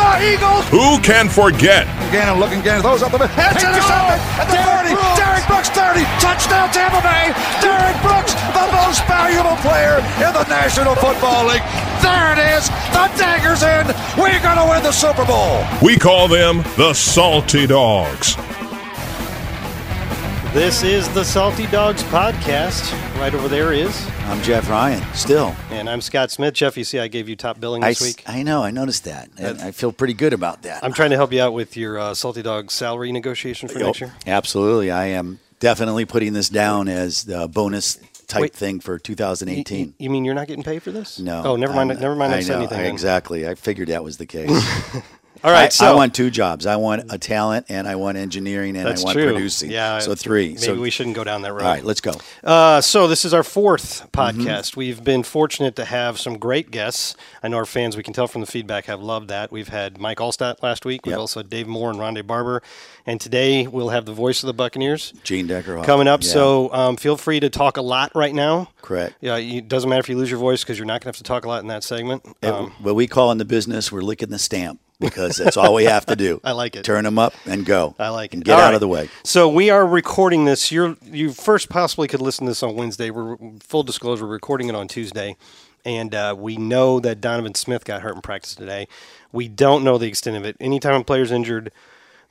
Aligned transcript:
The 0.00 0.32
Eagles. 0.32 0.64
who 0.72 0.98
can 1.04 1.28
forget? 1.28 1.84
Gannon 2.10 2.40
looking 2.40 2.60
Gannon 2.62 2.82
throws 2.82 3.02
up 3.02 3.12
the 3.12 3.18
middle. 3.20 3.36
It's 3.36 3.62
intercepted 3.62 4.18
at 4.40 4.48
the 4.48 4.56
30. 4.56 4.96
Derrick 5.20 5.44
Brooks 5.46 5.68
30. 5.70 6.02
Touchdown 6.24 6.72
Tampa 6.72 7.00
Bay. 7.04 7.30
Derrick 7.60 7.98
Brooks, 8.00 8.32
the 8.56 8.66
most 8.80 9.04
valuable 9.04 9.56
player 9.60 10.00
in 10.24 10.32
the 10.32 10.44
National 10.48 10.94
Football 10.96 11.46
League. 11.52 11.62
There 12.00 12.32
it 12.32 12.40
is. 12.56 12.68
The 12.96 13.06
dagger's 13.20 13.62
in. 13.62 13.86
We're 14.16 14.40
going 14.40 14.56
to 14.56 14.66
win 14.72 14.82
the 14.82 14.92
Super 14.92 15.24
Bowl. 15.24 15.62
We 15.82 15.96
call 15.98 16.28
them 16.28 16.64
the 16.76 16.94
Salty 16.94 17.66
Dogs. 17.66 18.36
This 20.52 20.82
is 20.82 21.08
the 21.14 21.24
Salty 21.24 21.66
Dogs 21.68 22.02
podcast. 22.04 22.90
Right 23.20 23.32
over 23.34 23.46
there 23.46 23.72
is, 23.72 24.04
I'm 24.24 24.42
Jeff 24.42 24.68
Ryan, 24.68 25.00
still. 25.14 25.54
and 25.70 25.88
I'm 25.88 26.00
Scott 26.00 26.32
Smith. 26.32 26.54
Jeff, 26.54 26.76
you 26.76 26.82
see, 26.82 26.98
I 26.98 27.06
gave 27.06 27.28
you 27.28 27.36
top 27.36 27.60
billing 27.60 27.82
this 27.82 28.02
s- 28.02 28.08
week. 28.08 28.24
I 28.26 28.42
know, 28.42 28.64
I 28.64 28.72
noticed 28.72 29.04
that. 29.04 29.30
And 29.38 29.60
I 29.60 29.70
feel 29.70 29.92
pretty 29.92 30.14
good 30.14 30.32
about 30.32 30.62
that. 30.62 30.82
I'm 30.82 30.92
trying 30.92 31.10
to 31.10 31.16
help 31.16 31.32
you 31.32 31.40
out 31.40 31.52
with 31.52 31.76
your 31.76 31.98
uh, 32.00 32.14
Salty 32.14 32.42
Dogs 32.42 32.74
salary 32.74 33.12
negotiation 33.12 33.68
for 33.68 33.78
next 33.78 34.00
year. 34.00 34.12
Absolutely. 34.26 34.90
I 34.90 35.06
am 35.06 35.38
definitely 35.60 36.04
putting 36.04 36.32
this 36.32 36.48
down 36.48 36.88
as 36.88 37.22
the 37.24 37.46
bonus 37.46 38.00
type 38.26 38.40
Wait. 38.42 38.52
thing 38.52 38.80
for 38.80 38.98
2018. 38.98 39.94
you 39.98 40.10
mean 40.10 40.24
you're 40.24 40.34
not 40.34 40.48
getting 40.48 40.64
paid 40.64 40.82
for 40.82 40.90
this? 40.90 41.20
no. 41.20 41.42
Oh, 41.44 41.56
never 41.56 41.72
mind. 41.74 41.92
I'm- 41.92 42.00
never 42.00 42.16
mind. 42.16 42.34
I, 42.34 42.38
I 42.38 42.40
said 42.40 42.56
anything. 42.56 42.78
then. 42.78 42.90
Exactly. 42.92 43.46
I 43.48 43.54
figured 43.54 43.86
that 43.88 44.02
was 44.02 44.16
the 44.16 44.26
case. 44.26 44.50
All 45.42 45.50
right. 45.50 45.64
I, 45.64 45.68
so 45.70 45.86
I 45.86 45.94
want 45.94 46.14
two 46.14 46.30
jobs. 46.30 46.66
I 46.66 46.76
want 46.76 47.10
a 47.12 47.18
talent 47.18 47.66
and 47.68 47.88
I 47.88 47.96
want 47.96 48.18
engineering 48.18 48.76
and 48.76 48.86
I 48.86 48.92
want 48.92 49.12
true. 49.12 49.32
producing. 49.32 49.70
Yeah. 49.70 49.98
So 50.00 50.14
three. 50.14 50.48
Maybe 50.48 50.58
so, 50.58 50.74
we 50.80 50.90
shouldn't 50.90 51.16
go 51.16 51.24
down 51.24 51.42
that 51.42 51.52
road. 51.52 51.62
All 51.62 51.68
right, 51.70 51.84
let's 51.84 52.00
go. 52.00 52.12
Uh, 52.44 52.80
so 52.80 53.08
this 53.08 53.24
is 53.24 53.32
our 53.34 53.42
fourth 53.42 54.06
Mm-hmm. 54.10 54.40
podcast. 54.42 54.76
We've 54.76 55.02
been 55.02 55.22
fortunate 55.22 55.76
to 55.76 55.84
have 55.86 56.18
some 56.20 56.36
great 56.38 56.70
guests. 56.70 57.16
I 57.42 57.48
know 57.48 57.56
our 57.56 57.64
fans, 57.64 57.96
we 57.96 58.02
can 58.02 58.12
tell 58.12 58.26
from 58.26 58.42
the 58.42 58.46
feedback, 58.46 58.84
have 58.86 59.00
loved 59.02 59.28
that. 59.28 59.50
We've 59.50 59.68
had 59.68 59.98
Mike 59.98 60.18
Alstott 60.18 60.62
last 60.62 60.84
week. 60.84 61.06
We've 61.06 61.12
Yep. 61.12 61.18
also 61.20 61.40
had 61.40 61.48
Dave 61.50 61.66
Moore 61.66 61.90
and 61.90 61.98
Rondé 61.98 62.26
Barber. 62.26 62.62
And 63.06 63.18
today 63.20 63.66
we'll 63.66 63.88
have 63.88 64.04
the 64.04 64.12
voice 64.12 64.42
of 64.42 64.46
the 64.46 64.52
Buccaneers 64.54 65.12
Gene 65.24 65.46
Decker. 65.46 65.82
coming 65.84 66.06
up. 66.06 66.22
Yeah, 66.22 66.28
So 66.28 66.72
um, 66.74 66.96
feel 66.96 67.16
free 67.16 67.40
to 67.40 67.48
talk 67.48 67.76
a 67.78 67.82
lot 67.82 68.12
right 68.14 68.34
now. 68.34 68.70
Correct. 68.82 69.14
Yeah, 69.20 69.36
it 69.36 69.68
doesn't 69.68 69.88
matter 69.88 70.00
if 70.00 70.08
you 70.10 70.18
lose 70.18 70.30
your 70.30 70.38
voice 70.40 70.62
because 70.62 70.76
you're 70.78 70.86
not 70.86 70.94
going 71.00 71.12
to 71.12 71.16
have 71.16 71.16
to 71.16 71.22
talk 71.22 71.44
a 71.46 71.48
lot 71.48 71.62
in 71.62 71.68
that 71.68 71.82
segment. 71.82 72.24
It- 72.42 72.48
Um, 72.50 72.72
what 72.82 72.94
we 72.94 73.06
call 73.06 73.32
in 73.32 73.38
the 73.38 73.44
business, 73.46 73.90
we're 73.90 74.02
licking 74.02 74.28
the 74.28 74.38
stamp 74.38 74.80
because 75.00 75.36
that's 75.36 75.56
all 75.56 75.74
we 75.74 75.84
have 75.84 76.06
to 76.06 76.16
do. 76.16 76.40
I 76.44 76.52
like 76.52 76.76
it. 76.76 76.84
Turn 76.84 77.04
them 77.04 77.18
up 77.18 77.34
and 77.46 77.64
go. 77.64 77.94
I 77.98 78.10
like 78.10 78.32
it. 78.32 78.36
and. 78.36 78.44
Get 78.44 78.54
All 78.54 78.60
out 78.60 78.64
right. 78.66 78.74
of 78.74 78.80
the 78.80 78.88
way. 78.88 79.08
So 79.24 79.48
we 79.48 79.70
are 79.70 79.86
recording 79.86 80.44
this. 80.44 80.70
You're, 80.70 80.96
you 81.02 81.32
first 81.32 81.68
possibly 81.68 82.06
could 82.06 82.20
listen 82.20 82.46
to 82.46 82.50
this 82.50 82.62
on 82.62 82.76
Wednesday. 82.76 83.10
We're 83.10 83.36
full 83.60 83.82
disclosure, 83.82 84.26
we're 84.26 84.32
recording 84.32 84.68
it 84.68 84.74
on 84.74 84.86
Tuesday, 84.88 85.36
and 85.84 86.14
uh, 86.14 86.34
we 86.38 86.56
know 86.56 87.00
that 87.00 87.20
Donovan 87.20 87.54
Smith 87.54 87.84
got 87.84 88.02
hurt 88.02 88.14
in 88.14 88.22
practice 88.22 88.54
today. 88.54 88.86
We 89.32 89.48
don't 89.48 89.82
know 89.82 89.98
the 89.98 90.06
extent 90.06 90.36
of 90.36 90.44
it. 90.44 90.56
Anytime 90.60 91.00
a 91.00 91.04
player's 91.04 91.32
injured, 91.32 91.72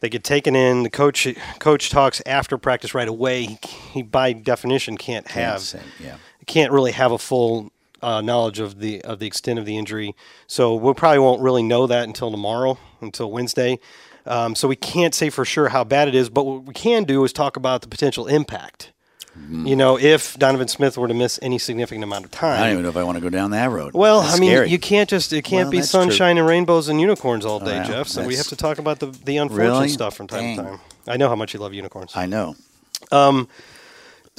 they 0.01 0.09
get 0.09 0.23
taken 0.23 0.55
in. 0.55 0.83
The 0.83 0.89
coach 0.89 1.27
coach 1.59 1.89
talks 1.89 2.21
after 2.25 2.57
practice 2.57 2.93
right 2.93 3.07
away. 3.07 3.45
He, 3.45 3.57
he 3.93 4.01
by 4.01 4.33
definition 4.33 4.97
can't 4.97 5.27
have 5.29 5.61
say, 5.61 5.81
yeah. 5.99 6.17
can't 6.45 6.71
really 6.71 6.91
have 6.91 7.11
a 7.11 7.17
full 7.17 7.71
uh, 8.01 8.21
knowledge 8.21 8.59
of 8.59 8.79
the 8.79 9.01
of 9.03 9.19
the 9.19 9.27
extent 9.27 9.59
of 9.59 9.65
the 9.65 9.77
injury. 9.77 10.15
So 10.47 10.75
we 10.75 10.93
probably 10.93 11.19
won't 11.19 11.41
really 11.41 11.63
know 11.63 11.87
that 11.87 12.03
until 12.05 12.31
tomorrow, 12.31 12.77
until 13.01 13.31
Wednesday. 13.31 13.79
Um, 14.25 14.53
so 14.55 14.67
we 14.67 14.75
can't 14.75 15.15
say 15.15 15.29
for 15.29 15.45
sure 15.45 15.69
how 15.69 15.83
bad 15.83 16.07
it 16.07 16.15
is, 16.15 16.29
but 16.29 16.43
what 16.45 16.63
we 16.65 16.73
can 16.73 17.03
do 17.03 17.23
is 17.23 17.33
talk 17.33 17.57
about 17.57 17.81
the 17.81 17.87
potential 17.87 18.27
impact. 18.27 18.91
Mm-hmm. 19.37 19.67
You 19.67 19.75
know, 19.75 19.97
if 19.97 20.37
Donovan 20.37 20.67
Smith 20.67 20.97
were 20.97 21.07
to 21.07 21.13
miss 21.13 21.39
any 21.41 21.57
significant 21.57 22.03
amount 22.03 22.25
of 22.25 22.31
time, 22.31 22.59
I 22.61 22.63
don't 22.65 22.71
even 22.73 22.83
know 22.83 22.89
if 22.89 22.97
I 22.97 23.03
want 23.03 23.15
to 23.17 23.21
go 23.21 23.29
down 23.29 23.51
that 23.51 23.69
road. 23.71 23.93
well, 23.93 24.21
That's 24.21 24.35
I 24.35 24.39
mean, 24.39 24.49
scary. 24.49 24.69
you 24.69 24.79
can't 24.79 25.09
just 25.09 25.31
it 25.31 25.43
can't 25.43 25.65
Well, 25.65 25.71
be 25.71 25.77
that's 25.77 25.91
true. 25.91 26.01
sunshine 26.01 26.37
and 26.37 26.45
rainbows 26.47 26.89
and 26.89 26.99
unicorns 26.99 27.45
all 27.45 27.59
day, 27.59 27.81
Jeff. 27.85 28.07
So 28.07 28.25
we 28.25 28.35
have 28.35 28.47
to 28.47 28.55
talk 28.55 28.79
about 28.79 28.99
the 28.99 29.07
the 29.07 29.37
unfortunate 29.37 29.69
Really? 29.71 29.89
stuff 29.89 30.15
from 30.15 30.27
time 30.27 30.57
to 30.57 30.63
time. 30.63 30.79
I 31.07 31.17
know 31.17 31.29
how 31.29 31.35
much 31.35 31.53
you 31.53 31.59
love 31.59 31.73
unicorns. 31.73 32.11
I 32.15 32.25
know. 32.25 32.55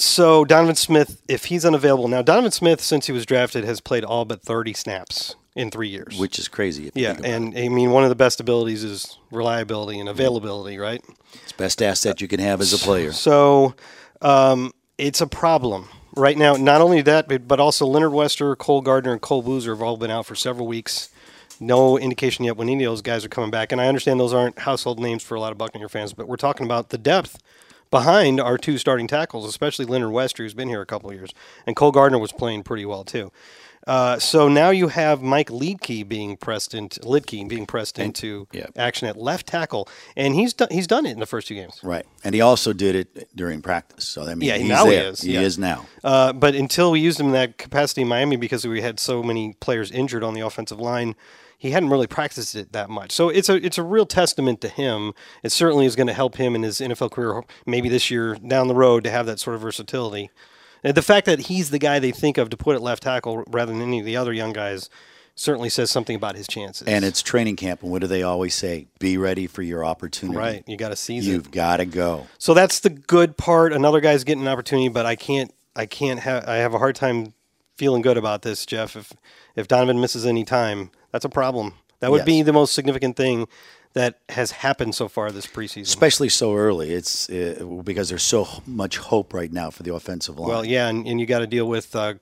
So 0.00 0.44
Donovan 0.47 0.77
Smith, 0.77 1.21
if 1.28 1.47
he's 1.47 1.65
unavailable 1.65 2.09
now, 2.09 2.22
Donovan 2.22 2.53
Smith, 2.53 2.81
since 2.81 3.06
he 3.06 3.12
was 3.12 3.27
drafted, 3.27 3.65
has 3.65 3.81
played 3.81 4.03
all 4.03 4.25
but 4.25 4.43
30 4.43 4.72
snaps 4.72 5.37
in 5.55 5.71
three 5.71 5.88
years. 5.88 6.19
Which 6.19 6.38
is 6.38 6.49
crazy. 6.49 6.88
If 6.88 6.97
yeah, 6.97 7.19
and 7.22 7.56
I 7.56 7.69
mean, 7.69 7.91
one 7.91 8.03
of 8.05 8.09
the 8.09 8.16
best 8.16 8.41
abilities 8.41 8.83
is 8.83 9.19
reliability 9.31 10.00
and 10.00 10.09
availability, 10.09 10.78
right? 10.78 11.05
it's 11.43 11.53
best 11.53 11.83
asset 11.83 12.21
you 12.21 12.28
can 12.28 12.41
have 12.41 12.60
as 12.60 12.72
a 12.72 12.78
player. 12.78 13.12
So 13.12 13.75
um, 14.22 14.72
it's 14.97 15.21
a 15.21 15.27
problem 15.27 15.89
right 16.16 16.37
now. 16.37 16.55
Not 16.55 16.81
only 16.81 17.03
that, 17.03 17.28
but, 17.28 17.47
but 17.47 17.60
also 17.60 17.87
Leonard 17.87 18.12
Wester, 18.12 18.56
Cole 18.56 18.81
Gardner, 18.81 19.12
and 19.12 19.21
Cole 19.21 19.43
Boozer 19.43 19.75
have 19.75 19.83
all 19.83 19.97
been 19.97 20.10
out 20.10 20.27
for 20.27 20.34
several 20.34 20.66
weeks. 20.66 21.10
No 21.60 21.99
indication 21.99 22.47
yet 22.47 22.56
when 22.56 22.71
any 22.71 22.84
of 22.84 22.91
those 22.91 23.03
guys 23.03 23.25
are 23.25 23.28
coming 23.28 23.50
back. 23.50 23.71
And 23.71 23.81
I 23.81 23.87
understand 23.87 24.19
those 24.19 24.33
aren't 24.33 24.60
household 24.60 24.99
names 24.99 25.22
for 25.22 25.34
a 25.34 25.41
lot 25.41 25.53
of 25.53 25.59
Buccaneer 25.59 25.91
fans, 25.91 26.15
but 26.15 26.27
we're 26.27 26.37
talking 26.37 26.65
about 26.65 26.89
the 26.89 26.99
depth 26.99 27.39
behind 27.91 28.41
our 28.41 28.56
two 28.56 28.78
starting 28.78 29.06
tackles, 29.06 29.47
especially 29.47 29.84
Leonard 29.84 30.12
Wester, 30.12 30.43
who's 30.43 30.55
been 30.55 30.69
here 30.69 30.81
a 30.81 30.87
couple 30.87 31.11
of 31.11 31.17
years, 31.17 31.33
and 31.67 31.77
Cole 31.77 31.93
Gardner 31.93 32.19
was 32.19 32.33
playing 32.33 32.62
pretty 32.62 32.84
well 32.84 33.05
too. 33.05 33.33
Uh, 33.87 34.19
so 34.19 34.47
now 34.47 34.69
you 34.69 34.89
have 34.89 35.23
Mike 35.23 35.49
Liedtke 35.49 36.06
being 36.06 36.37
pressed 36.37 36.75
into 36.75 37.01
Liedtke 37.01 37.49
being 37.49 37.65
pressed 37.65 37.99
into 37.99 38.47
yeah. 38.53 38.67
action 38.77 39.09
at 39.09 39.17
left 39.17 39.47
tackle, 39.47 39.89
and 40.15 40.34
he's 40.34 40.53
done, 40.53 40.69
he's 40.71 40.87
done 40.87 41.06
it 41.06 41.12
in 41.12 41.19
the 41.19 41.27
first 41.27 41.49
two 41.49 41.55
games. 41.55 41.81
Right. 41.83 42.05
And 42.23 42.34
he 42.34 42.43
also 42.43 42.75
did 42.75 42.95
it 42.95 43.34
during 43.34 43.62
practice. 43.62 44.07
So 44.07 44.22
I 44.22 44.34
mean, 44.34 44.49
Yeah, 44.49 44.59
he's 44.59 44.69
now 44.69 44.84
he 44.84 44.91
there. 44.91 45.09
is, 45.09 45.22
He 45.22 45.33
yeah. 45.33 45.41
is 45.41 45.59
now. 45.59 45.87
Uh, 46.05 46.34
but 46.34 46.55
until 46.55 46.91
we 46.91 47.01
used 47.01 47.19
him 47.19 47.27
in 47.28 47.33
that 47.33 47.57
capacity 47.57 48.03
in 48.03 48.09
Miami 48.09 48.37
because 48.37 48.67
we 48.67 48.83
had 48.83 49.01
so 49.01 49.22
many 49.22 49.55
players 49.61 49.91
injured 49.91 50.22
on 50.22 50.34
the 50.34 50.41
offensive 50.43 50.78
line, 50.78 51.17
he 51.60 51.72
hadn't 51.72 51.91
really 51.91 52.06
practiced 52.06 52.54
it 52.56 52.72
that 52.72 52.88
much. 52.88 53.12
So 53.12 53.28
it's 53.28 53.50
a 53.50 53.54
it's 53.54 53.76
a 53.76 53.82
real 53.82 54.06
testament 54.06 54.62
to 54.62 54.69
him. 54.69 55.12
It 55.43 55.53
certainly 55.53 55.84
is 55.84 55.94
going 55.94 56.06
to 56.06 56.15
help 56.15 56.37
him 56.37 56.54
in 56.54 56.62
his 56.62 56.81
NFL 56.81 57.10
career, 57.10 57.43
maybe 57.66 57.91
this 57.91 58.10
year 58.10 58.34
down 58.37 58.66
the 58.66 58.75
road, 58.75 59.04
to 59.04 59.10
have 59.10 59.26
that 59.26 59.38
sort 59.38 59.56
of 59.56 59.60
versatility. 59.60 60.31
And 60.82 60.94
the 60.94 61.03
fact 61.03 61.26
that 61.26 61.41
he's 61.41 61.69
the 61.69 61.78
guy 61.78 61.98
they 61.98 62.12
think 62.12 62.38
of 62.38 62.48
to 62.48 62.56
put 62.56 62.76
at 62.76 62.81
left 62.81 63.03
tackle 63.03 63.44
rather 63.47 63.72
than 63.75 63.82
any 63.82 63.98
of 64.00 64.06
the 64.06 64.16
other 64.16 64.32
young 64.32 64.54
guys 64.54 64.88
certainly 65.34 65.69
says 65.69 65.91
something 65.91 66.16
about 66.16 66.34
his 66.34 66.48
chances. 66.48 66.88
And 66.88 67.04
it's 67.04 67.21
training 67.21 67.56
camp. 67.56 67.82
And 67.82 67.92
what 67.92 68.00
do 68.00 68.06
they 68.06 68.22
always 68.22 68.54
say? 68.54 68.88
Be 68.98 69.19
ready 69.19 69.47
for 69.47 69.60
your 69.60 69.84
opportunity. 69.84 70.38
right. 70.38 70.65
You 70.66 70.78
got 70.78 70.88
to 70.88 70.97
seize 70.97 71.28
it. 71.28 71.31
You've 71.31 71.50
got 71.50 71.77
to 71.77 71.84
go. 71.84 72.27
So 72.38 72.54
that's 72.54 72.81
the 72.81 72.88
good 72.88 73.37
part. 73.37 73.75
Another 73.75 74.00
guy's 74.00 74.25
getting 74.25 74.44
an 74.44 74.48
opportunity, 74.48 74.88
but 74.88 75.04
I 75.04 75.15
can't. 75.15 75.53
I 75.77 75.84
can't 75.84 76.21
have. 76.21 76.48
I 76.48 76.56
have 76.56 76.72
a 76.72 76.78
hard 76.78 76.97
time 76.97 77.34
feeling 77.80 78.02
good 78.02 78.18
about 78.18 78.42
this, 78.42 78.66
Jeff. 78.66 78.94
If 78.94 79.14
if 79.56 79.66
Donovan 79.66 80.02
misses 80.02 80.26
any 80.26 80.44
time, 80.44 80.91
that's 81.12 81.24
a 81.24 81.30
problem. 81.30 81.72
That 82.00 82.10
would 82.10 82.26
be 82.26 82.42
the 82.42 82.52
most 82.52 82.74
significant 82.74 83.16
thing 83.16 83.48
that 83.94 84.18
has 84.28 84.50
happened 84.52 84.94
so 84.94 85.08
far 85.08 85.32
this 85.32 85.46
preseason. 85.46 85.82
Especially 85.82 86.28
so 86.28 86.54
early. 86.54 86.91
It's 86.92 87.28
uh, 87.30 87.64
because 87.82 88.10
there's 88.10 88.22
so 88.22 88.46
much 88.66 88.98
hope 88.98 89.32
right 89.32 89.50
now 89.52 89.70
for 89.70 89.82
the 89.82 89.94
offensive 89.94 90.38
line. 90.38 90.48
well, 90.48 90.64
yeah, 90.64 90.88
and, 90.88 91.06
and 91.06 91.18
you 91.18 91.26
got 91.26 91.38
to 91.38 91.46
deal 91.46 91.66
with 91.66 91.96
uh, 91.96 92.14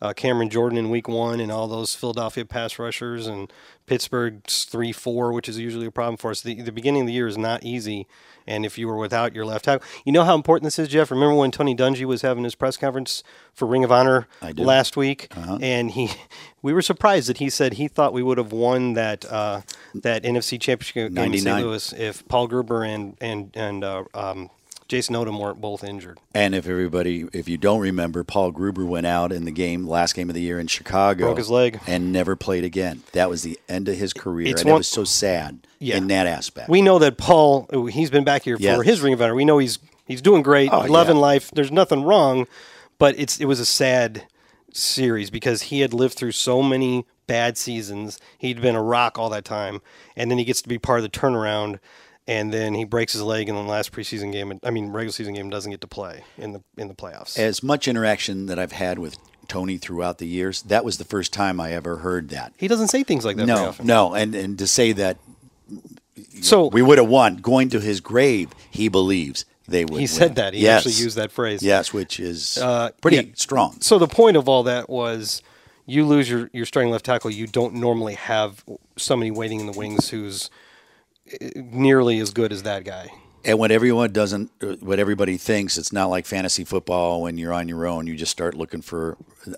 uh, 0.00 0.12
Cameron 0.12 0.50
Jordan 0.50 0.78
in 0.78 0.90
Week 0.90 1.08
One 1.08 1.40
and 1.40 1.50
all 1.50 1.68
those 1.68 1.94
Philadelphia 1.94 2.44
pass 2.44 2.78
rushers 2.78 3.26
and 3.26 3.50
Pittsburgh's 3.86 4.64
three 4.64 4.92
four, 4.92 5.32
which 5.32 5.48
is 5.48 5.58
usually 5.58 5.86
a 5.86 5.90
problem 5.90 6.18
for 6.18 6.30
us. 6.30 6.42
The, 6.42 6.60
the 6.60 6.72
beginning 6.72 7.02
of 7.02 7.06
the 7.06 7.14
year 7.14 7.26
is 7.26 7.38
not 7.38 7.64
easy, 7.64 8.06
and 8.48 8.64
if 8.66 8.78
you 8.78 8.88
were 8.88 8.96
without 8.96 9.34
your 9.34 9.44
left 9.44 9.66
tackle, 9.66 9.86
you 10.04 10.12
know 10.12 10.24
how 10.24 10.34
important 10.34 10.64
this 10.64 10.78
is, 10.78 10.88
Jeff. 10.88 11.10
Remember 11.10 11.34
when 11.34 11.50
Tony 11.50 11.76
Dungy 11.76 12.04
was 12.04 12.22
having 12.22 12.44
his 12.44 12.54
press 12.54 12.76
conference 12.76 13.22
for 13.52 13.66
Ring 13.66 13.84
of 13.84 13.92
Honor 13.92 14.26
last 14.64 14.96
week, 14.96 15.28
and 15.60 15.90
he, 15.90 16.10
we 16.62 16.72
were 16.72 16.82
surprised 16.82 17.28
that 17.28 17.38
he 17.38 17.50
said 17.50 17.74
he 17.74 17.86
thought 17.88 18.12
we 18.12 18.22
would 18.22 18.38
have 18.38 18.52
won 18.52 18.94
that 18.94 19.24
uh, 19.30 19.60
that 19.94 20.22
NFC 20.24 20.60
Championship 20.60 21.12
game 21.14 21.24
in 21.34 21.40
St. 21.40 21.44
Louis 21.66 21.92
if 21.92 22.26
Paul 22.28 22.48
Gruber 22.48 22.82
and 22.84 23.16
and 23.20 23.50
and 23.54 23.84
uh, 23.84 24.04
um, 24.14 24.50
Jason 24.88 25.14
Odom 25.14 25.38
weren't 25.38 25.60
both 25.60 25.84
injured. 25.84 26.18
And 26.34 26.54
if 26.54 26.66
everybody, 26.66 27.26
if 27.34 27.46
you 27.48 27.58
don't 27.58 27.80
remember, 27.80 28.24
Paul 28.24 28.50
Gruber 28.52 28.86
went 28.86 29.06
out 29.06 29.32
in 29.32 29.44
the 29.44 29.50
game, 29.50 29.86
last 29.86 30.14
game 30.14 30.30
of 30.30 30.34
the 30.34 30.40
year 30.40 30.58
in 30.58 30.66
Chicago, 30.66 31.26
Broke 31.26 31.38
his 31.38 31.50
leg. 31.50 31.78
and 31.86 32.10
never 32.10 32.36
played 32.36 32.64
again. 32.64 33.02
That 33.12 33.28
was 33.28 33.42
the 33.42 33.58
end 33.68 33.88
of 33.88 33.96
his 33.96 34.14
career, 34.14 34.48
It's 34.48 34.62
and 34.62 34.70
one- 34.70 34.76
it 34.76 34.80
was 34.80 34.88
so 34.88 35.04
sad 35.04 35.58
Yeah. 35.78 35.96
in 35.98 36.06
that 36.08 36.26
aspect. 36.26 36.70
We 36.70 36.80
know 36.80 36.98
that 37.00 37.18
Paul, 37.18 37.68
he's 37.92 38.10
been 38.10 38.24
back 38.24 38.44
here 38.44 38.56
for 38.56 38.62
Yes. 38.62 38.82
his 38.84 39.00
Ring 39.02 39.12
of 39.12 39.20
Honor. 39.20 39.34
We 39.34 39.44
know 39.44 39.58
he's 39.58 39.78
he's 40.06 40.22
doing 40.22 40.40
great, 40.42 40.70
Oh, 40.72 40.80
loving 40.88 41.16
yeah. 41.16 41.22
life. 41.22 41.50
There's 41.54 41.70
nothing 41.70 42.02
wrong, 42.02 42.46
but 42.98 43.14
it's 43.18 43.38
it 43.40 43.44
was 43.44 43.60
a 43.60 43.66
sad 43.66 44.24
series 44.72 45.28
because 45.30 45.62
he 45.62 45.80
had 45.80 45.92
lived 45.92 46.14
through 46.14 46.32
so 46.32 46.62
many 46.62 47.04
bad 47.26 47.58
seasons. 47.58 48.18
He'd 48.38 48.62
been 48.62 48.74
a 48.74 48.82
rock 48.82 49.18
all 49.18 49.28
that 49.30 49.44
time, 49.44 49.82
and 50.16 50.30
then 50.30 50.38
he 50.38 50.44
gets 50.44 50.62
to 50.62 50.68
be 50.68 50.78
part 50.78 51.00
of 51.00 51.02
the 51.02 51.10
turnaround. 51.18 51.78
And 52.28 52.52
then 52.52 52.74
he 52.74 52.84
breaks 52.84 53.14
his 53.14 53.22
leg 53.22 53.48
in 53.48 53.54
the 53.56 53.62
last 53.62 53.90
preseason 53.90 54.30
game. 54.32 54.60
I 54.62 54.70
mean, 54.70 54.88
regular 54.92 55.12
season 55.12 55.32
game 55.34 55.48
doesn't 55.50 55.70
get 55.70 55.80
to 55.80 55.86
play 55.88 56.22
in 56.36 56.52
the 56.52 56.62
in 56.76 56.86
the 56.88 56.94
playoffs. 56.94 57.38
As 57.38 57.62
much 57.62 57.88
interaction 57.88 58.46
that 58.46 58.58
I've 58.58 58.72
had 58.72 58.98
with 58.98 59.16
Tony 59.48 59.78
throughout 59.78 60.18
the 60.18 60.26
years, 60.26 60.60
that 60.64 60.84
was 60.84 60.98
the 60.98 61.04
first 61.06 61.32
time 61.32 61.58
I 61.58 61.72
ever 61.72 61.96
heard 61.96 62.28
that. 62.28 62.52
he 62.58 62.68
doesn't 62.68 62.88
say 62.88 63.02
things 63.02 63.24
like 63.24 63.36
that 63.38 63.46
very 63.46 63.58
No, 63.58 63.68
often. 63.68 63.86
no, 63.86 64.14
and 64.14 64.34
and 64.34 64.58
to 64.58 64.66
say 64.66 64.92
that 64.92 65.16
So 66.42 66.66
we 66.66 66.82
would 66.82 66.98
have 66.98 67.08
won 67.08 67.36
going 67.36 67.70
to 67.70 67.80
his 67.80 68.00
grave, 68.00 68.50
he 68.70 68.88
believes 68.88 69.44
they 69.66 69.84
would. 69.84 69.92
He 69.94 70.00
win. 70.00 70.08
said 70.08 70.34
that. 70.36 70.54
He 70.54 70.60
yes. 70.62 70.78
actually 70.86 71.02
used 71.02 71.16
that 71.16 71.30
phrase. 71.32 71.62
Yes, 71.62 71.92
which 71.92 72.20
is 72.20 72.58
Uh, 72.58 72.90
pretty 73.00 73.16
yeah. 73.18 73.22
strong. 73.34 73.80
So 73.80 73.98
the 73.98 74.06
point 74.08 74.36
of 74.36 74.48
all 74.48 74.62
that 74.64 74.88
was, 74.90 75.42
you 75.86 76.04
lose 76.06 76.28
your 76.28 76.50
your 76.52 76.66
starting 76.66 76.90
left 76.92 77.04
tackle. 77.06 77.30
You 77.30 77.46
don't 77.46 77.74
normally 77.74 78.14
have 78.14 78.64
somebody 78.96 79.30
waiting 79.30 79.60
in 79.60 79.66
the 79.66 79.72
wings 79.78 80.10
who's 80.10 80.50
nearly 81.54 82.18
as 82.18 82.30
good 82.30 82.52
as 82.52 82.62
that 82.64 82.84
guy. 82.84 83.10
And 83.44 83.58
what 83.58 83.70
everyone 83.70 84.12
doesn't, 84.12 84.50
what 84.80 84.98
everybody 84.98 85.36
thinks, 85.36 85.78
it's 85.78 85.92
not 85.92 86.06
like 86.06 86.26
fantasy 86.26 86.64
football 86.64 87.22
when 87.22 87.38
you're 87.38 87.52
on 87.52 87.68
your 87.68 87.86
own. 87.86 88.06
You 88.06 88.16
just 88.16 88.32
start 88.32 88.54
looking 88.54 88.82
for. 88.82 89.16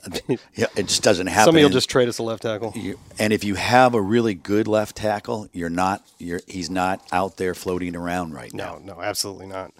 Yeah, 0.54 0.66
it 0.76 0.86
just 0.86 1.02
doesn't 1.02 1.26
happen. 1.26 1.46
Somebody 1.46 1.64
will 1.64 1.70
just 1.70 1.90
trade 1.90 2.08
us 2.08 2.18
a 2.18 2.22
left 2.22 2.42
tackle. 2.42 2.72
and 3.18 3.32
if 3.32 3.42
you 3.42 3.56
have 3.56 3.94
a 3.94 4.00
really 4.00 4.34
good 4.34 4.68
left 4.68 4.96
tackle, 4.96 5.48
you're 5.52 5.70
not. 5.70 6.06
You're 6.18 6.40
he's 6.46 6.70
not 6.70 7.04
out 7.10 7.38
there 7.38 7.54
floating 7.54 7.96
around 7.96 8.32
right 8.34 8.52
now. 8.54 8.78
No, 8.84 8.94
no, 8.94 9.02
absolutely 9.02 9.46
not. 9.46 9.72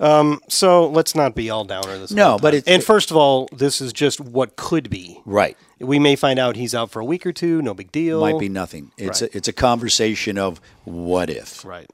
Um, 0.00 0.40
so 0.48 0.88
let's 0.88 1.14
not 1.14 1.34
be 1.34 1.48
all 1.50 1.64
downer 1.64 1.96
this. 1.98 2.10
No, 2.10 2.38
but 2.38 2.66
and 2.66 2.82
first 2.82 3.10
of 3.10 3.16
all, 3.16 3.48
this 3.52 3.80
is 3.80 3.92
just 3.92 4.20
what 4.20 4.56
could 4.56 4.90
be. 4.90 5.20
Right. 5.24 5.56
We 5.84 5.98
may 5.98 6.16
find 6.16 6.38
out 6.38 6.56
he's 6.56 6.74
out 6.74 6.90
for 6.90 7.00
a 7.00 7.04
week 7.04 7.24
or 7.26 7.32
two. 7.32 7.62
No 7.62 7.74
big 7.74 7.92
deal. 7.92 8.20
Might 8.20 8.38
be 8.40 8.48
nothing. 8.48 8.90
It's 8.96 9.22
Right. 9.22 9.32
a, 9.34 9.36
it's 9.36 9.48
a 9.48 9.52
conversation 9.52 10.38
of 10.38 10.60
what 10.84 11.30
if. 11.30 11.64
right. 11.64 11.88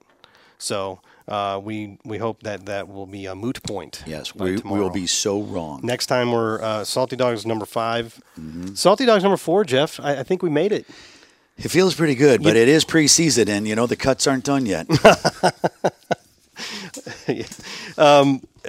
So 0.59 1.01
uh, 1.27 1.59
we 1.63 1.99
we 2.05 2.19
hope 2.19 2.43
that 2.43 2.67
that 2.67 2.87
will 2.89 3.07
be 3.07 3.25
a 3.27 3.35
moot 3.35 3.63
point. 3.63 4.03
Yes, 4.07 4.35
we, 4.35 4.57
we 4.57 4.79
will 4.79 4.91
be 4.91 5.07
so 5.07 5.41
wrong. 5.43 5.81
Next 5.83 6.07
time 6.07 6.33
we're 6.33 6.61
uh, 6.63 6.85
Salty 6.85 7.17
Dogs 7.17 7.47
number 7.47 7.65
5 7.67 8.21
Mm-hmm. 8.39 8.75
Salty 8.75 9.07
Dogs 9.07 9.23
number 9.23 9.37
four, 9.39 9.65
Jeff. 9.65 9.99
I, 10.01 10.19
I 10.21 10.23
think 10.23 10.43
we 10.43 10.51
made 10.51 10.73
it. 10.73 10.87
It 11.59 11.71
feels 11.71 11.95
pretty 11.95 12.15
good, 12.15 12.43
but 12.43 12.57
it 12.57 12.69
is 12.69 12.85
preseason, 12.87 13.49
and 13.49 13.69
you 13.69 13.75
know 13.77 13.87
the 13.87 13.97
cuts 13.97 14.27
aren't 14.27 14.45
done 14.45 14.65
yet. 14.67 14.87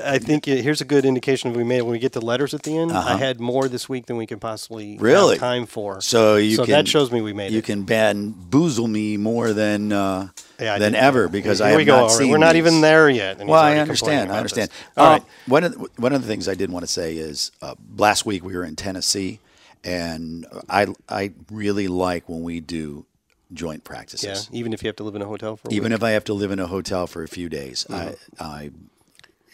I 0.04 0.20
think 0.20 0.48
uh, 0.48 0.52
here's 0.56 0.80
a 0.82 0.86
good 0.86 1.04
indication 1.06 1.50
of 1.50 1.56
we 1.56 1.64
made 1.64 1.82
when 1.82 1.92
we 1.92 2.00
get 2.00 2.14
to 2.14 2.22
letters 2.22 2.54
at 2.54 2.64
the 2.64 2.78
end. 2.78 2.92
I 2.94 3.18
had 3.18 3.40
more 3.42 3.68
this 3.68 3.90
week 3.90 4.06
than 4.06 4.16
we 4.18 4.26
can 4.26 4.40
possibly 4.40 4.92
have 4.94 5.00
Uh-huh. 5.02 5.06
Really? 5.06 5.38
time 5.38 5.66
for. 5.66 6.00
So 6.02 6.38
you 6.38 6.56
so 6.56 6.64
can 6.66 6.72
that 6.72 6.88
shows 6.88 7.12
me 7.12 7.22
we 7.22 7.34
made 7.34 7.52
you 7.52 7.60
it. 7.60 7.66
can 7.66 7.84
bamboozle 7.84 8.88
me 8.88 9.18
more 9.18 9.52
than 9.54 9.92
uh, 9.92 10.30
Yeah, 10.60 10.78
than 10.78 10.96
ever 10.96 11.28
because 11.28 11.60
Here 11.60 11.68
I 11.68 11.70
have 11.72 11.78
we 11.78 11.86
go. 11.86 12.02
not 12.02 12.12
seen. 12.12 12.30
We're 12.30 12.38
not 12.38 12.54
these. 12.54 12.60
even 12.68 12.82
there 12.82 13.10
yet. 13.10 13.40
Well, 13.40 13.60
I 13.62 13.78
understand. 13.78 14.32
I 14.32 14.38
understand. 14.38 14.70
All 14.96 15.06
Uh, 15.06 15.10
right. 15.12 15.24
One 15.48 15.64
of 15.66 15.72
the, 15.74 15.90
one 15.98 16.14
of 16.14 16.22
the 16.22 16.28
things 16.28 16.48
I 16.48 16.56
did 16.56 16.72
want 16.72 16.84
to 16.86 16.92
say 16.92 17.18
is 17.18 17.52
uh, 17.62 17.76
last 17.98 18.26
week 18.26 18.44
we 18.46 18.56
were 18.56 18.64
in 18.64 18.76
Tennessee, 18.78 19.40
and 19.84 20.46
I 20.70 20.88
I 21.10 21.34
really 21.52 21.88
like 21.90 22.30
when 22.30 22.44
we 22.44 22.62
do 22.62 23.06
joint 23.54 23.84
practices. 23.84 24.50
Yeah, 24.52 24.58
even 24.60 24.74
if 24.74 24.82
you 24.84 24.88
have 24.88 24.96
to 24.98 25.04
live 25.04 25.16
in 25.16 25.22
a 25.22 25.26
hotel 25.28 25.58
for 25.58 25.68
a 25.68 25.72
Even 25.74 25.92
week. 25.92 25.98
if 25.98 26.04
I 26.04 26.12
have 26.12 26.24
to 26.26 26.34
live 26.34 26.52
in 26.52 26.60
a 26.60 26.68
hotel 26.68 27.08
for 27.08 27.24
a 27.24 27.28
few 27.28 27.50
days, 27.50 27.86
Mm-hmm. 27.90 28.44
I, 28.44 28.46
I 28.46 28.72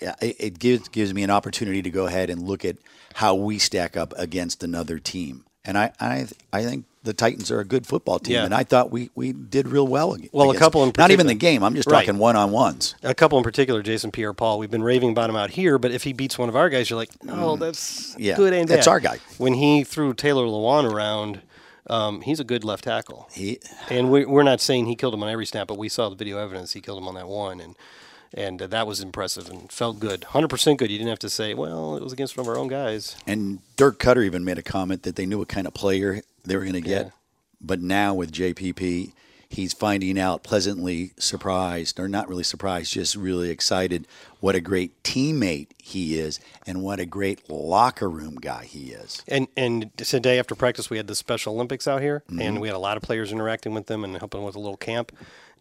yeah, 0.01 0.13
it, 0.21 0.35
it 0.39 0.59
gives 0.59 0.87
gives 0.89 1.13
me 1.13 1.23
an 1.23 1.31
opportunity 1.31 1.81
to 1.81 1.89
go 1.89 2.05
ahead 2.05 2.29
and 2.29 2.43
look 2.43 2.63
at 2.63 2.77
how 3.15 3.33
we 3.35 3.57
stack 3.57 3.97
up 3.97 4.13
against 4.17 4.63
another 4.63 4.99
team. 4.99 5.43
And 5.65 5.77
I 5.77 5.91
I, 5.99 6.27
I 6.53 6.63
think 6.63 6.85
the 7.03 7.13
Titans 7.13 7.49
are 7.51 7.59
a 7.61 7.65
good 7.65 7.87
football 7.87 8.19
team, 8.19 8.35
Yeah. 8.35 8.43
and 8.45 8.53
I 8.53 8.63
thought 8.63 8.91
we, 8.91 9.09
we 9.15 9.31
did 9.31 9.67
real 9.69 9.87
well. 9.87 10.17
Well, 10.33 10.51
a 10.51 10.57
couple 10.57 10.83
in 10.83 10.91
not 10.97 11.09
even 11.11 11.25
the 11.25 11.33
game. 11.33 11.63
I'm 11.63 11.73
just 11.73 11.89
Right. 11.89 12.05
talking 12.05 12.19
one 12.19 12.35
on 12.35 12.51
ones. 12.51 12.95
a 13.01 13.15
couple 13.15 13.37
in 13.37 13.45
particular, 13.45 13.81
Jason 13.81 14.11
Pierre-Paul. 14.11 14.59
We've 14.59 14.69
been 14.69 14.83
raving 14.83 15.11
about 15.11 15.29
him 15.29 15.37
out 15.37 15.51
here, 15.51 15.77
but 15.79 15.91
if 15.91 16.03
he 16.03 16.11
beats 16.11 16.37
one 16.37 16.49
of 16.49 16.55
our 16.57 16.69
guys, 16.69 16.89
you're 16.89 16.99
like, 16.99 17.11
oh, 17.29 17.55
that's 17.55 18.13
Mm. 18.15 18.19
Yeah, 18.19 18.35
good 18.35 18.51
and 18.53 18.67
bad. 18.67 18.77
that's 18.77 18.87
our 18.87 18.99
guy. 18.99 19.19
When 19.37 19.53
he 19.53 19.85
threw 19.85 20.13
Taylor 20.13 20.43
Lewan 20.45 20.91
around, 20.91 21.41
um, 21.89 22.21
he's 22.21 22.39
a 22.39 22.43
good 22.43 22.63
left 22.63 22.83
tackle. 22.83 23.27
He 23.33 23.59
And 23.89 24.11
we, 24.11 24.25
we're 24.25 24.43
not 24.43 24.61
saying 24.61 24.87
he 24.87 24.95
killed 24.95 25.13
him 25.13 25.23
on 25.23 25.29
every 25.29 25.45
snap, 25.45 25.67
but 25.67 25.77
we 25.77 25.89
saw 25.89 26.09
the 26.09 26.15
video 26.15 26.37
evidence. 26.37 26.73
He 26.73 26.81
killed 26.81 27.01
him 27.01 27.07
on 27.07 27.15
that 27.15 27.27
one, 27.27 27.59
and 27.59 27.75
and 28.33 28.61
uh, 28.61 28.67
that 28.67 28.85
was 28.85 28.99
impressive 28.99 29.49
and 29.49 29.71
felt 29.71 29.99
good, 29.99 30.25
hundred 30.25 30.49
percent 30.49 30.79
good. 30.79 30.91
You 30.91 30.97
didn't 30.97 31.09
have 31.09 31.19
to 31.19 31.29
say, 31.29 31.53
well, 31.53 31.95
it 31.95 32.03
was 32.03 32.13
against 32.13 32.37
one 32.37 32.45
of 32.45 32.49
our 32.49 32.57
own 32.57 32.67
guys. 32.67 33.15
And 33.25 33.59
Dirk 33.77 33.99
Koetter 33.99 34.25
even 34.25 34.43
made 34.43 34.57
a 34.57 34.63
comment 34.63 35.03
that 35.03 35.15
they 35.15 35.25
knew 35.25 35.37
what 35.39 35.47
kind 35.47 35.65
of 35.65 35.73
player 35.73 36.21
they 36.43 36.55
were 36.55 36.63
going 36.63 36.73
to 36.73 36.81
get. 36.81 37.05
Yeah. 37.05 37.11
But 37.61 37.81
now 37.81 38.13
with 38.13 38.31
JPP, 38.31 39.13
he's 39.49 39.73
finding 39.73 40.19
out 40.19 40.43
pleasantly 40.43 41.11
surprised, 41.17 41.99
or 41.99 42.07
not 42.07 42.27
really 42.27 42.43
surprised, 42.43 42.93
just 42.93 43.15
really 43.15 43.49
excited 43.49 44.07
what 44.39 44.55
a 44.55 44.61
great 44.61 45.01
teammate 45.03 45.67
he 45.81 46.19
is 46.19 46.39
and 46.65 46.83
what 46.83 46.99
a 46.99 47.05
great 47.05 47.49
locker 47.49 48.09
room 48.09 48.35
guy 48.35 48.65
he 48.65 48.91
is. 48.91 49.23
And 49.27 49.47
and 49.57 49.95
today 49.97 50.37
after 50.39 50.53
practice, 50.55 50.89
we 50.89 50.97
had 50.97 51.07
the 51.07 51.15
Special 51.15 51.53
Olympics 51.55 51.87
out 51.87 52.01
here, 52.01 52.23
and 52.39 52.61
we 52.61 52.67
had 52.67 52.75
a 52.75 52.79
lot 52.79 52.97
of 52.97 53.03
players 53.03 53.31
interacting 53.31 53.73
with 53.73 53.87
them 53.87 54.03
and 54.03 54.17
helping 54.17 54.43
with 54.43 54.55
a 54.55 54.59
little 54.59 54.77
camp. 54.77 55.11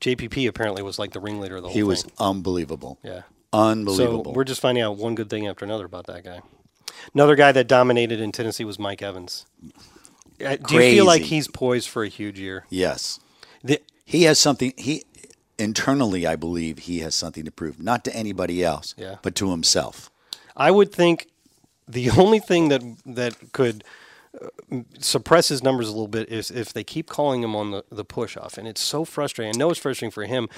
JPP 0.01 0.47
apparently 0.47 0.83
was 0.83 0.99
like 0.99 1.13
the 1.13 1.21
ringleader 1.21 1.57
of 1.57 1.63
the 1.63 1.69
whole 1.69 1.75
He 1.75 1.83
was 1.83 2.07
unbelievable. 2.19 2.99
Yeah. 3.03 3.23
Unbelievable. 3.53 4.25
So 4.25 4.31
we're 4.33 4.45
just 4.45 4.61
finding 4.61 4.83
out 4.85 4.99
one 4.99 5.15
good 5.15 5.31
thing 5.31 5.47
after 5.47 5.65
another 5.65 5.87
about 5.87 6.07
that 6.07 6.23
guy. 6.25 6.43
Another 7.15 7.35
guy 7.35 7.53
that 7.53 7.67
dominated 7.67 8.21
in 8.21 8.31
Tennessee 8.31 8.65
was 8.65 8.79
Mike 8.79 9.01
Evans. 9.01 9.47
Uh, 10.45 10.57
Do 10.57 10.75
you 10.75 10.81
feel 10.81 11.07
like 11.07 11.23
he's 11.23 11.49
poised 11.49 11.89
for 11.89 12.03
a 12.05 12.09
huge 12.09 12.39
year? 12.39 12.67
yes. 12.69 13.21
The, 13.67 13.81
He 14.05 14.23
has 14.25 14.39
something 14.39 14.73
he 14.77 15.05
internally 15.59 16.27
I 16.27 16.37
believe 16.37 16.79
he 16.81 16.99
has 17.01 17.15
something 17.15 17.45
to 17.45 17.51
prove, 17.51 17.81
not 17.81 18.05
to 18.05 18.15
anybody 18.15 18.63
else, 18.63 18.95
Yeah. 18.99 19.17
but 19.23 19.35
to 19.37 19.51
himself. 19.51 20.11
I 20.57 20.71
would 20.71 20.93
think 20.93 21.29
the 21.89 22.11
only 22.11 22.39
thing 22.41 22.69
that 22.69 22.83
that 23.07 23.53
could 23.53 23.85
uh, 24.41 24.49
suppress 24.99 25.49
his 25.49 25.63
numbers 25.63 25.89
a 25.89 25.93
little 25.93 26.09
bit 26.09 26.29
is 26.31 26.51
if 26.51 26.73
they 26.73 26.85
keep 26.85 27.09
calling 27.09 27.43
him 27.43 27.55
on 27.57 27.71
the, 27.71 27.85
the 27.91 28.05
push 28.05 28.37
off, 28.37 28.59
and 28.59 28.69
it's 28.69 28.83
so 28.83 29.05
frustrating. 29.05 29.55
I 29.55 29.59
know 29.59 29.71
it's 29.71 29.81
frustrating 29.81 30.11
for 30.13 30.25
him. 30.25 30.49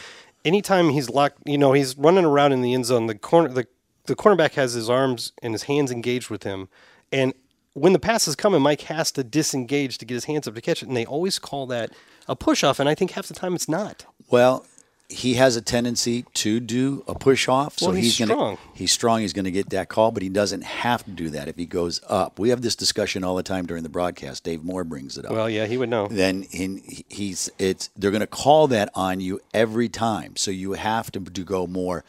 Anytime 0.44 0.90
he's 0.90 1.08
locked, 1.10 1.38
you 1.46 1.58
know, 1.58 1.72
he's 1.72 1.96
running 1.96 2.25
around 2.25 2.52
in 2.52 2.62
the 2.62 2.75
end 2.75 2.87
zone. 2.87 3.06
The 3.06 3.14
corner, 3.14 3.49
the 3.49 3.66
the 4.06 4.16
cornerback 4.16 4.55
has 4.55 4.72
his 4.72 4.88
arms 4.88 5.32
and 5.43 5.52
his 5.52 5.64
hands 5.64 5.90
engaged 5.93 6.31
with 6.31 6.43
him, 6.44 6.69
and 7.12 7.34
when 7.75 7.93
the 7.93 7.99
pass 8.00 8.26
is 8.26 8.34
coming, 8.34 8.60
Mike 8.62 8.81
has 8.82 9.12
to 9.12 9.22
disengage 9.22 9.99
to 9.99 10.05
get 10.05 10.14
his 10.14 10.25
hands 10.25 10.49
up 10.49 10.55
to 10.55 10.60
catch 10.60 10.82
it, 10.82 10.88
and 10.88 10.96
they 10.96 11.06
always 11.06 11.38
call 11.38 11.66
that 11.66 11.93
a 12.29 12.37
push 12.37 12.63
off, 12.65 12.79
and 12.81 12.89
I 12.89 12.95
think 12.95 13.13
half 13.13 13.27
the 13.27 13.35
time 13.35 13.55
it's 13.55 13.69
not. 13.69 14.05
Well, 14.31 14.67
he 15.11 15.35
has 15.35 15.57
a 15.57 15.63
tendency 15.63 16.27
to 16.35 16.61
do 16.61 17.03
a 17.08 17.15
push 17.15 17.49
off. 17.49 17.79
So 17.79 17.87
Well, 17.87 17.94
he's 17.97 18.19
gonna, 18.19 18.32
strong. 18.35 18.58
He's 18.75 18.93
strong. 18.93 19.20
He's 19.23 19.32
going 19.32 19.47
to 19.47 19.51
get 19.51 19.70
that 19.70 19.89
call, 19.89 20.11
but 20.11 20.23
he 20.23 20.29
doesn't 20.29 20.63
have 20.63 21.03
to 21.06 21.11
do 21.11 21.31
that 21.31 21.49
if 21.49 21.56
he 21.56 21.65
goes 21.65 22.03
up. 22.06 22.39
We 22.39 22.51
have 22.51 22.61
this 22.61 22.77
discussion 22.77 23.25
all 23.25 23.35
the 23.35 23.43
time 23.43 23.65
during 23.65 23.85
the 23.85 23.89
broadcast. 23.89 24.44
Dave 24.44 24.63
Moore 24.63 24.85
brings 24.85 25.17
it 25.17 25.25
up. 25.25 25.32
Well, 25.32 25.49
yeah, 25.49 25.65
he 25.65 25.79
would 25.79 25.89
know. 25.89 26.08
then 26.08 26.44
in, 26.53 26.82
he's 27.08 27.49
it's 27.58 27.89
they're 27.97 28.11
going 28.11 28.20
to 28.20 28.27
call 28.27 28.69
that 28.69 28.91
on 28.94 29.20
you 29.20 29.41
every 29.55 29.89
time. 29.89 30.37
So 30.37 30.51
you 30.51 30.75
have 30.75 31.11
to, 31.13 31.20
to 31.20 31.43
go 31.43 31.67
more 31.67 32.05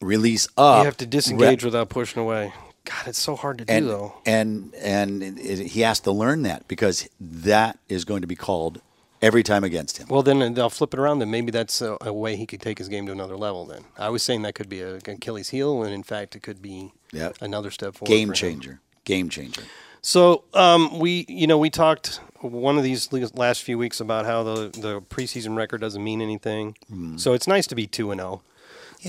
release 0.00 0.46
up. 0.56 0.80
You 0.80 0.84
have 0.84 0.96
to 0.98 1.06
disengage 1.06 1.64
without 1.64 1.88
pushing 1.88 2.22
away. 2.22 2.52
God, 2.84 3.08
it's 3.08 3.18
so 3.18 3.34
hard 3.34 3.58
to 3.58 3.64
do 3.64 3.72
and 3.72 3.88
though. 3.88 4.14
and 4.24 4.72
and 4.76 5.20
it, 5.20 5.38
it- 5.40 5.66
he 5.66 5.80
has 5.80 5.98
to 6.00 6.12
learn 6.12 6.42
that 6.42 6.68
because 6.68 7.08
that 7.20 7.80
is 7.88 8.04
going 8.04 8.20
to 8.20 8.28
be 8.28 8.36
called 8.36 8.80
every 9.26 9.42
time 9.42 9.64
against 9.64 9.98
him. 9.98 10.06
Well, 10.08 10.22
then 10.22 10.54
they'll 10.54 10.70
flip 10.70 10.94
it 10.94 11.00
around. 11.00 11.18
Then 11.18 11.30
maybe 11.30 11.50
that's 11.50 11.80
a, 11.82 11.96
a 12.00 12.12
way 12.12 12.36
he 12.36 12.46
could 12.46 12.60
take 12.60 12.78
his 12.78 12.88
game 12.88 13.06
to 13.06 13.12
another 13.12 13.36
level. 13.36 13.64
Then 13.66 13.84
I 13.98 14.08
was 14.08 14.22
saying 14.22 14.42
that 14.42 14.54
could 14.54 14.68
be 14.68 14.80
a, 14.80 14.96
Achilles 14.96 15.50
heel, 15.50 15.82
and 15.82 15.92
in 15.92 16.02
fact, 16.02 16.36
it 16.36 16.42
could 16.42 16.62
be 16.62 16.92
Yeah. 17.12 17.32
another 17.40 17.70
step 17.70 17.94
forward. 17.94 18.08
Game 18.10 18.28
for 18.28 18.32
him. 18.34 18.36
changer. 18.36 18.80
Game 19.04 19.28
changer. 19.28 19.62
So 20.02 20.44
um, 20.54 20.98
we, 21.00 21.24
you 21.28 21.46
know, 21.46 21.58
we 21.58 21.68
talked 21.70 22.20
one 22.40 22.78
of 22.78 22.84
these 22.84 23.12
last 23.34 23.62
few 23.62 23.76
weeks 23.78 23.98
about 24.00 24.24
how 24.24 24.42
the 24.44 24.68
the 24.68 25.00
preseason 25.02 25.56
record 25.56 25.80
doesn't 25.80 26.02
mean 26.04 26.20
anything. 26.20 26.76
Hmm. 26.88 27.16
So 27.16 27.32
it's 27.32 27.48
nice 27.48 27.66
to 27.68 27.74
be 27.74 27.86
two 27.88 28.10
and 28.12 28.20
zero, 28.20 28.42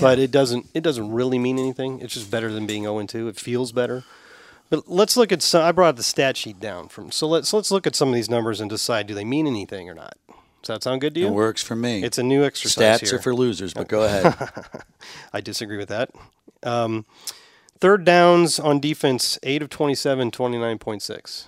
but 0.00 0.18
it 0.18 0.30
doesn't 0.32 0.66
it 0.74 0.82
doesn't 0.82 1.12
really 1.12 1.38
mean 1.38 1.58
anything. 1.58 2.00
It's 2.00 2.14
just 2.14 2.30
better 2.30 2.50
than 2.52 2.66
being 2.66 2.82
zero 2.82 2.98
and 2.98 3.08
two. 3.08 3.28
It 3.28 3.36
feels 3.36 3.70
better. 3.70 4.02
But 4.70 4.88
let's 4.88 5.16
look 5.16 5.32
at 5.32 5.42
some. 5.42 5.62
I 5.62 5.72
brought 5.72 5.96
the 5.96 6.02
stat 6.02 6.36
sheet 6.36 6.60
down 6.60 6.88
from. 6.88 7.10
So 7.10 7.26
let's 7.26 7.52
let's 7.52 7.70
look 7.70 7.86
at 7.86 7.96
some 7.96 8.08
of 8.08 8.14
these 8.14 8.28
numbers 8.28 8.60
and 8.60 8.68
decide 8.68 9.06
do 9.06 9.14
they 9.14 9.24
mean 9.24 9.46
anything 9.46 9.88
or 9.88 9.94
not. 9.94 10.16
Does 10.62 10.74
that 10.74 10.82
sound 10.82 11.00
good 11.00 11.14
to 11.14 11.20
you? 11.20 11.28
It 11.28 11.32
works 11.32 11.62
for 11.62 11.76
me. 11.76 12.02
It's 12.02 12.18
a 12.18 12.22
new 12.22 12.44
exercise 12.44 13.00
Stats 13.00 13.08
here. 13.08 13.18
are 13.18 13.22
for 13.22 13.34
losers, 13.34 13.72
but 13.72 13.88
go 13.88 14.02
ahead. 14.02 14.34
I 15.32 15.40
disagree 15.40 15.76
with 15.76 15.88
that. 15.88 16.10
Um, 16.62 17.06
third 17.80 18.04
downs 18.04 18.58
on 18.58 18.80
defense, 18.80 19.38
8 19.44 19.62
of 19.62 19.70
27, 19.70 20.32
29.6. 20.32 21.06
Does 21.06 21.46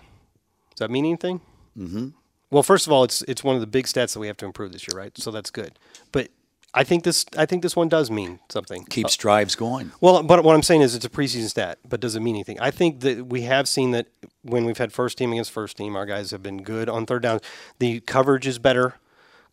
that 0.79 0.91
mean 0.91 1.05
anything? 1.05 1.41
Mm-hmm. 1.77 2.09
Well, 2.50 2.62
first 2.62 2.87
of 2.87 2.93
all, 2.93 3.05
it's 3.05 3.23
it's 3.23 3.45
one 3.45 3.55
of 3.55 3.61
the 3.61 3.67
big 3.67 3.87
stats 3.87 4.15
that 4.15 4.21
we 4.21 4.27
have 4.27 4.37
to 4.39 4.47
improve 4.47 4.73
this 4.73 4.87
year, 4.89 4.99
right? 4.99 5.17
So 5.19 5.31
that's 5.31 5.50
good. 5.50 5.79
But 6.12 6.29
I 6.73 6.85
think 6.85 7.03
this 7.03 7.27
I 7.37 7.47
think 7.47 7.62
this 7.62 7.75
one 7.75 7.89
does 7.89 8.11
mean 8.11 8.39
something. 8.49 8.85
Keeps 8.85 9.17
drives 9.17 9.57
going. 9.57 9.91
Well, 10.00 10.23
but 10.23 10.45
what 10.45 10.55
I'm 10.55 10.62
saying 10.62 10.83
is 10.83 10.95
it's 10.95 11.05
a 11.05 11.11
preseason 11.11 11.49
stat, 11.49 11.79
but 11.89 12.00
does 12.00 12.15
it 12.15 12.21
mean 12.21 12.37
anything? 12.37 12.61
I 12.61 12.71
think 12.71 13.00
that 13.00 13.27
we 13.27 13.43
have 13.43 13.69
seen 13.69 13.91
that 13.91 14.07
when 14.43 14.65
we've 14.65 14.79
had 14.79 14.93
first 14.93 15.19
team 15.19 15.33
against 15.33 15.50
first 15.50 15.77
team, 15.77 15.97
our 15.97 16.07
guys 16.07 16.31
have 16.31 16.43
been 16.43 16.62
good 16.62 16.89
on 16.89 17.07
third 17.07 17.23
down. 17.23 17.41
The 17.81 18.00
coverage 18.00 18.47
is 18.47 18.59
better, 18.59 18.95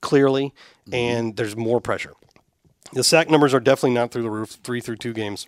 clearly, 0.01 0.53
and 0.91 1.35
there's 1.35 1.55
more 1.55 1.81
pressure. 1.81 2.13
The 2.93 3.03
sack 3.03 3.29
numbers 3.29 3.53
are 3.53 3.59
definitely 3.59 3.95
not 3.95 4.11
through 4.11 4.23
the 4.23 4.29
roof, 4.29 4.51
three 4.63 4.79
through 4.79 4.97
two 4.97 5.13
games, 5.13 5.47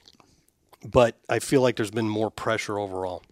but 0.84 1.18
I 1.30 1.40
feel 1.40 1.62
like 1.62 1.76
there's 1.76 1.92
been 1.92 2.10
more 2.10 2.32
pressure 2.32 2.80
overall. 2.80 3.24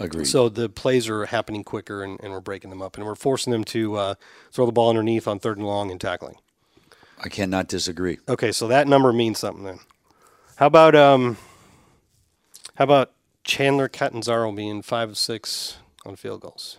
Agreed. 0.00 0.26
So 0.26 0.48
the 0.48 0.68
plays 0.68 1.08
are 1.08 1.26
happening 1.26 1.64
quicker, 1.64 2.02
and, 2.02 2.20
and 2.22 2.32
we're 2.32 2.40
breaking 2.40 2.70
them 2.70 2.82
up, 2.82 2.96
and 2.96 3.06
we're 3.06 3.14
forcing 3.14 3.52
them 3.52 3.64
to 3.64 3.96
uh, 3.96 4.14
throw 4.52 4.66
the 4.66 4.72
ball 4.72 4.90
underneath 4.90 5.26
on 5.26 5.38
third 5.38 5.58
and 5.58 5.66
long 5.66 5.90
and 5.90 6.00
tackling. 6.00 6.36
I 7.22 7.28
cannot 7.28 7.68
disagree. 7.68 8.18
Okay, 8.28 8.52
so 8.52 8.68
that 8.68 8.86
number 8.88 9.12
means 9.12 9.38
something 9.38 9.64
then. 9.64 9.80
How 10.56 10.66
about 10.66 10.94
um 10.94 11.36
how 12.76 12.84
about 12.84 13.12
Chandler 13.44 13.88
Catanzaro 13.88 14.52
being 14.52 14.82
five 14.82 15.10
of 15.10 15.18
six 15.18 15.78
on 16.06 16.16
field 16.16 16.40
goals? 16.42 16.78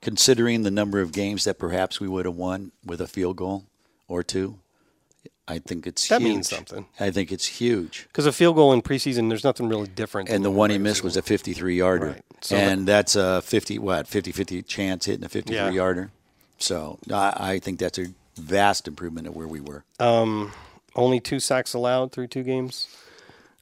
Considering 0.00 0.62
the 0.62 0.70
number 0.70 1.00
of 1.00 1.12
games 1.12 1.44
that 1.44 1.58
perhaps 1.58 2.00
we 2.00 2.08
would 2.08 2.24
have 2.24 2.34
won 2.34 2.72
with 2.84 3.00
a 3.00 3.06
field 3.06 3.36
goal 3.36 3.66
or 4.08 4.24
two, 4.24 4.58
I 5.46 5.58
think 5.58 5.86
it's 5.86 6.08
That 6.08 6.20
huge. 6.20 6.28
means 6.32 6.48
something. 6.48 6.86
I 6.98 7.12
think 7.12 7.30
it's 7.30 7.46
huge. 7.46 8.06
Because 8.08 8.26
a 8.26 8.32
field 8.32 8.56
goal 8.56 8.72
in 8.72 8.82
preseason, 8.82 9.28
there's 9.28 9.44
nothing 9.44 9.68
really 9.68 9.86
different. 9.86 10.28
And 10.28 10.44
the 10.44 10.50
one 10.50 10.70
he 10.70 10.78
missed 10.78 11.04
was 11.04 11.16
a 11.16 11.22
53 11.22 11.76
yarder. 11.76 12.06
Right. 12.06 12.22
So 12.40 12.56
and 12.56 12.86
that's 12.88 13.14
a 13.14 13.42
50, 13.42 13.78
what, 13.78 14.08
50 14.08 14.32
50 14.32 14.62
chance 14.62 15.04
hitting 15.04 15.24
a 15.24 15.28
53 15.28 15.54
Yeah. 15.56 15.70
yarder. 15.70 16.10
So 16.58 16.98
I, 17.12 17.32
I 17.38 17.58
think 17.60 17.78
that's 17.78 17.98
a 17.98 18.06
vast 18.36 18.88
improvement 18.88 19.26
of 19.26 19.36
where 19.36 19.48
we 19.48 19.60
were. 19.60 19.84
Um, 20.00 20.52
only 20.94 21.20
two 21.20 21.40
sacks 21.40 21.74
allowed 21.74 22.12
through 22.12 22.28
two 22.28 22.42
games. 22.42 22.88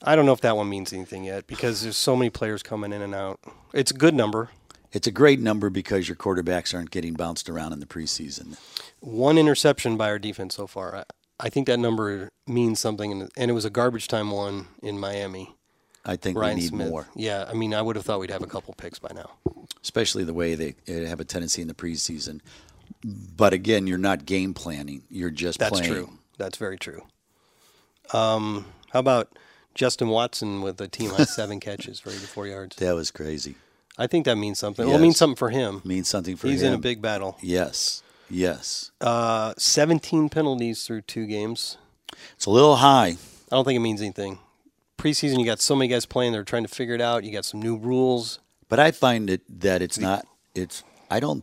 I 0.03 0.17
don't 0.17 0.25
know 0.27 0.33
if 0.33 0.41
that 0.41 0.57
one 0.57 0.69
means 0.69 0.93
anything 0.93 1.25
yet 1.25 1.47
because 1.47 1.83
there's 1.83 1.97
so 1.97 2.17
many 2.17 2.31
players 2.31 2.63
coming 2.63 2.93
in 2.93 3.03
and 3.03 3.15
out. 3.15 3.39
It's 3.73 3.91
a 3.91 3.95
good 3.95 4.15
number. 4.15 4.51
It's 4.93 5.07
a 5.07 5.13
great 5.13 5.39
number 5.41 5.71
because 5.71 6.09
your 6.09 6.17
quarterbacks 6.17 6.75
aren't 6.75 6.91
getting 6.91 7.15
bounced 7.15 7.49
around 7.49 7.73
in 7.73 7.81
the 7.81 7.87
preseason. 7.87 8.57
One 9.01 9.39
interception 9.39 9.97
by 9.97 10.09
our 10.09 10.19
defense 10.19 10.57
so 10.57 10.67
far. 10.67 10.97
I, 10.97 11.05
I 11.39 11.49
think 11.49 11.67
that 11.69 11.79
number 11.79 12.29
means 12.47 12.81
something, 12.81 13.13
and, 13.13 13.31
and 13.37 13.51
it 13.51 13.55
was 13.55 13.65
a 13.65 13.71
garbage 13.71 14.09
time 14.09 14.31
one 14.31 14.67
in 14.83 14.99
Miami. 14.99 15.55
I 16.05 16.17
think 16.17 16.39
Ryan 16.39 16.55
we 16.57 16.61
need 16.63 16.69
Smith. 16.69 16.89
more, 16.89 17.09
Yeah, 17.15 17.45
I 17.49 17.53
mean, 17.53 17.75
I 17.75 17.83
would 17.83 17.95
have 17.95 18.05
thought 18.05 18.21
we'd 18.21 18.31
have 18.31 18.43
a 18.43 18.47
couple 18.47 18.73
picks 18.75 18.99
by 18.99 19.11
now. 19.15 19.33
especially 19.83 20.25
the 20.25 20.35
way 20.35 20.55
they 20.55 20.75
have 20.89 21.21
a 21.21 21.25
tendency 21.25 21.61
in 21.63 21.69
the 21.69 21.75
preseason. 21.75 22.41
But 23.05 23.53
again, 23.53 23.87
you're 23.87 23.99
not 23.99 24.27
game 24.27 24.55
planning. 24.55 25.03
You're 25.11 25.31
just 25.31 25.59
That's 25.59 25.71
playing. 25.79 25.93
true. 25.93 26.11
That's 26.39 26.57
very 26.59 26.79
true. 26.79 27.03
Um, 28.13 28.67
how 28.93 29.01
about 29.01 29.29
Justin 29.75 30.09
Watson 30.09 30.63
with 30.63 30.81
a 30.81 30.89
team 30.89 31.11
high 31.11 31.25
seven 31.25 31.61
catches 31.61 32.01
for 32.01 32.11
84 32.11 32.47
yards? 32.47 32.77
That 32.77 32.95
was 32.95 33.11
crazy. 33.11 33.55
I 33.99 34.07
think 34.07 34.25
that 34.25 34.37
means 34.37 34.59
something. 34.59 34.87
Well, 34.87 34.97
it 34.97 35.01
means 35.01 35.17
something 35.19 35.37
for 35.37 35.51
him. 35.51 35.83
Means 35.85 36.09
something 36.09 36.37
for 36.37 36.49
He's 36.49 36.63
him. 36.63 36.69
in 36.69 36.75
a 36.75 36.79
big 36.79 37.03
battle. 37.03 37.37
Yes. 37.43 38.03
Yes. 38.31 38.91
Uh, 39.01 39.53
17 39.59 40.29
penalties 40.29 40.85
through 40.87 41.03
two 41.03 41.27
games. 41.27 41.77
It's 42.35 42.47
a 42.47 42.51
little 42.51 42.77
high. 42.77 43.17
I 43.17 43.57
don't 43.57 43.65
think 43.65 43.77
it 43.77 43.81
means 43.81 44.01
anything. 44.01 44.39
Preseason, 44.97 45.39
you 45.39 45.45
got 45.45 45.61
so 45.61 45.75
many 45.75 45.89
guys 45.89 46.07
playing. 46.07 46.33
They're 46.33 46.45
trying 46.45 46.63
to 46.63 46.69
figure 46.69 46.95
it 46.95 47.01
out. 47.01 47.25
You 47.25 47.33
got 47.33 47.45
some 47.45 47.61
new 47.61 47.77
rules. 47.77 48.39
But 48.69 48.79
I 48.79 48.91
find 48.91 49.29
it 49.29 49.43
that 49.61 49.83
it's 49.83 49.99
not. 49.99 50.27
It's. 50.55 50.83
I 51.11 51.21
don't. 51.21 51.43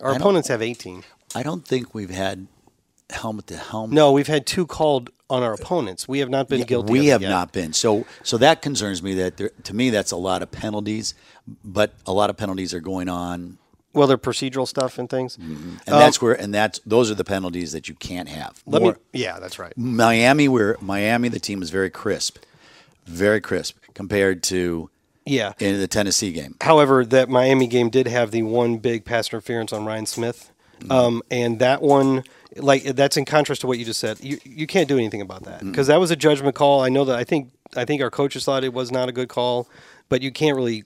Our 0.00 0.12
I 0.12 0.16
opponents 0.16 0.48
have 0.48 0.62
18. 0.62 1.04
I 1.34 1.42
don't 1.42 1.66
think 1.66 1.94
we've 1.94 2.10
had 2.10 2.46
helmet 3.10 3.46
to 3.48 3.56
helmet. 3.56 3.94
No, 3.94 4.12
we've 4.12 4.26
had 4.26 4.46
two 4.46 4.66
called 4.66 5.10
on 5.28 5.42
our 5.42 5.52
opponents. 5.54 6.06
We 6.08 6.18
have 6.20 6.28
not 6.30 6.48
been 6.48 6.62
guilty. 6.64 6.86
of 6.86 6.90
we 6.90 7.06
have 7.06 7.22
yet. 7.22 7.30
not 7.30 7.52
been. 7.52 7.72
So. 7.72 8.04
So 8.22 8.36
that 8.38 8.62
concerns 8.62 9.02
me. 9.02 9.14
That 9.14 9.36
there, 9.36 9.50
to 9.64 9.74
me, 9.74 9.90
that's 9.90 10.12
a 10.12 10.16
lot 10.16 10.42
of 10.42 10.50
penalties. 10.50 11.14
But 11.64 11.94
a 12.06 12.12
lot 12.12 12.30
of 12.30 12.36
penalties 12.36 12.72
are 12.74 12.80
going 12.80 13.08
on, 13.08 13.58
Well, 13.94 14.06
they're 14.06 14.16
procedural 14.18 14.68
stuff 14.68 14.98
and 14.98 15.08
things. 15.10 15.36
Mm-hmm. 15.36 15.70
and 15.86 15.88
um, 15.94 15.98
that's 16.00 16.20
where. 16.22 16.34
And 16.34 16.54
that's 16.54 16.80
those 16.86 17.10
are 17.10 17.14
the 17.14 17.24
penalties 17.24 17.72
that 17.72 17.88
you 17.88 17.94
can't 17.94 18.28
have. 18.28 18.62
Let 18.66 18.82
More- 18.82 18.92
me. 18.92 18.98
Yeah, 19.12 19.38
that's 19.40 19.58
right. 19.58 19.72
Miami, 19.76 20.48
where 20.48 20.76
Miami, 20.80 21.28
the 21.28 21.40
team 21.40 21.62
is 21.62 21.70
very 21.70 21.90
crisp, 21.90 22.38
very 23.06 23.40
crisp 23.40 23.76
compared 23.94 24.42
to 24.44 24.90
Yeah. 25.24 25.52
in 25.60 25.78
the 25.78 25.86
Tennessee 25.88 26.32
game. 26.32 26.56
However, 26.60 27.04
that 27.04 27.28
Miami 27.28 27.66
game 27.66 27.90
did 27.90 28.06
have 28.08 28.30
the 28.32 28.42
one 28.42 28.78
big 28.78 29.04
pass 29.04 29.28
interference 29.28 29.72
on 29.72 29.84
Ryan 29.84 30.06
Smith, 30.06 30.48
Mm-hmm. 30.80 30.90
um, 30.92 31.22
and 31.30 31.60
that 31.60 31.80
one, 31.80 32.24
like 32.56 32.82
that's 32.82 33.16
in 33.16 33.24
contrast 33.24 33.60
to 33.60 33.68
what 33.68 33.78
you 33.78 33.84
just 33.84 34.00
said. 34.00 34.18
You 34.20 34.38
you 34.44 34.66
can't 34.66 34.88
do 34.88 34.96
anything 34.98 35.20
about 35.20 35.44
that 35.44 35.60
Mm-hmm. 35.60 35.70
because 35.70 35.86
that 35.86 36.00
was 36.00 36.10
a 36.10 36.16
judgment 36.16 36.56
call. 36.56 36.80
I 36.80 36.88
know 36.88 37.04
that. 37.04 37.16
I 37.16 37.22
think 37.22 37.52
I 37.76 37.84
think 37.84 38.02
our 38.02 38.10
coaches 38.10 38.44
thought 38.44 38.64
it 38.64 38.72
was 38.74 38.90
not 38.90 39.08
a 39.08 39.12
good 39.12 39.28
call, 39.28 39.68
but 40.08 40.22
you 40.22 40.32
can't 40.32 40.56
really 40.56 40.82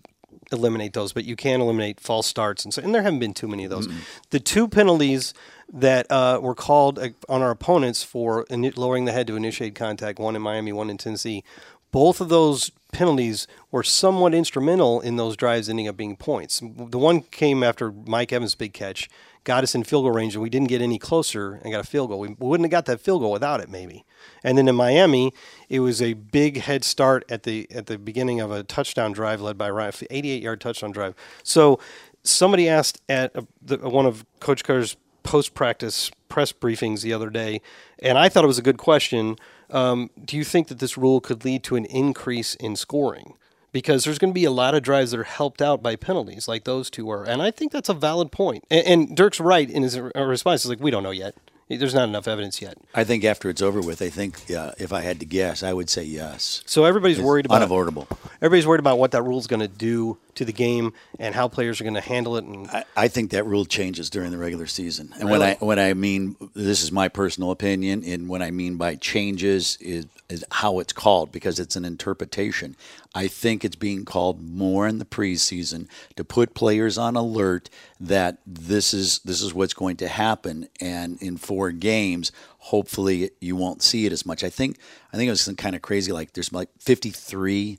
eliminate 0.52 0.92
those. 0.92 1.14
But 1.14 1.24
you 1.24 1.34
can 1.34 1.62
eliminate 1.62 1.98
false 1.98 2.26
starts, 2.26 2.62
and 2.64 2.74
so 2.74 2.82
and 2.82 2.94
there 2.94 3.00
haven't 3.02 3.20
been 3.20 3.32
too 3.32 3.48
many 3.48 3.64
of 3.64 3.70
those. 3.70 3.88
The 4.30 4.40
two 4.40 4.68
penalties 4.68 5.32
that 5.72 6.06
uh, 6.12 6.40
were 6.42 6.54
called 6.54 6.98
uh, 6.98 7.08
on 7.28 7.40
our 7.40 7.50
opponents 7.50 8.02
for 8.02 8.44
ini- 8.50 8.76
lowering 8.76 9.06
the 9.06 9.12
head 9.12 9.26
to 9.28 9.36
initiate 9.36 9.74
contact, 9.74 10.18
one 10.18 10.36
in 10.36 10.42
Miami, 10.42 10.72
one 10.74 10.90
in 10.90 10.98
Tennessee. 10.98 11.42
Both 11.90 12.20
of 12.20 12.28
those 12.28 12.70
penalties 12.96 13.46
were 13.70 13.82
somewhat 13.82 14.32
instrumental 14.32 15.02
in 15.02 15.16
those 15.16 15.36
drives 15.36 15.68
ending 15.68 15.86
up 15.86 15.98
being 15.98 16.16
points. 16.16 16.60
The 16.60 16.96
one 16.96 17.20
came 17.20 17.62
after 17.62 17.92
Mike 17.92 18.32
Evans' 18.32 18.54
big 18.54 18.72
catch, 18.72 19.10
got 19.44 19.62
us 19.62 19.74
in 19.74 19.84
field 19.84 20.04
goal 20.04 20.12
range, 20.12 20.34
and 20.34 20.42
we 20.42 20.48
didn't 20.48 20.68
get 20.68 20.80
any 20.80 20.98
closer 20.98 21.60
and 21.62 21.72
got 21.72 21.80
a 21.80 21.86
field 21.86 22.08
goal. 22.08 22.20
We 22.20 22.34
wouldn't 22.38 22.64
have 22.64 22.70
got 22.70 22.86
that 22.86 23.02
field 23.02 23.20
goal 23.20 23.32
without 23.32 23.60
it, 23.60 23.68
maybe. 23.68 24.06
And 24.42 24.56
then 24.56 24.66
in 24.66 24.74
Miami, 24.74 25.34
it 25.68 25.80
was 25.80 26.00
a 26.00 26.14
big 26.14 26.62
head 26.62 26.84
start 26.84 27.22
at 27.28 27.42
the 27.42 27.70
at 27.70 27.84
the 27.84 27.98
beginning 27.98 28.40
of 28.40 28.50
a 28.50 28.62
touchdown 28.62 29.12
drive 29.12 29.42
led 29.42 29.58
by 29.58 29.68
Ryan, 29.68 29.92
88 30.10 30.42
yard 30.42 30.60
touchdown 30.62 30.90
drive. 30.90 31.14
So 31.42 31.78
somebody 32.24 32.66
asked 32.66 33.02
at 33.10 33.36
uh, 33.36 33.42
the, 33.60 33.76
one 33.76 34.06
of 34.06 34.24
Coach 34.40 34.64
Koetter's 34.64 34.96
post 35.22 35.52
practice 35.52 36.10
press 36.30 36.50
briefings 36.50 37.02
the 37.02 37.12
other 37.12 37.28
day, 37.28 37.60
and 37.98 38.16
I 38.16 38.30
thought 38.30 38.42
it 38.42 38.48
was 38.48 38.58
a 38.58 38.62
good 38.62 38.78
question. 38.78 39.36
Um, 39.70 40.10
do 40.24 40.36
you 40.36 40.44
think 40.44 40.68
that 40.68 40.78
this 40.78 40.96
rule 40.96 41.20
could 41.20 41.44
lead 41.44 41.62
to 41.64 41.76
an 41.76 41.84
increase 41.86 42.54
in 42.54 42.76
scoring? 42.76 43.34
Because 43.72 44.04
there's 44.04 44.18
going 44.18 44.30
to 44.32 44.34
be 44.34 44.44
a 44.44 44.50
lot 44.50 44.74
of 44.74 44.82
drives 44.82 45.10
that 45.10 45.20
are 45.20 45.24
helped 45.24 45.60
out 45.60 45.82
by 45.82 45.96
penalties, 45.96 46.48
like 46.48 46.64
those 46.64 46.88
two 46.88 47.06
were, 47.06 47.24
and 47.24 47.42
I 47.42 47.50
think 47.50 47.72
that's 47.72 47.90
a 47.90 47.94
valid 47.94 48.32
point. 48.32 48.64
And, 48.70 48.86
and 48.86 49.16
Dirk's 49.16 49.38
right 49.40 49.68
in 49.68 49.82
his 49.82 49.98
uh, 49.98 50.10
response. 50.14 50.62
He's 50.62 50.70
like, 50.70 50.80
"We 50.80 50.90
don't 50.90 51.02
know 51.02 51.10
yet. 51.10 51.34
There's 51.68 51.94
not 51.94 52.08
enough 52.08 52.26
evidence 52.26 52.62
yet." 52.62 52.78
I 52.94 53.04
think 53.04 53.22
after 53.24 53.50
it's 53.50 53.60
over 53.60 53.80
with, 53.82 54.00
I 54.00 54.08
think 54.08 54.50
uh, 54.50 54.72
if 54.78 54.94
I 54.94 55.02
had 55.02 55.20
to 55.20 55.26
guess, 55.26 55.62
I 55.62 55.74
would 55.74 55.90
say 55.90 56.04
yes. 56.04 56.62
So 56.64 56.86
everybody's 56.86 57.18
It's 57.18 57.26
worried 57.26 57.44
about 57.44 57.56
unavoidable. 57.56 58.08
Everybody's 58.36 58.66
worried 58.66 58.80
about 58.80 58.98
what 58.98 59.10
that 59.10 59.22
rule's 59.22 59.46
going 59.46 59.60
to 59.60 59.68
do 59.68 60.16
to 60.36 60.44
the 60.44 60.52
game 60.52 60.92
and 61.18 61.34
how 61.34 61.48
players 61.48 61.80
are 61.80 61.84
going 61.84 61.94
to 61.94 62.00
handle 62.00 62.36
it. 62.36 62.44
And 62.44 62.68
I, 62.68 62.84
I 62.96 63.08
think 63.08 63.32
that 63.32 63.44
rule 63.44 63.64
changes 63.64 64.08
during 64.08 64.30
the 64.30 64.38
regular 64.38 64.66
season. 64.66 65.12
And 65.18 65.28
when 65.28 65.42
I 65.42 65.54
when 65.54 65.78
I 65.78 65.94
mean 65.94 66.36
this 66.54 66.82
is 66.82 66.92
my 66.92 67.08
personal 67.08 67.50
opinion, 67.50 68.04
and 68.04 68.28
what 68.28 68.42
I 68.42 68.50
mean 68.50 68.76
by 68.76 68.94
changes 68.96 69.76
is 69.80 70.06
is 70.28 70.44
how 70.50 70.78
it's 70.78 70.92
called 70.92 71.32
because 71.32 71.58
it's 71.58 71.76
an 71.76 71.84
interpretation. 71.84 72.76
I 73.14 73.28
think 73.28 73.64
it's 73.64 73.76
being 73.76 74.04
called 74.04 74.42
more 74.42 74.86
in 74.86 74.98
the 74.98 75.04
preseason 75.04 75.88
to 76.16 76.24
put 76.24 76.54
players 76.54 76.98
on 76.98 77.16
alert 77.16 77.70
that 78.00 78.38
this 78.46 78.92
is 78.92 79.20
this 79.20 79.40
is 79.40 79.54
what's 79.54 79.74
going 79.74 79.96
to 79.98 80.08
happen, 80.08 80.68
and 80.80 81.20
in 81.22 81.36
four 81.36 81.70
games, 81.70 82.30
hopefully 82.58 83.30
you 83.40 83.56
won't 83.56 83.82
see 83.82 84.06
it 84.06 84.12
as 84.12 84.26
much. 84.26 84.44
I 84.44 84.50
think 84.50 84.78
I 85.12 85.16
think 85.16 85.28
it 85.28 85.32
was 85.32 85.40
some 85.40 85.56
kind 85.56 85.74
of 85.74 85.82
crazy 85.82 86.12
like 86.12 86.32
there's 86.34 86.52
like 86.52 86.68
53 86.78 87.78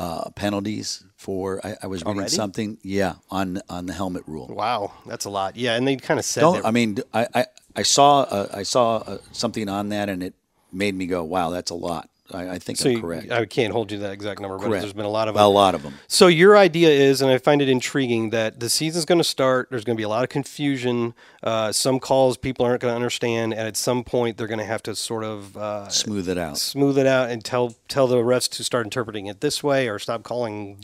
uh, 0.00 0.30
penalties 0.30 1.04
for 1.16 1.60
I, 1.64 1.76
I 1.82 1.86
was 1.86 2.00
reading 2.02 2.16
Already? 2.18 2.30
something 2.42 2.78
yeah 2.82 3.14
on 3.30 3.60
on 3.68 3.86
the 3.86 3.92
helmet 3.92 4.24
rule. 4.26 4.48
wow, 4.48 4.92
that's 5.06 5.26
a 5.26 5.30
lot. 5.30 5.56
Yeah, 5.56 5.76
and 5.76 5.86
they 5.86 5.96
kind 5.96 6.18
of 6.18 6.24
said 6.24 6.40
Don't 6.40 6.56
that. 6.62 6.66
I 6.66 6.70
mean 6.70 6.98
I 7.14 7.22
I, 7.34 7.42
I 7.76 7.82
saw 7.82 8.22
uh, 8.22 8.48
I 8.60 8.64
saw 8.64 8.86
uh, 8.98 9.18
something 9.32 9.68
on 9.68 9.90
that 9.90 10.08
and 10.08 10.22
it 10.22 10.34
made 10.72 10.94
me 10.94 11.06
go 11.06 11.22
wow 11.24 11.50
that's 11.50 11.70
a 11.70 11.74
lot. 11.88 12.09
I, 12.32 12.50
I 12.54 12.58
think 12.58 12.78
so 12.78 12.88
I'm 12.88 12.96
you- 12.96 13.00
correct. 13.00 13.30
I 13.30 13.44
can't 13.46 13.72
hold 13.72 13.90
you 13.90 13.98
to 13.98 14.02
that 14.04 14.12
exact 14.12 14.40
number, 14.40 14.58
but 14.58 14.70
there's 14.70 14.92
been 14.92 15.04
a 15.04 15.08
lot 15.08 15.28
of 15.28 15.34
them. 15.34 15.42
a 15.44 15.48
lot 15.48 15.74
of 15.74 15.82
them. 15.82 15.94
So 16.08 16.26
your 16.26 16.56
idea 16.56 16.88
is, 16.90 17.20
and 17.22 17.30
I 17.30 17.38
find 17.38 17.60
it 17.62 17.68
intriguing, 17.68 18.30
that 18.30 18.60
the 18.60 18.68
season's 18.70 19.04
going 19.04 19.18
to 19.18 19.24
start. 19.24 19.68
There's 19.70 19.84
going 19.84 19.96
to 19.96 20.00
be 20.00 20.04
a 20.04 20.08
lot 20.08 20.22
of 20.22 20.28
confusion. 20.30 21.14
Uh, 21.42 21.72
some 21.72 21.98
calls 22.00 22.36
people 22.36 22.64
aren't 22.66 22.80
going 22.82 22.92
to 22.92 22.96
understand, 22.96 23.52
and 23.54 23.66
at 23.66 23.76
some 23.76 24.04
point 24.04 24.36
they're 24.36 24.46
going 24.46 24.58
to 24.60 24.64
have 24.64 24.82
to 24.84 24.94
sort 24.94 25.24
of 25.24 25.56
uh, 25.56 25.88
Smooth 25.88 26.28
it 26.28 26.38
out. 26.38 26.58
smooth 26.58 26.98
it 26.98 27.06
out 27.06 27.30
and 27.30 27.44
tell 27.44 27.74
tell 27.88 28.06
the 28.06 28.16
refs 28.16 28.48
to 28.50 28.64
start 28.64 28.86
interpreting 28.86 29.26
it 29.26 29.40
this 29.40 29.62
way 29.62 29.88
or 29.88 29.98
stop 29.98 30.22
calling, 30.22 30.78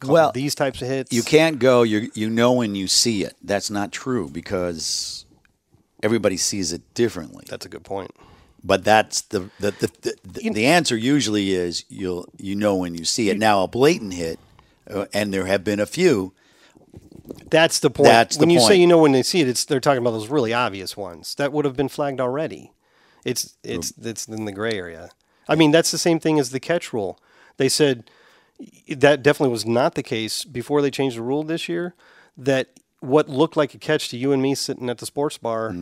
calling 0.00 0.12
Well, 0.12 0.32
these 0.32 0.54
types 0.54 0.82
of 0.82 0.88
hits. 0.88 1.12
You 1.12 1.22
can't 1.22 1.58
go. 1.58 1.82
You 1.82 2.10
you 2.14 2.28
know 2.28 2.52
when 2.52 2.74
you 2.74 2.86
see 2.88 3.24
it. 3.24 3.34
That's 3.42 3.70
not 3.70 3.92
true 3.92 4.28
because 4.28 5.24
everybody 6.02 6.36
sees 6.36 6.72
it 6.72 6.82
differently. 6.94 7.44
That's 7.48 7.64
a 7.64 7.68
good 7.68 7.84
point. 7.84 8.10
But 8.64 8.84
that's 8.84 9.22
the 9.22 9.50
the 9.58 9.72
the, 9.72 9.90
the, 10.02 10.14
the, 10.24 10.50
the 10.50 10.66
answer 10.66 10.96
usually 10.96 11.52
is 11.52 11.84
you'll 11.88 12.28
you 12.38 12.54
know 12.54 12.76
when 12.76 12.94
you 12.94 13.04
see 13.04 13.30
it. 13.30 13.38
Now 13.38 13.62
a 13.62 13.68
blatant 13.68 14.14
hit, 14.14 14.38
uh, 14.88 15.06
and 15.12 15.32
there 15.34 15.46
have 15.46 15.64
been 15.64 15.80
a 15.80 15.86
few. 15.86 16.32
That's 17.50 17.78
the 17.80 17.90
point. 17.90 18.06
That's 18.06 18.36
the 18.36 18.40
when 18.40 18.50
you 18.50 18.60
say 18.60 18.76
you 18.76 18.86
know 18.86 18.98
when 18.98 19.12
they 19.12 19.22
see 19.22 19.40
it, 19.40 19.48
it's 19.48 19.64
they're 19.64 19.80
talking 19.80 19.98
about 19.98 20.12
those 20.12 20.28
really 20.28 20.52
obvious 20.52 20.96
ones 20.96 21.34
that 21.36 21.52
would 21.52 21.64
have 21.64 21.76
been 21.76 21.88
flagged 21.88 22.20
already. 22.20 22.72
It's 23.24 23.56
it's 23.62 23.92
it's 24.00 24.26
in 24.28 24.44
the 24.44 24.52
gray 24.52 24.72
area. 24.72 25.10
I 25.48 25.54
mean, 25.54 25.70
that's 25.70 25.90
the 25.90 25.98
same 25.98 26.20
thing 26.20 26.38
as 26.38 26.50
the 26.50 26.60
catch 26.60 26.92
rule. 26.92 27.18
They 27.56 27.68
said 27.68 28.10
that 28.88 29.22
definitely 29.22 29.52
was 29.52 29.66
not 29.66 29.94
the 29.94 30.02
case 30.02 30.44
before 30.44 30.82
they 30.82 30.90
changed 30.90 31.16
the 31.16 31.22
rule 31.22 31.42
this 31.42 31.68
year. 31.68 31.94
That 32.36 32.68
what 33.02 33.28
looked 33.28 33.56
like 33.56 33.74
a 33.74 33.78
catch 33.78 34.08
to 34.10 34.16
you 34.16 34.30
and 34.32 34.40
me 34.40 34.54
sitting 34.54 34.88
at 34.88 34.98
the 34.98 35.06
sports 35.06 35.36
bar 35.36 35.74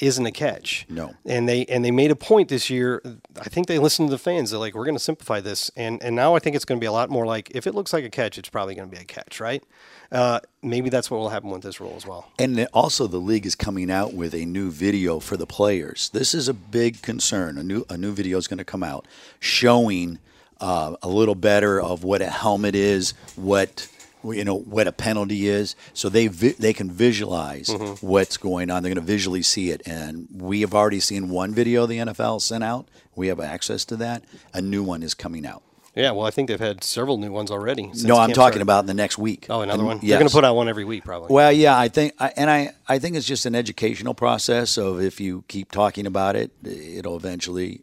isn't 0.00 0.26
a 0.26 0.32
catch. 0.32 0.84
Mm-hmm. 0.86 0.94
No. 0.94 1.14
And 1.24 1.48
they 1.48 1.64
and 1.66 1.84
they 1.84 1.92
made 1.92 2.10
a 2.10 2.16
point 2.16 2.48
this 2.48 2.68
year. 2.68 3.00
I 3.40 3.44
think 3.44 3.68
they 3.68 3.78
listened 3.78 4.08
to 4.08 4.10
the 4.10 4.18
fans. 4.18 4.50
They're 4.50 4.58
like, 4.58 4.74
we're 4.74 4.84
going 4.84 4.96
to 4.96 5.02
simplify 5.02 5.40
this, 5.40 5.70
and 5.76 6.02
and 6.02 6.16
now 6.16 6.34
I 6.34 6.40
think 6.40 6.56
it's 6.56 6.64
going 6.64 6.78
to 6.78 6.80
be 6.80 6.86
a 6.86 6.92
lot 6.92 7.10
more 7.10 7.26
like 7.26 7.50
if 7.52 7.68
it 7.68 7.74
looks 7.74 7.92
like 7.92 8.04
a 8.04 8.10
catch, 8.10 8.38
it's 8.38 8.48
probably 8.48 8.74
going 8.74 8.90
to 8.90 8.94
be 8.94 9.00
a 9.00 9.04
catch, 9.04 9.38
right? 9.38 9.62
Uh, 10.10 10.40
maybe 10.62 10.90
that's 10.90 11.10
what 11.10 11.18
will 11.18 11.28
happen 11.28 11.50
with 11.50 11.62
this 11.62 11.80
rule 11.80 11.94
as 11.96 12.06
well. 12.06 12.28
And 12.38 12.66
also, 12.74 13.06
the 13.06 13.18
league 13.18 13.46
is 13.46 13.54
coming 13.54 13.90
out 13.90 14.12
with 14.12 14.34
a 14.34 14.44
new 14.44 14.70
video 14.70 15.20
for 15.20 15.36
the 15.36 15.46
players. 15.46 16.10
This 16.12 16.34
is 16.34 16.48
a 16.48 16.54
big 16.54 17.02
concern. 17.02 17.56
A 17.56 17.62
new 17.62 17.86
a 17.88 17.96
new 17.96 18.12
video 18.12 18.36
is 18.38 18.48
going 18.48 18.58
to 18.58 18.64
come 18.64 18.82
out 18.82 19.06
showing 19.38 20.18
uh, 20.60 20.96
a 21.02 21.08
little 21.08 21.34
better 21.36 21.80
of 21.80 22.02
what 22.02 22.20
a 22.20 22.30
helmet 22.30 22.74
is, 22.74 23.14
what 23.36 23.88
you 24.24 24.44
know, 24.44 24.56
what 24.58 24.86
a 24.88 24.92
penalty 24.92 25.46
is, 25.48 25.76
so 25.92 26.08
they 26.08 26.26
vi- 26.28 26.54
they 26.58 26.72
can 26.72 26.90
visualize 26.90 27.68
what's 28.00 28.36
going 28.36 28.70
on. 28.70 28.82
They're 28.82 28.94
going 28.94 29.04
to 29.06 29.12
visually 29.12 29.42
see 29.42 29.70
it. 29.70 29.82
And 29.86 30.28
we 30.32 30.60
have 30.62 30.74
already 30.74 31.00
seen 31.00 31.28
one 31.28 31.52
video 31.54 31.86
the 31.86 31.98
NFL 31.98 32.40
sent 32.40 32.64
out. 32.64 32.88
We 33.16 33.28
have 33.28 33.40
access 33.40 33.84
to 33.86 33.96
that. 33.96 34.24
A 34.52 34.60
new 34.60 34.82
one 34.82 35.02
is 35.02 35.14
coming 35.14 35.46
out. 35.46 35.62
Yeah, 35.96 36.10
well, 36.10 36.26
I 36.26 36.30
think 36.32 36.48
they've 36.48 36.58
had 36.58 36.82
several 36.82 37.18
new 37.18 37.30
ones 37.30 37.52
already. 37.52 37.82
no, 38.02 38.16
I'm 38.16 38.30
talking 38.30 38.34
started. 38.34 38.62
about 38.62 38.80
in 38.80 38.86
the 38.86 38.94
next 38.94 39.16
week. 39.16 39.46
Oh, 39.48 39.60
another 39.60 39.78
And- 39.80 39.86
one. 39.86 39.96
Yes. 40.02 40.08
They're 40.08 40.18
going 40.18 40.28
to 40.28 40.34
put 40.34 40.44
out 40.44 40.56
one 40.56 40.68
every 40.68 40.84
week, 40.84 41.04
probably. 41.04 41.32
Well, 41.32 41.52
yeah, 41.52 41.78
I 41.78 41.86
think, 41.86 42.14
I- 42.18 42.32
and 42.36 42.50
I, 42.50 42.72
I 42.88 42.98
think 42.98 43.14
it's 43.14 43.26
just 43.26 43.46
an 43.46 43.54
educational 43.54 44.12
process 44.12 44.76
of 44.76 45.00
if 45.00 45.20
you 45.20 45.44
keep 45.46 45.70
talking 45.70 46.06
about 46.06 46.34
it, 46.34 46.50
it'll 46.64 47.16
eventually 47.16 47.82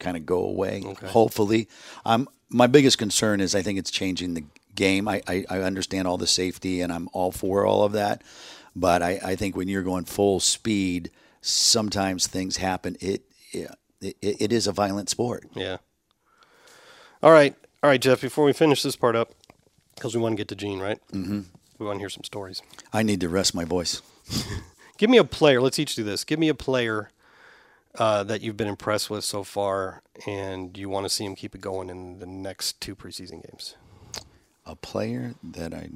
kind 0.00 0.16
of 0.16 0.26
go 0.26 0.38
away. 0.44 0.82
Hopefully, 1.04 1.68
um, 2.04 2.28
my 2.48 2.66
biggest 2.66 2.98
concern 2.98 3.40
is 3.40 3.54
I 3.54 3.62
think 3.62 3.78
it's 3.78 3.90
changing 3.90 4.34
the 4.34 4.44
game. 4.74 5.08
I, 5.08 5.22
I, 5.26 5.44
I 5.50 5.58
understand 5.60 6.08
all 6.08 6.18
the 6.18 6.26
safety, 6.26 6.80
and 6.80 6.92
I'm 6.92 7.08
all 7.12 7.32
for 7.32 7.66
all 7.66 7.84
of 7.84 7.92
that, 7.92 8.22
but 8.74 9.02
I, 9.02 9.20
I 9.24 9.36
think 9.36 9.56
when 9.56 9.68
you're 9.68 9.82
going 9.82 10.04
full 10.04 10.40
speed, 10.40 11.10
sometimes 11.40 12.26
things 12.26 12.56
happen. 12.56 12.96
It, 13.00 13.22
yeah, 13.52 13.74
it, 14.00 14.16
it 14.22 14.52
is 14.52 14.66
a 14.66 14.72
violent 14.72 15.08
sport. 15.08 15.44
Yeah. 15.54 15.78
All 17.22 17.32
right, 17.32 17.54
all 17.82 17.90
right, 17.90 18.00
Jeff. 18.00 18.20
Before 18.20 18.44
we 18.44 18.52
finish 18.52 18.82
this 18.82 18.96
part 18.96 19.16
up, 19.16 19.32
because 19.94 20.14
we 20.14 20.20
want 20.20 20.32
to 20.32 20.36
get 20.36 20.48
to 20.48 20.56
Gene, 20.56 20.80
right? 20.80 20.98
Mm-hmm. 21.12 21.40
We 21.78 21.86
want 21.86 21.96
to 21.96 22.00
hear 22.00 22.10
some 22.10 22.24
stories. 22.24 22.62
I 22.92 23.02
need 23.02 23.20
to 23.20 23.28
rest 23.28 23.54
my 23.54 23.64
voice. 23.64 24.02
Give 24.98 25.10
me 25.10 25.18
a 25.18 25.24
player. 25.24 25.60
Let's 25.60 25.78
each 25.78 25.96
do 25.96 26.04
this. 26.04 26.24
Give 26.24 26.38
me 26.38 26.48
a 26.48 26.54
player 26.54 27.10
uh, 27.98 28.24
that 28.24 28.42
you've 28.42 28.56
been 28.56 28.68
impressed 28.68 29.10
with 29.10 29.24
so 29.24 29.42
far, 29.42 30.02
and 30.26 30.76
you 30.76 30.88
want 30.88 31.04
to 31.04 31.10
see 31.10 31.24
him 31.24 31.34
keep 31.34 31.54
it 31.54 31.60
going 31.60 31.90
in 31.90 32.18
the 32.18 32.26
next 32.26 32.80
two 32.80 32.94
preseason 32.94 33.42
games. 33.42 33.76
A 34.66 34.74
player 34.76 35.34
that 35.42 35.74
I, 35.74 35.90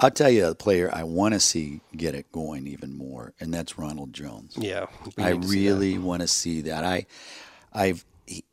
I'll 0.00 0.10
tell 0.10 0.30
you 0.30 0.46
a 0.46 0.54
player 0.54 0.90
I 0.92 1.04
want 1.04 1.34
to 1.34 1.40
see 1.40 1.80
get 1.96 2.14
it 2.14 2.30
going 2.32 2.66
even 2.66 2.96
more, 2.96 3.34
and 3.38 3.52
that's 3.52 3.78
Ronald 3.78 4.12
Jones. 4.12 4.54
Yeah, 4.56 4.86
I 5.18 5.32
need 5.32 5.42
to 5.42 5.48
see 5.48 5.66
that. 5.66 5.74
really 5.74 5.98
want 5.98 6.22
to 6.22 6.28
see 6.28 6.60
that. 6.62 6.84
I, 6.84 7.06
I've, 7.72 8.04
he, 8.26 8.44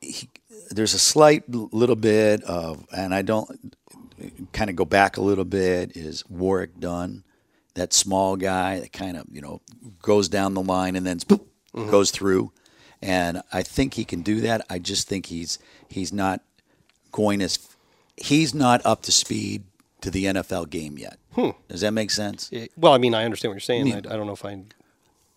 he, 0.00 0.28
there's 0.70 0.94
a 0.94 0.98
slight 0.98 1.44
little 1.50 1.96
bit 1.96 2.42
of, 2.44 2.86
and 2.96 3.14
I 3.14 3.20
don't 3.22 3.74
kind 4.52 4.70
of 4.70 4.76
go 4.76 4.86
back 4.86 5.18
a 5.18 5.22
little 5.22 5.44
bit. 5.44 5.94
Is 5.96 6.24
Warrick 6.30 6.80
Dunn, 6.80 7.24
that 7.74 7.92
small 7.92 8.36
guy 8.36 8.80
that 8.80 8.92
kind 8.92 9.18
of 9.18 9.26
you 9.30 9.42
know 9.42 9.60
goes 10.00 10.28
down 10.30 10.54
the 10.54 10.62
line 10.62 10.96
and 10.96 11.06
then 11.06 11.18
boop, 11.18 11.44
Mm-hmm. 11.74 11.90
goes 11.90 12.10
through, 12.10 12.52
and 13.02 13.42
I 13.52 13.62
think 13.62 13.92
he 13.92 14.06
can 14.06 14.22
do 14.22 14.40
that. 14.40 14.64
I 14.70 14.78
just 14.78 15.08
think 15.08 15.26
he's 15.26 15.58
he's 15.90 16.10
not 16.10 16.40
going 17.12 17.42
as 17.42 17.58
he's 18.16 18.54
not 18.54 18.84
up 18.84 19.02
to 19.02 19.12
speed 19.12 19.64
to 20.00 20.10
the 20.10 20.24
NFL 20.26 20.70
game 20.70 20.98
yet. 20.98 21.18
Does 21.68 21.82
that 21.82 21.90
make 21.92 22.10
sense? 22.10 22.48
Yeah, 22.50 22.66
Well, 22.76 22.92
I 22.94 22.98
mean, 22.98 23.14
I 23.14 23.24
understand 23.24 23.50
what 23.50 23.54
you're 23.56 23.60
saying. 23.60 23.92
I, 23.92 23.98
I 23.98 24.00
don't 24.00 24.26
know 24.26 24.32
if 24.32 24.44
I. 24.44 24.62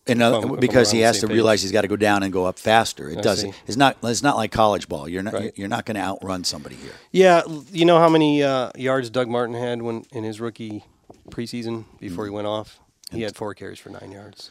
And 0.07 0.23
uh, 0.23 0.41
If 0.53 0.59
because 0.61 0.91
he 0.91 1.01
has 1.01 1.19
to 1.19 1.27
page. 1.27 1.33
realize 1.35 1.61
he's 1.61 1.71
got 1.73 1.81
to 1.81 1.87
go 1.87 1.97
down 1.97 2.23
and 2.23 2.31
go 2.33 2.45
up 2.45 2.57
faster. 2.57 3.09
It 3.09 3.19
I 3.19 3.21
doesn't. 3.21 3.51
see. 3.51 3.59
It's 3.67 3.77
not. 3.77 3.97
It's 4.03 4.23
not 4.23 4.37
like 4.37 4.51
college 4.51 4.87
ball. 4.87 5.07
You're 5.09 5.21
not. 5.23 5.33
Right. 5.33 5.53
You're 5.57 5.67
not 5.67 5.85
going 5.85 5.95
to 5.95 6.01
outrun 6.01 6.43
somebody 6.45 6.75
here. 6.75 6.93
Yeah, 7.11 7.41
you 7.71 7.85
know 7.85 7.99
how 7.99 8.09
many 8.09 8.41
uh, 8.41 8.71
yards 8.75 9.09
Doug 9.09 9.27
Martin 9.27 9.55
had 9.55 9.81
when 9.81 10.05
in 10.11 10.23
his 10.23 10.39
rookie 10.39 10.85
preseason 11.29 11.83
before 11.99 12.25
he 12.25 12.31
went 12.31 12.47
off? 12.47 12.79
He 13.11 13.21
had 13.23 13.35
four 13.35 13.53
carries 13.53 13.77
for 13.79 13.89
nine 13.89 14.11
yards. 14.11 14.49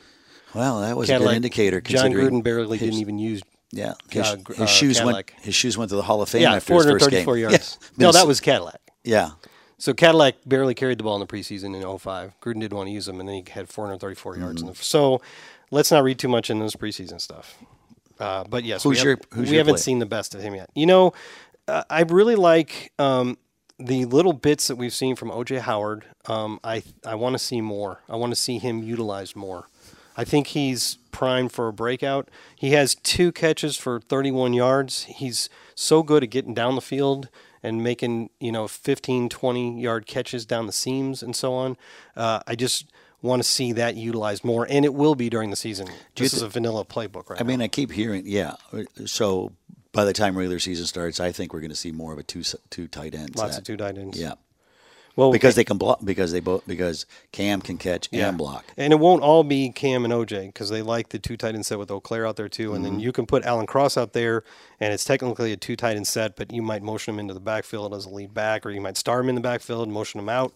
Well, 0.54 0.80
that 0.80 0.96
was 0.96 1.08
a 1.08 1.12
Cadillac- 1.12 1.30
good 1.30 1.36
indicator. 1.36 1.80
Jon 1.80 2.12
Gruden 2.12 2.42
barely 2.42 2.78
his, 2.78 2.88
didn't 2.90 3.00
even 3.00 3.18
use. 3.18 3.42
Yeah, 3.70 3.94
his, 4.10 4.26
uh, 4.26 4.36
his 4.48 4.60
uh, 4.60 4.66
shoes 4.66 4.96
Cadillac. 4.98 5.32
went. 5.34 5.44
His 5.44 5.54
shoes 5.54 5.76
went 5.76 5.90
to 5.90 5.96
the 5.96 6.02
Hall 6.02 6.22
of 6.22 6.28
Fame 6.28 6.42
Yeah, 6.42 6.54
after 6.54 6.74
his 6.74 6.84
first 6.86 7.10
game. 7.10 7.28
yards. 7.36 7.78
Yeah. 7.80 7.88
No, 8.06 8.12
that 8.12 8.26
was 8.26 8.40
Cadillac. 8.40 8.80
Yeah, 9.04 9.30
So 9.78 9.92
Cadillac 9.94 10.36
barely 10.46 10.74
carried 10.74 10.98
the 10.98 11.04
ball 11.04 11.14
in 11.16 11.20
the 11.20 11.26
preseason 11.26 11.74
in 11.76 11.98
05. 11.98 12.34
Gruden 12.40 12.60
didn't 12.60 12.76
want 12.76 12.88
to 12.88 12.92
use 12.92 13.06
him, 13.08 13.20
and 13.20 13.28
then 13.28 13.36
he 13.36 13.50
had 13.50 13.68
434 13.68 14.36
yards. 14.38 14.56
Mm-hmm. 14.62 14.68
In 14.68 14.74
the, 14.74 14.82
so 14.82 15.20
let's 15.70 15.90
not 15.90 16.02
read 16.02 16.18
too 16.18 16.28
much 16.28 16.50
into 16.50 16.64
this 16.64 16.76
preseason 16.76 17.20
stuff. 17.20 17.56
Uh, 18.18 18.44
but 18.44 18.64
yes, 18.64 18.82
Who's 18.82 18.98
we, 18.98 19.04
your- 19.04 19.16
have, 19.30 19.38
we 19.38 19.46
your 19.48 19.58
haven't 19.58 19.74
player? 19.74 19.78
seen 19.82 19.98
the 20.00 20.06
best 20.06 20.34
of 20.34 20.40
him 20.42 20.54
yet. 20.54 20.68
You 20.74 20.86
know, 20.86 21.12
uh, 21.68 21.84
I 21.88 22.02
really 22.02 22.34
like 22.36 22.92
um, 22.98 23.38
the 23.78 24.04
little 24.06 24.32
bits 24.32 24.66
that 24.68 24.76
we've 24.76 24.92
seen 24.94 25.14
from 25.14 25.30
OJ 25.30 25.60
Howard. 25.60 26.04
Um, 26.26 26.58
I 26.64 26.82
I 27.06 27.14
want 27.14 27.34
to 27.34 27.38
see 27.38 27.60
more. 27.60 28.00
I 28.08 28.16
want 28.16 28.32
to 28.32 28.36
see 28.36 28.58
him 28.58 28.82
utilized 28.82 29.36
more. 29.36 29.68
I 30.18 30.24
think 30.24 30.48
he's 30.48 30.96
primed 31.12 31.52
for 31.52 31.68
a 31.68 31.72
breakout. 31.72 32.28
He 32.56 32.72
has 32.72 32.96
two 32.96 33.30
catches 33.30 33.76
for 33.76 34.00
31 34.00 34.52
yards. 34.52 35.04
He's 35.04 35.48
so 35.76 36.02
good 36.02 36.24
at 36.24 36.30
getting 36.30 36.54
down 36.54 36.74
the 36.74 36.80
field 36.80 37.28
and 37.62 37.84
making, 37.84 38.30
you 38.40 38.50
know, 38.50 38.66
15, 38.66 39.28
20 39.28 39.80
yard 39.80 40.06
catches 40.06 40.44
down 40.44 40.66
the 40.66 40.72
seams 40.72 41.22
and 41.22 41.36
so 41.36 41.54
on. 41.54 41.76
Uh, 42.16 42.40
I 42.48 42.56
just 42.56 42.90
want 43.22 43.42
to 43.42 43.48
see 43.48 43.72
that 43.72 43.94
utilized 43.94 44.44
more, 44.44 44.66
and 44.68 44.84
it 44.84 44.92
will 44.92 45.14
be 45.14 45.30
during 45.30 45.50
the 45.50 45.56
season. 45.56 45.88
This 46.16 46.34
is 46.34 46.42
a 46.42 46.48
vanilla 46.48 46.84
playbook 46.84 47.30
right 47.30 47.40
I 47.40 47.44
mean. 47.44 47.62
I 47.62 47.68
keep 47.68 47.92
hearing. 47.92 48.24
Yeah, 48.26 48.54
so 49.06 49.52
by 49.92 50.04
the 50.04 50.12
time 50.12 50.36
regular 50.36 50.58
season 50.58 50.86
starts, 50.86 51.20
I 51.20 51.30
think 51.30 51.52
we're 51.52 51.60
going 51.60 51.70
to 51.70 51.76
see 51.76 51.92
more 51.92 52.12
of 52.12 52.18
a 52.18 52.24
two 52.24 52.42
two 52.70 52.88
tight 52.88 53.14
ends. 53.14 53.36
Lots 53.36 53.52
that- 53.52 53.58
of 53.60 53.64
two 53.64 53.76
tight 53.76 53.98
ends. 53.98 54.18
Yeah, 54.18 54.34
Well, 55.18 55.32
because 55.32 55.56
they 55.56 55.64
can 55.64 55.78
block. 55.78 55.98
Because 56.04 56.30
they 56.32 56.38
both. 56.40 56.64
Because 56.66 57.04
Cam 57.32 57.60
can 57.60 57.76
catch 57.76 58.08
Yeah. 58.12 58.28
and 58.28 58.38
block. 58.38 58.64
And 58.76 58.92
it 58.92 59.00
won't 59.00 59.22
all 59.22 59.42
be 59.42 59.70
Cam 59.70 60.04
and 60.04 60.14
OJ 60.14 60.46
because 60.46 60.70
they 60.70 60.80
like 60.80 61.08
the 61.08 61.18
two 61.18 61.36
tight 61.36 61.56
end 61.56 61.66
set 61.66 61.76
with 61.78 61.88
Auclair 61.90 62.26
out 62.28 62.36
there 62.36 62.48
too. 62.48 62.72
And 62.72 62.84
Mm-hmm. 62.84 62.92
then 62.94 63.00
you 63.00 63.10
can 63.12 63.26
put 63.26 63.44
Alan 63.44 63.66
Cross 63.66 63.96
out 63.96 64.12
there, 64.12 64.44
and 64.80 64.92
it's 64.94 65.04
technically 65.04 65.52
a 65.52 65.56
two 65.56 65.74
tight 65.74 65.96
end 65.96 66.06
set, 66.06 66.36
but 66.36 66.52
you 66.52 66.62
might 66.62 66.82
motion 66.84 67.14
him 67.14 67.18
into 67.20 67.34
the 67.34 67.40
backfield 67.40 67.92
as 67.94 68.06
a 68.06 68.10
lead 68.10 68.32
back, 68.32 68.64
or 68.64 68.70
you 68.70 68.80
might 68.80 68.96
start 68.96 69.24
him 69.24 69.28
in 69.30 69.34
the 69.34 69.40
backfield 69.40 69.82
and 69.82 69.92
motion 69.92 70.20
him 70.20 70.28
out. 70.28 70.54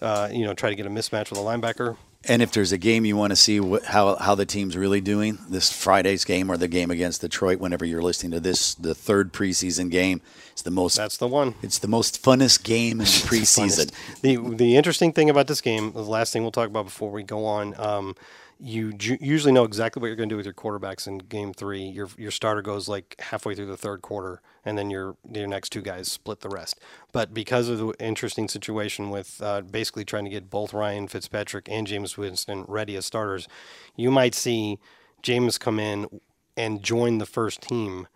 Uh, 0.00 0.28
you 0.32 0.44
know, 0.44 0.54
try 0.54 0.70
to 0.70 0.76
get 0.76 0.86
a 0.86 0.90
mismatch 0.90 1.30
with 1.30 1.38
a 1.40 1.42
linebacker. 1.42 1.96
And 2.26 2.40
if 2.42 2.52
there's 2.52 2.72
a 2.72 2.78
game 2.78 3.04
you 3.04 3.16
want 3.16 3.30
to 3.32 3.36
see 3.36 3.60
what, 3.60 3.84
how 3.84 4.16
how 4.16 4.34
the 4.34 4.46
team's 4.46 4.76
really 4.76 5.00
doing, 5.00 5.38
this 5.48 5.70
Friday's 5.72 6.24
game 6.24 6.50
or 6.50 6.56
the 6.56 6.68
game 6.68 6.90
against 6.90 7.20
Detroit, 7.20 7.58
whenever 7.58 7.84
you're 7.84 8.02
listening 8.02 8.32
to 8.32 8.40
this, 8.40 8.74
the 8.74 8.94
third 8.94 9.32
preseason 9.32 9.90
game, 9.90 10.20
it's 10.52 10.62
the 10.62 10.70
most 10.70 10.96
That's 10.96 11.18
the 11.18 11.28
one. 11.28 11.54
it's 11.62 11.78
the 11.78 11.88
most 11.88 12.22
funnest 12.22 12.64
game 12.64 12.92
in 12.92 12.98
the 13.04 13.04
preseason. 13.04 13.92
The 14.22 14.36
the 14.56 14.76
interesting 14.76 15.12
thing 15.12 15.28
about 15.28 15.46
this 15.48 15.60
game, 15.60 15.92
the 15.92 16.02
last 16.02 16.32
thing 16.32 16.42
we'll 16.42 16.52
talk 16.52 16.68
about 16.68 16.84
before 16.86 17.10
we 17.10 17.22
go 17.22 17.44
on, 17.44 17.78
um, 17.78 18.16
you 18.58 18.92
ju- 18.92 19.18
usually 19.20 19.52
know 19.52 19.64
exactly 19.64 20.00
what 20.00 20.06
you're 20.06 20.16
going 20.16 20.28
to 20.28 20.32
do 20.32 20.36
with 20.36 20.46
your 20.46 20.54
quarterbacks 20.54 21.06
in 21.06 21.18
game 21.18 21.52
three. 21.52 21.82
Your 21.82 22.08
your 22.16 22.30
starter 22.30 22.62
goes 22.62 22.88
like 22.88 23.16
halfway 23.18 23.54
through 23.54 23.66
the 23.66 23.76
third 23.76 24.02
quarter, 24.02 24.40
and 24.64 24.78
then 24.78 24.90
your 24.90 25.16
your 25.30 25.46
next 25.46 25.70
two 25.70 25.82
guys 25.82 26.10
split 26.10 26.40
the 26.40 26.48
rest. 26.48 26.80
But 27.12 27.34
because 27.34 27.68
of 27.68 27.78
the 27.78 27.94
interesting 27.98 28.48
situation 28.48 29.10
with 29.10 29.40
uh, 29.42 29.62
basically 29.62 30.04
trying 30.04 30.24
to 30.24 30.30
get 30.30 30.50
both 30.50 30.72
Ryan 30.72 31.08
Fitzpatrick 31.08 31.68
and 31.70 31.86
Jameis 31.86 32.16
Winston 32.16 32.64
ready 32.68 32.96
as 32.96 33.06
starters, 33.06 33.48
you 33.96 34.10
might 34.10 34.34
see 34.34 34.78
Jameis 35.22 35.58
come 35.58 35.78
in 35.78 36.20
and 36.56 36.82
join 36.82 37.18
the 37.18 37.26
first 37.26 37.60
team. 37.60 38.06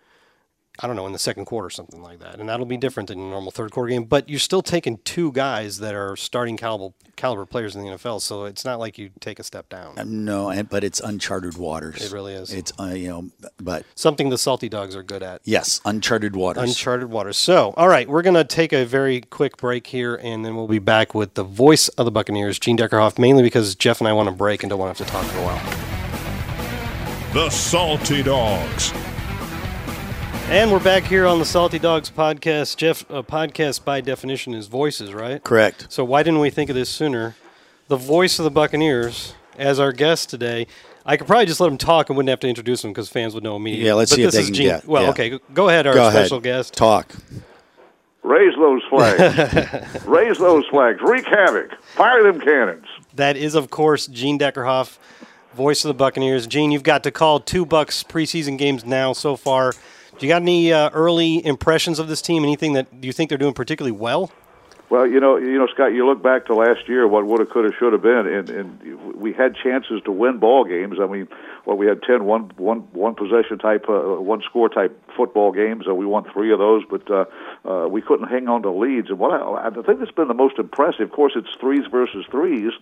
I 0.80 0.86
don't 0.86 0.94
know, 0.94 1.06
in 1.06 1.12
the 1.12 1.18
second 1.18 1.46
quarter, 1.46 1.66
or 1.66 1.70
something 1.70 2.00
like 2.02 2.20
that. 2.20 2.38
And 2.38 2.48
that'll 2.48 2.64
be 2.66 2.76
different 2.76 3.08
than 3.08 3.18
a 3.18 3.28
normal 3.28 3.50
third 3.50 3.72
quarter 3.72 3.90
game. 3.90 4.04
But 4.04 4.28
you're 4.28 4.38
still 4.38 4.62
taking 4.62 4.98
two 4.98 5.32
guys 5.32 5.78
that 5.78 5.94
are 5.94 6.14
starting 6.14 6.56
caliber, 6.56 6.94
caliber 7.16 7.46
players 7.46 7.74
in 7.74 7.82
the 7.82 7.88
NFL. 7.90 8.20
So 8.20 8.44
it's 8.44 8.64
not 8.64 8.78
like 8.78 8.96
you 8.96 9.10
take 9.18 9.38
a 9.40 9.42
step 9.42 9.68
down. 9.68 9.94
no, 10.24 10.50
and, 10.50 10.68
but 10.68 10.84
it's 10.84 11.00
uncharted 11.00 11.56
waters. 11.56 12.00
It 12.04 12.12
really 12.12 12.32
is. 12.34 12.52
It's 12.52 12.72
uh, 12.78 12.86
you 12.94 13.08
know, 13.08 13.30
but 13.58 13.84
Something 13.96 14.28
the 14.30 14.38
Salty 14.38 14.68
Dogs 14.68 14.94
are 14.94 15.02
good 15.02 15.22
at. 15.22 15.40
yes, 15.44 15.80
uncharted 15.84 16.36
waters. 16.36 16.62
Uncharted 16.62 17.10
waters. 17.10 17.36
So, 17.36 17.74
all 17.76 17.88
right, 17.88 18.08
we're 18.08 18.22
going 18.22 18.34
to 18.34 18.44
take 18.44 18.72
a 18.72 18.84
very 18.84 19.20
quick 19.20 19.56
break 19.56 19.88
here, 19.88 20.14
and 20.14 20.44
then 20.44 20.54
we'll 20.54 20.68
be 20.68 20.78
back 20.78 21.14
with 21.14 21.34
the 21.34 21.44
voice 21.44 21.88
of 21.88 22.04
the 22.04 22.10
Buccaneers, 22.12 22.58
Gene 22.58 22.76
Deckerhoff, 22.78 23.18
mainly 23.18 23.42
because 23.42 23.74
Jeff 23.74 24.00
and 24.00 24.06
I 24.06 24.12
want 24.12 24.28
to 24.28 24.34
break 24.34 24.62
and 24.62 24.70
don't 24.70 24.78
want 24.78 24.96
to 24.96 25.02
have 25.02 25.08
to 25.08 25.12
talk 25.12 25.26
for 25.26 25.38
a 25.38 25.42
while. 25.42 25.88
The 27.34 27.50
Salty 27.50 28.22
Dogs. 28.22 28.92
And 30.50 30.72
we're 30.72 30.82
back 30.82 31.02
here 31.04 31.26
on 31.26 31.38
the 31.38 31.44
Salty 31.44 31.78
Dogs 31.78 32.10
podcast. 32.10 32.76
Jeff, 32.76 33.08
a 33.10 33.22
podcast 33.22 33.84
by 33.84 34.00
definition 34.00 34.54
is 34.54 34.66
voices, 34.66 35.12
right? 35.12 35.44
Correct. 35.44 35.86
So 35.90 36.04
why 36.04 36.22
didn't 36.22 36.40
we 36.40 36.48
think 36.48 36.70
of 36.70 36.76
this 36.76 36.88
sooner? 36.88 37.36
The 37.88 37.96
voice 37.96 38.38
of 38.38 38.44
the 38.44 38.50
Buccaneers 38.50 39.34
as 39.58 39.78
our 39.78 39.92
guest 39.92 40.30
today. 40.30 40.66
I 41.04 41.18
could 41.18 41.26
probably 41.26 41.44
just 41.46 41.60
let 41.60 41.70
him 41.70 41.76
talk 41.76 42.08
and 42.08 42.16
wouldn't 42.16 42.30
have 42.30 42.40
to 42.40 42.48
introduce 42.48 42.82
him 42.82 42.92
because 42.92 43.10
fans 43.10 43.34
would 43.34 43.44
know 43.44 43.56
immediately. 43.56 43.86
Yeah, 43.88 43.94
let's 43.94 44.10
but 44.10 44.16
see 44.16 44.22
if 44.22 44.26
this 44.28 44.34
they 44.36 44.40
is 44.40 44.46
can 44.46 44.54
Gene. 44.54 44.66
get- 44.68 44.86
Well, 44.86 45.02
yeah. 45.04 45.10
okay, 45.10 45.38
go 45.52 45.68
ahead, 45.68 45.86
our 45.86 45.92
Go 45.94 46.08
ahead. 46.08 46.12
special 46.24 46.40
guest. 46.40 46.72
Talk. 46.74 47.12
Raise 48.22 48.54
those 48.56 48.82
flags. 48.88 50.04
Raise 50.06 50.38
those 50.38 50.64
flags. 50.70 50.98
Wreak 51.02 51.26
havoc. 51.26 51.72
Fire 51.94 52.22
them 52.22 52.40
cannons. 52.40 52.86
That 53.14 53.36
is, 53.36 53.54
of 53.54 53.68
course, 53.70 54.06
Gene 54.06 54.38
Deckerhoff, 54.38 54.96
voice 55.54 55.84
of 55.84 55.88
the 55.88 55.94
Buccaneers. 55.94 56.46
Gene, 56.46 56.70
you've 56.70 56.82
got 56.82 57.04
to 57.04 57.10
call 57.10 57.38
two 57.38 57.66
Bucks 57.66 58.02
preseason 58.02 58.56
games 58.56 58.84
now 58.86 59.12
so 59.12 59.36
far. 59.36 59.72
Do 60.18 60.26
you 60.26 60.32
got 60.32 60.42
any 60.42 60.72
uh, 60.72 60.90
early 60.92 61.44
impressions 61.44 61.98
of 61.98 62.08
this 62.08 62.20
team? 62.20 62.42
Anything 62.42 62.72
that 62.72 63.00
do 63.00 63.06
you 63.06 63.12
think 63.12 63.28
they're 63.28 63.38
doing 63.38 63.54
particularly 63.54 63.96
well? 63.96 64.30
Well, 64.90 65.06
you 65.06 65.20
know, 65.20 65.36
you 65.36 65.58
know, 65.58 65.66
Scott. 65.66 65.92
You 65.92 66.06
look 66.06 66.22
back 66.22 66.46
to 66.46 66.54
last 66.54 66.88
year, 66.88 67.06
what 67.06 67.26
would 67.26 67.40
have, 67.40 67.50
could 67.50 67.64
have, 67.64 67.74
should 67.78 67.92
have 67.92 68.02
been, 68.02 68.26
and, 68.26 68.50
and 68.50 69.14
we 69.14 69.32
had 69.32 69.54
chances 69.54 70.00
to 70.06 70.12
win 70.12 70.38
ball 70.38 70.64
games. 70.64 70.96
I 71.00 71.06
mean, 71.06 71.28
well, 71.68 71.76
we 71.76 71.86
had 71.86 72.02
ten 72.02 72.24
one 72.24 72.50
one 72.56 72.78
one 72.94 73.14
possession 73.14 73.58
type, 73.58 73.90
uh, 73.90 74.00
one 74.22 74.40
score 74.40 74.70
type 74.70 74.98
football 75.14 75.52
games. 75.52 75.84
Uh, 75.86 75.94
we 75.94 76.06
won 76.06 76.24
three 76.32 76.50
of 76.50 76.58
those, 76.58 76.82
but 76.88 77.02
uh, 77.10 77.26
uh, 77.68 77.86
we 77.86 78.00
couldn't 78.00 78.28
hang 78.28 78.48
on 78.48 78.62
to 78.62 78.70
leads. 78.70 79.10
And 79.10 79.18
what 79.18 79.32
I, 79.32 79.66
I 79.66 79.70
think 79.70 79.98
that's 79.98 80.10
been 80.12 80.28
the 80.28 80.34
most 80.34 80.58
impressive. 80.58 81.02
Of 81.02 81.12
course, 81.12 81.34
it's 81.36 81.50
threes 81.60 81.84
versus 81.90 82.24
threes, 82.30 82.72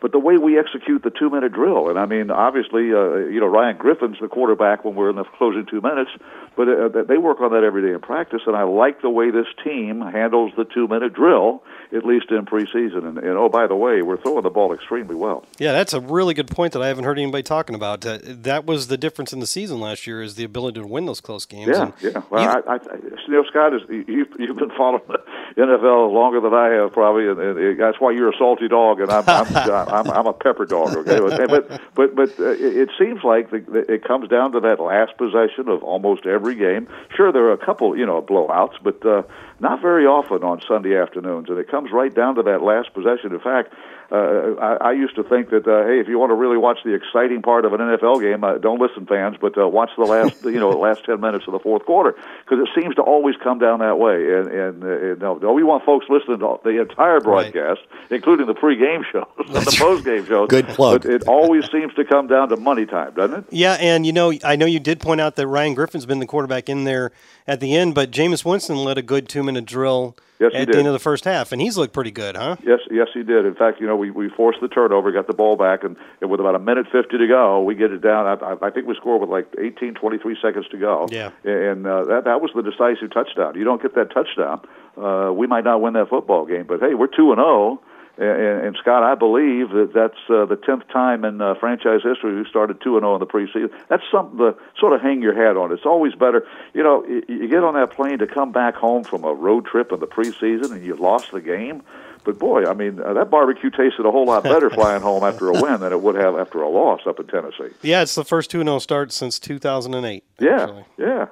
but 0.00 0.12
the 0.12 0.18
way 0.18 0.38
we 0.38 0.58
execute 0.58 1.02
the 1.02 1.10
two 1.10 1.28
minute 1.28 1.52
drill. 1.52 1.90
And 1.90 1.98
I 1.98 2.06
mean, 2.06 2.30
obviously, 2.30 2.94
uh, 2.94 3.28
you 3.28 3.40
know, 3.40 3.46
Ryan 3.46 3.76
Griffin's 3.76 4.16
the 4.22 4.28
quarterback 4.28 4.86
when 4.86 4.94
we're 4.94 5.10
in 5.10 5.16
the 5.16 5.24
closing 5.36 5.66
two 5.66 5.82
minutes, 5.82 6.10
but 6.56 6.66
uh, 6.66 7.02
they 7.06 7.18
work 7.18 7.42
on 7.42 7.52
that 7.52 7.62
every 7.62 7.82
day 7.82 7.92
in 7.92 8.00
practice. 8.00 8.40
And 8.46 8.56
I 8.56 8.62
like 8.62 9.02
the 9.02 9.10
way 9.10 9.30
this 9.30 9.48
team 9.62 10.00
handles 10.00 10.52
the 10.56 10.64
two 10.64 10.88
minute 10.88 11.12
drill, 11.12 11.62
at 11.92 12.04
least 12.04 12.30
in 12.30 12.44
preseason. 12.46 13.06
And, 13.06 13.18
and 13.18 13.36
oh, 13.36 13.48
by 13.48 13.66
the 13.66 13.74
way, 13.76 14.02
we're 14.02 14.16
throwing 14.20 14.42
the 14.42 14.50
ball 14.50 14.72
extremely 14.72 15.14
well. 15.14 15.44
Yeah, 15.58 15.72
that's 15.72 15.92
a 15.92 16.00
really 16.00 16.34
good 16.34 16.48
point 16.48 16.72
that 16.74 16.82
I 16.82 16.88
haven't 16.88 17.04
heard 17.04 17.18
anybody 17.18 17.42
talking 17.42 17.74
about. 17.74 18.04
Uh, 18.06 18.18
that 18.22 18.66
was 18.66 18.86
the 18.88 18.96
difference 18.96 19.32
in 19.32 19.40
the 19.40 19.46
season 19.46 19.80
last 19.80 20.06
year 20.06 20.22
is 20.22 20.34
the 20.36 20.44
ability 20.44 20.80
to 20.80 20.86
win 20.86 21.06
those 21.06 21.20
close 21.20 21.44
games. 21.46 21.68
Yeah, 21.74 21.82
And 21.82 21.92
yeah. 22.02 22.22
Well, 22.30 22.42
either- 22.48 22.68
I, 22.70 22.74
I, 22.74 22.78
you 23.26 23.32
know, 23.34 23.44
Scott, 23.44 23.74
is 23.74 23.82
you, 23.88 24.26
you've 24.38 24.56
been 24.56 24.70
following 24.76 25.02
the 25.08 25.18
NFL 25.62 26.12
longer 26.12 26.40
than 26.40 26.54
I 26.54 26.68
have, 26.70 26.92
probably, 26.92 27.28
and, 27.28 27.38
and 27.40 27.80
that's 27.80 28.00
why 28.00 28.12
you're 28.12 28.30
a 28.30 28.36
salty 28.38 28.68
dog, 28.68 29.00
and 29.00 29.10
I'm 29.10 29.24
I'm, 29.28 29.56
I'm, 30.06 30.10
I'm 30.10 30.26
a 30.26 30.32
pepper 30.32 30.64
dog. 30.66 30.96
Okay, 30.96 31.46
but 31.46 31.80
but 31.94 32.14
but 32.14 32.30
uh, 32.38 32.50
it, 32.50 32.76
it 32.76 32.90
seems 32.98 33.22
like 33.24 33.50
the, 33.50 33.58
the, 33.60 33.92
it 33.92 34.04
comes 34.04 34.28
down 34.28 34.52
to 34.52 34.60
that 34.60 34.80
last 34.80 35.16
possession 35.16 35.68
of 35.68 35.82
almost 35.82 36.26
every 36.26 36.54
game. 36.54 36.88
Sure, 37.16 37.32
there 37.32 37.44
are 37.44 37.52
a 37.52 37.58
couple, 37.64 37.96
you 37.96 38.06
know, 38.06 38.20
blowouts, 38.22 38.74
but 38.82 39.04
uh, 39.04 39.22
not 39.60 39.80
very 39.80 40.06
often 40.06 40.42
on 40.42 40.60
Sunday 40.66 40.96
afternoons, 40.96 41.48
and 41.48 41.58
it 41.58 41.68
comes 41.70 41.79
right 41.92 42.14
down 42.14 42.34
to 42.36 42.42
that 42.42 42.62
last 42.62 42.92
possession. 42.92 43.32
In 43.32 43.40
fact. 43.40 43.72
Uh, 44.12 44.56
I, 44.60 44.88
I 44.88 44.92
used 44.92 45.14
to 45.14 45.22
think 45.22 45.50
that 45.50 45.68
uh, 45.68 45.86
hey, 45.86 46.00
if 46.00 46.08
you 46.08 46.18
want 46.18 46.30
to 46.30 46.34
really 46.34 46.56
watch 46.56 46.78
the 46.84 46.94
exciting 46.94 47.42
part 47.42 47.64
of 47.64 47.72
an 47.72 47.78
NFL 47.78 48.20
game, 48.20 48.42
uh, 48.42 48.58
don't 48.58 48.80
listen, 48.80 49.06
fans, 49.06 49.36
but 49.40 49.56
uh, 49.56 49.68
watch 49.68 49.90
the 49.96 50.02
last 50.02 50.42
you 50.44 50.58
know 50.58 50.70
last 50.70 51.04
ten 51.04 51.20
minutes 51.20 51.46
of 51.46 51.52
the 51.52 51.60
fourth 51.60 51.86
quarter 51.86 52.16
because 52.44 52.58
it 52.58 52.68
seems 52.74 52.96
to 52.96 53.02
always 53.02 53.36
come 53.36 53.60
down 53.60 53.78
that 53.78 54.00
way. 54.00 54.34
And 54.34 54.48
and, 54.48 54.82
uh, 54.82 54.88
and 54.88 55.20
no, 55.20 55.34
no, 55.36 55.52
we 55.52 55.62
want 55.62 55.84
folks 55.84 56.06
listening 56.08 56.40
to 56.40 56.58
the 56.64 56.80
entire 56.80 57.20
broadcast, 57.20 57.82
including 58.10 58.46
the 58.46 58.54
pre-game 58.54 59.04
shows 59.12 59.28
and 59.38 59.54
the 59.54 59.76
post-game 59.78 60.26
shows. 60.26 60.48
Good 60.48 60.66
plug. 60.68 61.02
But 61.02 61.12
it 61.12 61.28
always 61.28 61.70
seems 61.70 61.94
to 61.94 62.04
come 62.04 62.26
down 62.26 62.48
to 62.48 62.56
money 62.56 62.86
time, 62.86 63.14
doesn't 63.14 63.38
it? 63.38 63.44
yeah, 63.50 63.74
and 63.74 64.04
you 64.04 64.12
know, 64.12 64.32
I 64.42 64.56
know 64.56 64.66
you 64.66 64.80
did 64.80 64.98
point 64.98 65.20
out 65.20 65.36
that 65.36 65.46
Ryan 65.46 65.74
Griffin's 65.74 66.06
been 66.06 66.18
the 66.18 66.26
quarterback 66.26 66.68
in 66.68 66.82
there 66.82 67.12
at 67.46 67.60
the 67.60 67.76
end, 67.76 67.94
but 67.94 68.10
Jameis 68.10 68.44
Winston 68.44 68.76
led 68.76 68.98
a 68.98 69.02
good 69.02 69.28
two 69.28 69.44
minute 69.44 69.66
drill 69.66 70.16
Yes, 70.40 70.52
he 70.52 70.58
at 70.58 70.66
did. 70.66 70.74
the 70.74 70.78
end 70.78 70.86
of 70.88 70.94
the 70.94 70.98
first 70.98 71.24
half, 71.24 71.52
and 71.52 71.60
he's 71.60 71.76
looked 71.76 71.92
pretty 71.92 72.10
good, 72.10 72.34
huh? 72.34 72.56
Yes, 72.64 72.80
yes, 72.90 73.08
he 73.12 73.22
did. 73.22 73.44
In 73.44 73.54
fact, 73.54 73.78
you 73.80 73.86
know, 73.86 73.94
we, 73.96 74.10
we 74.10 74.30
forced 74.30 74.60
the 74.62 74.68
turnover, 74.68 75.12
got 75.12 75.26
the 75.26 75.34
ball 75.34 75.56
back, 75.56 75.84
and, 75.84 75.96
and 76.22 76.30
with 76.30 76.40
about 76.40 76.54
a 76.54 76.58
minute 76.58 76.86
50 76.90 77.18
to 77.18 77.26
go, 77.28 77.62
we 77.62 77.74
get 77.74 77.92
it 77.92 78.00
down. 78.00 78.26
I, 78.26 78.34
I- 78.44 78.66
I 78.68 78.70
think 78.70 78.86
we 78.86 78.94
scored 78.94 79.20
with 79.20 79.28
like 79.30 79.46
18, 79.58 79.94
23 79.94 80.36
seconds 80.42 80.66
to 80.70 80.78
go. 80.78 81.06
Yeah. 81.10 81.30
And 81.44 81.86
uh, 81.86 82.04
that, 82.04 82.24
that 82.24 82.40
was 82.40 82.50
the 82.54 82.62
decisive 82.62 83.12
touchdown. 83.12 83.54
You 83.56 83.64
don't 83.64 83.82
get 83.82 83.94
that 83.96 84.12
touchdown, 84.14 84.60
uh, 84.96 85.30
we 85.32 85.46
might 85.46 85.64
not 85.64 85.80
win 85.82 85.92
that 85.94 86.08
football 86.08 86.46
game. 86.46 86.64
But 86.66 86.80
hey, 86.80 86.94
we're 86.94 87.06
2 87.06 87.32
and 87.32 87.38
0. 87.38 87.80
And, 88.18 88.66
and 88.66 88.76
Scott, 88.76 89.02
I 89.02 89.14
believe 89.14 89.70
that 89.70 89.92
that's 89.94 90.18
uh, 90.28 90.44
the 90.44 90.56
tenth 90.56 90.86
time 90.88 91.24
in 91.24 91.40
uh, 91.40 91.54
franchise 91.54 92.00
history 92.02 92.36
we 92.36 92.48
started 92.48 92.80
two 92.80 92.96
and 92.96 93.02
zero 93.02 93.14
in 93.14 93.20
the 93.20 93.26
preseason. 93.26 93.70
That's 93.88 94.02
something 94.10 94.38
to 94.38 94.54
sort 94.78 94.92
of 94.92 95.00
hang 95.00 95.22
your 95.22 95.34
hat 95.34 95.56
on. 95.56 95.72
It's 95.72 95.86
always 95.86 96.14
better, 96.14 96.46
you 96.74 96.82
know. 96.82 97.04
You, 97.06 97.22
you 97.28 97.48
get 97.48 97.64
on 97.64 97.74
that 97.74 97.92
plane 97.92 98.18
to 98.18 98.26
come 98.26 98.52
back 98.52 98.74
home 98.74 99.04
from 99.04 99.24
a 99.24 99.32
road 99.32 99.66
trip 99.66 99.92
in 99.92 100.00
the 100.00 100.06
preseason, 100.06 100.72
and 100.72 100.84
you 100.84 100.96
lost 100.96 101.32
the 101.32 101.40
game. 101.40 101.82
But 102.24 102.38
boy, 102.38 102.66
I 102.66 102.74
mean, 102.74 103.00
uh, 103.00 103.14
that 103.14 103.30
barbecue 103.30 103.70
tasted 103.70 104.04
a 104.04 104.10
whole 104.10 104.26
lot 104.26 104.42
better 104.42 104.68
flying 104.70 105.00
home 105.00 105.24
after 105.24 105.48
a 105.48 105.52
win 105.52 105.80
than 105.80 105.92
it 105.92 106.02
would 106.02 106.16
have 106.16 106.36
after 106.36 106.60
a 106.62 106.68
loss 106.68 107.00
up 107.06 107.18
in 107.18 107.26
Tennessee. 107.26 107.74
Yeah, 107.82 108.02
it's 108.02 108.14
the 108.14 108.24
first 108.24 108.50
2 108.50 108.60
and 108.60 108.68
0 108.68 108.78
start 108.80 109.12
since 109.12 109.38
2008. 109.38 110.24
Yeah, 110.38 110.82
yeah. 110.98 111.26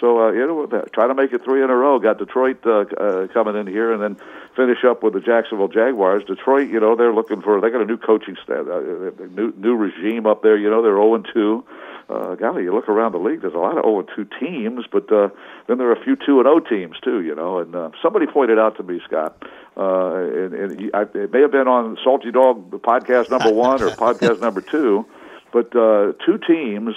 So 0.00 0.26
uh, 0.26 0.32
you 0.32 0.46
know, 0.46 0.84
try 0.92 1.06
to 1.06 1.14
make 1.14 1.32
it 1.32 1.42
three 1.42 1.62
in 1.64 1.70
a 1.70 1.74
row. 1.74 1.98
Got 1.98 2.18
Detroit 2.18 2.58
uh, 2.66 2.80
uh, 2.80 3.26
coming 3.28 3.56
in 3.56 3.66
here, 3.66 3.92
and 3.92 4.02
then 4.02 4.16
finish 4.56 4.84
up 4.84 5.02
with 5.02 5.12
the 5.12 5.20
Jacksonville 5.20 5.68
Jaguars. 5.68 6.24
Detroit, 6.24 6.68
you 6.70 6.80
know, 6.80 6.96
they're 6.96 7.12
looking 7.14 7.42
for. 7.42 7.60
They 7.60 7.70
got 7.70 7.82
a 7.82 7.84
new 7.86 7.98
coaching 7.98 8.36
staff, 8.42 8.66
uh, 8.66 8.80
a 9.22 9.26
new 9.28 9.52
new 9.56 9.74
regime 9.76 10.26
up 10.26 10.42
there. 10.42 10.56
You 10.56 10.70
know, 10.70 10.82
they're 10.82 10.92
zero 10.96 11.14
and 11.14 11.26
two. 11.32 11.64
Uh, 12.08 12.36
golly, 12.36 12.62
you 12.62 12.72
look 12.72 12.88
around 12.88 13.10
the 13.12 13.18
league. 13.18 13.40
There's 13.40 13.54
a 13.54 13.58
lot 13.58 13.76
of 13.78 13.84
zero 13.84 13.98
and 14.00 14.08
two 14.14 14.26
teams, 14.38 14.84
but 14.90 15.10
uh, 15.12 15.28
then 15.66 15.78
there 15.78 15.88
are 15.88 15.92
a 15.92 16.02
few 16.04 16.14
two 16.16 16.38
and 16.40 16.46
zero 16.46 16.60
teams 16.60 16.98
too. 17.00 17.20
You 17.22 17.34
know, 17.34 17.58
and 17.58 17.74
uh, 17.74 17.90
somebody 18.02 18.26
pointed 18.26 18.58
out 18.58 18.76
to 18.76 18.82
me, 18.84 19.00
Scott, 19.04 19.42
uh, 19.76 20.14
and, 20.14 20.54
and 20.54 20.80
he- 20.80 20.92
I, 20.94 21.02
it 21.02 21.32
may 21.32 21.40
have 21.40 21.50
been 21.52 21.66
on 21.68 21.98
Salty 22.04 22.30
Dog 22.30 22.70
podcast 22.82 23.30
number 23.30 23.52
one 23.68 23.82
or 23.82 23.90
podcast 23.90 24.40
number 24.40 24.60
two, 24.60 25.04
but 25.52 25.74
uh, 25.74 26.12
two 26.24 26.38
teams 26.38 26.94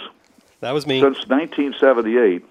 That 0.59 0.73
was 0.75 0.85
me. 0.85 1.01
since 1.01 1.17
1978 1.27 2.45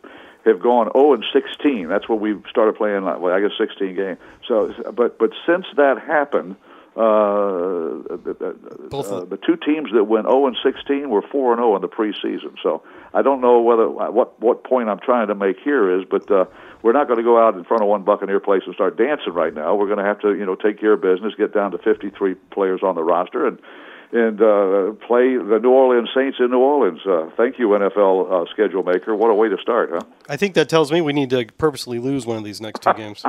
have 0.44 0.60
gone 0.60 0.90
0 0.92 1.14
and 1.14 1.24
16. 1.32 1.88
That's 1.88 2.08
what 2.08 2.20
we 2.20 2.36
started 2.48 2.76
playing. 2.76 3.04
Well, 3.04 3.32
I 3.32 3.40
guess 3.40 3.50
16 3.58 3.94
games. 3.94 4.18
So, 4.46 4.72
but 4.92 5.18
but 5.18 5.30
since 5.46 5.66
that 5.76 6.00
happened, 6.00 6.56
uh, 6.98 8.02
the, 8.10 8.56
Both 8.90 9.12
uh, 9.12 9.24
the 9.24 9.36
two 9.36 9.56
teams 9.56 9.90
that 9.92 10.04
went 10.04 10.26
0 10.26 10.48
and 10.48 10.56
16 10.64 11.08
were 11.08 11.22
4 11.22 11.52
and 11.52 11.60
0 11.60 11.76
in 11.76 11.82
the 11.82 11.88
preseason. 11.88 12.56
So 12.60 12.82
I 13.14 13.22
don't 13.22 13.40
know 13.40 13.60
whether 13.60 13.88
what 13.88 14.40
what 14.40 14.64
point 14.64 14.88
I'm 14.88 14.98
trying 14.98 15.28
to 15.28 15.36
make 15.36 15.60
here 15.62 16.00
is, 16.00 16.04
but 16.10 16.28
uh, 16.28 16.46
we're 16.82 16.92
not 16.92 17.06
going 17.06 17.18
to 17.18 17.22
go 17.22 17.38
out 17.40 17.54
in 17.54 17.62
front 17.62 17.82
of 17.82 17.88
one 17.88 18.02
Buccaneer 18.02 18.40
place 18.40 18.62
and 18.66 18.74
start 18.74 18.96
dancing 18.96 19.32
right 19.32 19.54
now. 19.54 19.76
We're 19.76 19.86
going 19.86 19.98
to 19.98 20.04
have 20.04 20.18
to 20.22 20.34
you 20.34 20.44
know 20.44 20.56
take 20.56 20.80
care 20.80 20.94
of 20.94 21.00
business, 21.00 21.34
get 21.36 21.54
down 21.54 21.70
to 21.70 21.78
53 21.78 22.34
players 22.50 22.80
on 22.82 22.96
the 22.96 23.04
roster, 23.04 23.46
and 23.46 23.60
and 24.10 24.40
uh, 24.40 24.92
play 25.06 25.36
the 25.36 25.58
New 25.62 25.70
Orleans 25.70 26.08
Saints 26.14 26.38
in 26.40 26.50
New 26.50 26.58
Orleans. 26.58 27.00
Uh, 27.06 27.28
thank 27.36 27.58
you, 27.58 27.68
NFL 27.68 28.30
uh, 28.46 28.50
schedule 28.50 28.82
maker. 28.82 29.14
What 29.14 29.30
a 29.30 29.34
way 29.34 29.48
to 29.48 29.56
start, 29.60 29.90
huh? 29.92 30.00
I 30.28 30.36
think 30.36 30.54
that 30.54 30.68
tells 30.68 30.90
me 30.90 31.00
we 31.00 31.12
need 31.12 31.30
to 31.30 31.44
purposely 31.58 31.98
lose 31.98 32.24
one 32.26 32.36
of 32.38 32.44
these 32.44 32.60
next 32.60 32.82
two 32.82 32.92
games. 32.96 33.22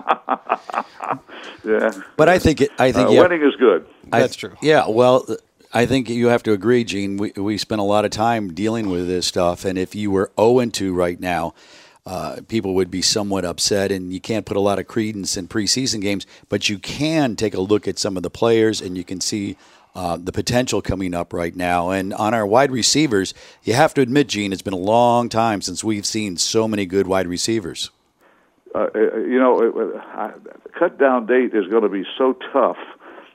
Yeah, 1.65 1.91
But 2.15 2.29
I 2.29 2.39
think 2.39 2.61
it. 2.61 2.71
I 2.79 2.91
think 2.91 3.09
uh, 3.09 3.11
you 3.11 3.21
winning 3.21 3.41
is 3.43 3.55
good. 3.57 3.85
I- 4.11 4.21
That's 4.21 4.35
true. 4.35 4.55
Yeah, 4.61 4.87
well, 4.87 5.25
I 5.73 5.85
think 5.85 6.09
you 6.09 6.27
have 6.27 6.43
to 6.43 6.53
agree, 6.53 6.83
Gene. 6.83 7.17
We 7.17 7.31
we 7.35 7.57
spent 7.57 7.81
a 7.81 7.83
lot 7.83 8.05
of 8.05 8.11
time 8.11 8.53
dealing 8.53 8.89
with 8.89 9.07
this 9.07 9.27
stuff, 9.27 9.65
and 9.65 9.77
if 9.77 9.95
you 9.95 10.11
were 10.11 10.31
zero 10.39 10.59
and 10.59 10.73
two 10.73 10.93
right 10.93 11.19
now, 11.19 11.53
uh, 12.05 12.37
people 12.47 12.73
would 12.75 12.89
be 12.89 13.01
somewhat 13.01 13.43
upset, 13.45 13.91
and 13.91 14.13
you 14.13 14.19
can't 14.21 14.45
put 14.45 14.55
a 14.57 14.61
lot 14.61 14.79
of 14.79 14.87
credence 14.87 15.35
in 15.37 15.47
preseason 15.47 16.01
games. 16.01 16.25
But 16.47 16.69
you 16.69 16.79
can 16.79 17.35
take 17.35 17.53
a 17.53 17.61
look 17.61 17.87
at 17.87 17.99
some 17.99 18.15
of 18.17 18.23
the 18.23 18.29
players, 18.29 18.79
and 18.81 18.97
you 18.97 19.03
can 19.03 19.19
see. 19.19 19.57
Uh, 19.95 20.17
the 20.17 20.32
potential 20.32 20.82
coming 20.82 21.13
up 21.15 21.34
right 21.34 21.56
now. 21.56 21.89
And 21.89 22.13
on 22.13 22.34
our 22.34 22.45
wide 22.45 22.71
receivers, 22.71 23.34
you 23.63 23.73
have 23.73 23.93
to 23.95 24.02
admit, 24.02 24.28
Gene, 24.28 24.54
it's 24.54 24.62
been 24.62 24.71
a 24.73 24.78
long 24.78 25.30
time 25.30 25.62
since 25.62 25.84
we've 25.84 26.06
seen 26.06 26.38
so 26.38 26.67
many 26.67 26.86
good 26.86 27.08
wide 27.08 27.28
receivers. 27.28 27.89
uh, 28.75 28.88
you 28.95 29.39
know, 29.39 29.60
it, 29.62 29.75
it- 29.75 29.95
I, 29.97 30.32
cut 30.78 30.99
down 30.99 31.25
date 31.25 31.54
is 31.56 31.67
going 31.67 31.82
to 31.84 31.89
be 31.89 32.04
so 32.17 32.34
tough 32.54 32.78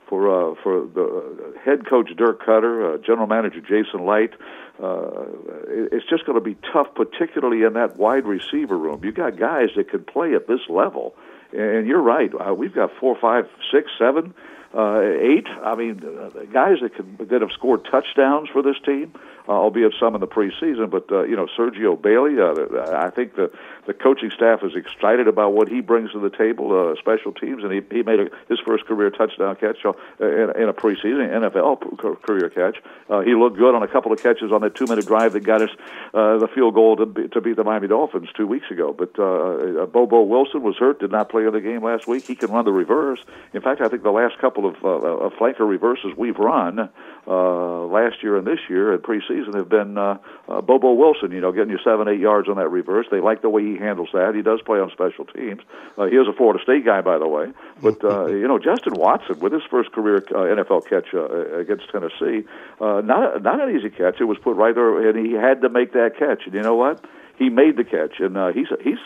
for 0.07 0.29
uh, 0.51 0.55
for 0.63 0.85
the 0.85 1.53
head 1.63 1.87
coach 1.87 2.09
Dirk 2.15 2.41
Koetter, 2.45 2.95
uh, 2.95 2.97
general 3.05 3.27
manager 3.27 3.59
Jason 3.59 4.05
Licht. 4.05 4.35
Uh, 4.81 5.25
it's 5.67 6.05
just 6.09 6.25
going 6.25 6.37
to 6.37 6.43
be 6.43 6.55
tough, 6.73 6.87
particularly 6.95 7.63
in 7.63 7.73
that 7.73 7.97
wide 7.97 8.25
receiver 8.25 8.77
room. 8.77 9.03
You 9.03 9.11
got 9.11 9.37
guys 9.37 9.69
that 9.75 9.89
can 9.89 10.03
play 10.05 10.33
at 10.35 10.47
this 10.47 10.61
level, 10.69 11.15
and 11.51 11.85
you're 11.85 12.01
right. 12.01 12.31
Uh, 12.33 12.53
we've 12.53 12.73
got 12.73 12.91
four, 12.99 13.15
five, 13.19 13.47
six, 13.71 13.91
seven. 13.99 14.33
Uh, 14.75 14.99
eight. 14.99 15.47
I 15.63 15.75
mean, 15.75 16.01
uh, 16.03 16.29
guys 16.51 16.79
that 16.81 16.95
can 16.95 17.15
that 17.29 17.39
have 17.41 17.51
scored 17.53 17.87
touchdowns 17.89 18.49
for 18.51 18.61
this 18.61 18.75
team, 18.85 19.13
uh, 19.47 19.51
albeit 19.51 19.93
some 19.99 20.15
in 20.15 20.21
the 20.21 20.27
preseason. 20.27 20.89
But 20.89 21.11
uh, 21.11 21.23
you 21.23 21.35
know, 21.35 21.47
Sergio 21.57 21.99
Bailey. 21.99 22.39
Uh, 22.39 22.97
I 22.97 23.09
think 23.09 23.35
the 23.35 23.51
the 23.85 23.93
coaching 23.93 24.31
staff 24.31 24.63
is 24.63 24.75
excited 24.75 25.27
about 25.27 25.53
what 25.53 25.67
he 25.67 25.81
brings 25.81 26.11
to 26.11 26.19
the 26.19 26.29
table, 26.29 26.73
uh, 26.73 26.95
special 26.99 27.31
teams, 27.31 27.63
and 27.63 27.71
he, 27.71 27.81
he 27.91 28.03
made 28.03 28.19
a, 28.19 28.29
his 28.49 28.59
first 28.59 28.85
career 28.85 29.11
touchdown 29.11 29.55
catch 29.55 29.85
uh, 29.85 29.93
in, 30.19 30.61
in 30.61 30.69
a 30.69 30.73
preseason 30.73 31.29
NFL 31.29 32.21
career 32.23 32.49
catch. 32.49 32.81
Uh, 33.09 33.21
he 33.21 33.35
looked 33.35 33.57
good 33.57 33.75
on 33.75 33.83
a 33.83 33.87
couple 33.87 34.11
of 34.11 34.21
catches 34.21 34.51
on 34.51 34.61
that 34.61 34.75
two-minute 34.75 35.05
drive 35.05 35.33
that 35.33 35.41
got 35.41 35.61
us 35.61 35.69
uh, 36.13 36.37
the 36.37 36.47
field 36.47 36.73
goal 36.73 36.95
to, 36.97 37.05
be, 37.05 37.27
to 37.27 37.41
beat 37.41 37.55
the 37.55 37.63
Miami 37.63 37.87
Dolphins 37.87 38.29
two 38.35 38.47
weeks 38.47 38.69
ago. 38.71 38.93
But 38.93 39.11
uh, 39.19 39.83
uh, 39.83 39.85
Bobo 39.85 40.23
Wilson 40.23 40.63
was 40.63 40.75
hurt, 40.77 40.99
did 40.99 41.11
not 41.11 41.29
play 41.29 41.45
in 41.45 41.53
the 41.53 41.61
game 41.61 41.83
last 41.83 42.07
week. 42.07 42.25
He 42.25 42.35
can 42.35 42.51
run 42.51 42.65
the 42.65 42.71
reverse. 42.71 43.19
In 43.53 43.61
fact, 43.61 43.81
I 43.81 43.87
think 43.87 44.03
the 44.03 44.11
last 44.11 44.39
couple 44.39 44.65
of 44.65 44.75
uh, 44.83 44.87
uh, 44.89 45.29
flanker 45.31 45.67
reverses 45.67 46.13
we've 46.17 46.37
run 46.37 46.89
uh, 47.27 47.85
last 47.85 48.23
year 48.23 48.37
and 48.37 48.47
this 48.47 48.59
year 48.69 48.93
in 48.93 48.99
preseason 48.99 49.34
season 49.35 49.53
have 49.55 49.69
been 49.69 49.97
uh, 49.97 50.17
uh, 50.47 50.61
Bobo 50.61 50.93
Wilson. 50.93 51.31
You 51.31 51.41
know, 51.41 51.51
getting 51.51 51.71
you 51.71 51.79
seven, 51.83 52.07
eight 52.07 52.19
yards 52.19 52.47
on 52.47 52.57
that 52.57 52.69
reverse. 52.69 53.07
They 53.11 53.19
like 53.19 53.41
the 53.41 53.49
way 53.49 53.63
he 53.63 53.77
handles 53.77 54.09
that. 54.13 54.35
He 54.35 54.41
does 54.41 54.61
play 54.61 54.79
on 54.79 54.91
special 54.91 55.25
teams. 55.25 55.61
Uh, 55.97 56.05
he 56.05 56.15
is 56.15 56.27
a 56.27 56.33
Florida 56.33 56.63
State 56.63 56.85
guy, 56.85 57.01
by 57.01 57.17
the 57.17 57.27
way. 57.27 57.51
But 57.81 58.03
uh, 58.03 58.25
you 58.41 58.47
know, 58.47 58.59
Justin 58.59 58.93
Watson 58.93 59.39
with 59.39 59.53
his 59.53 59.63
first 59.69 59.91
career 59.91 60.17
uh, 60.17 60.55
NFL 60.55 60.87
catch 60.87 61.13
uh, 61.13 61.57
against 61.57 61.89
Tennessee, 61.89 62.47
uh, 62.79 63.01
not 63.01 63.41
not 63.43 63.61
an 63.61 63.75
easy 63.75 63.89
catch. 63.89 64.19
It 64.19 64.25
was 64.25 64.37
put 64.37 64.55
right 64.55 64.73
there, 64.73 65.09
and 65.09 65.25
he 65.25 65.33
had 65.33 65.61
to 65.61 65.69
make 65.69 65.93
that 65.93 66.17
catch. 66.17 66.45
And 66.45 66.53
you 66.53 66.61
know 66.61 66.75
what? 66.75 67.03
He 67.37 67.49
made 67.49 67.77
the 67.77 67.83
catch, 67.83 68.19
and 68.19 68.37
uh, 68.37 68.51
he's 68.51 68.67
he's. 68.81 68.99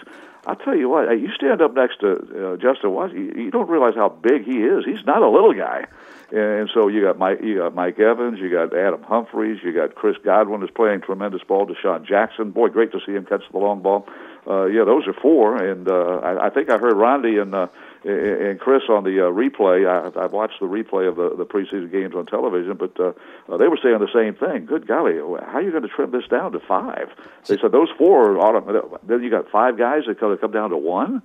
I'll 0.46 0.56
tell 0.56 0.76
you 0.76 0.88
what. 0.90 1.10
You 1.20 1.32
stand 1.34 1.62
up 1.62 1.76
next 1.76 2.00
to 2.00 2.54
uh, 2.54 2.58
Justin 2.58 2.92
Watson, 2.92 3.18
you, 3.18 3.44
you 3.44 3.52
don't 3.52 3.70
realize 3.70 3.96
how 3.96 4.10
big 4.10 4.46
he 4.46 4.64
is. 4.64 4.86
He's 4.86 5.06
not 5.06 5.22
a 5.22 5.30
little 5.30 5.54
guy. 5.54 5.86
And 6.32 6.70
so 6.74 6.88
you 6.88 7.02
got 7.02 7.18
Mike, 7.18 7.40
you 7.42 7.58
got 7.58 7.74
Mike 7.74 7.98
Evans, 8.00 8.40
you 8.40 8.52
got 8.52 8.78
Adam 8.78 9.02
Humphries, 9.02 9.60
you 9.64 9.74
got 9.74 9.96
Chris 9.96 10.16
Godwin 10.24 10.62
is 10.62 10.70
playing 10.70 11.02
tremendous 11.02 11.42
ball. 11.42 11.66
DeSean 11.66 12.06
Jackson, 12.06 12.52
boy, 12.52 12.68
great 12.68 12.92
to 12.92 13.00
see 13.04 13.14
him 13.14 13.26
catch 13.26 13.42
the 13.52 13.58
long 13.58 13.82
ball. 13.82 14.08
Uh, 14.48 14.66
yeah, 14.66 14.84
those 14.84 15.08
are 15.08 15.14
four, 15.14 15.62
and 15.62 15.90
uh, 15.90 16.22
I, 16.24 16.48
I 16.48 16.50
think 16.50 16.70
I 16.70 16.78
heard 16.78 16.96
Ronde 16.96 17.26
and 17.26 17.54
uh, 17.54 17.68
and 18.06 18.60
Chris 18.60 18.84
on 18.90 19.04
the 19.04 19.28
uh, 19.28 19.32
replay. 19.32 19.86
I, 19.86 20.24
I've 20.24 20.32
watched 20.32 20.60
the 20.60 20.66
replay 20.66 21.10
of 21.10 21.18
the, 21.18 21.36
the 21.36 21.46
preseason 21.46 21.92
games 21.92 22.16
on 22.16 22.26
television, 22.26 22.78
but 22.78 22.98
uh, 23.00 23.12
uh, 23.52 23.58
they 23.58 23.68
were 23.68 23.78
saying 23.82 24.00
the 24.00 24.08
same 24.14 24.36
thing. 24.36 24.66
Good 24.66 24.88
golly, 24.88 25.16
how 25.16 25.58
are 25.58 25.62
you 25.62 25.72
going 25.72 25.84
to 25.84 25.90
trim 25.90 26.12
this 26.12 26.28
down 26.30 26.54
to 26.54 26.60
five? 26.60 27.10
They 27.48 27.58
said 27.58 27.72
those 27.72 27.90
four. 27.98 28.32
Are, 28.32 28.40
automatic. 28.40 28.84
then 29.04 29.24
you 29.24 29.30
got 29.30 29.50
five 29.50 29.78
guys 29.78 30.04
that 30.08 30.20
come 30.20 30.52
down 30.52 30.70
to 30.70 30.78
one 30.78 31.22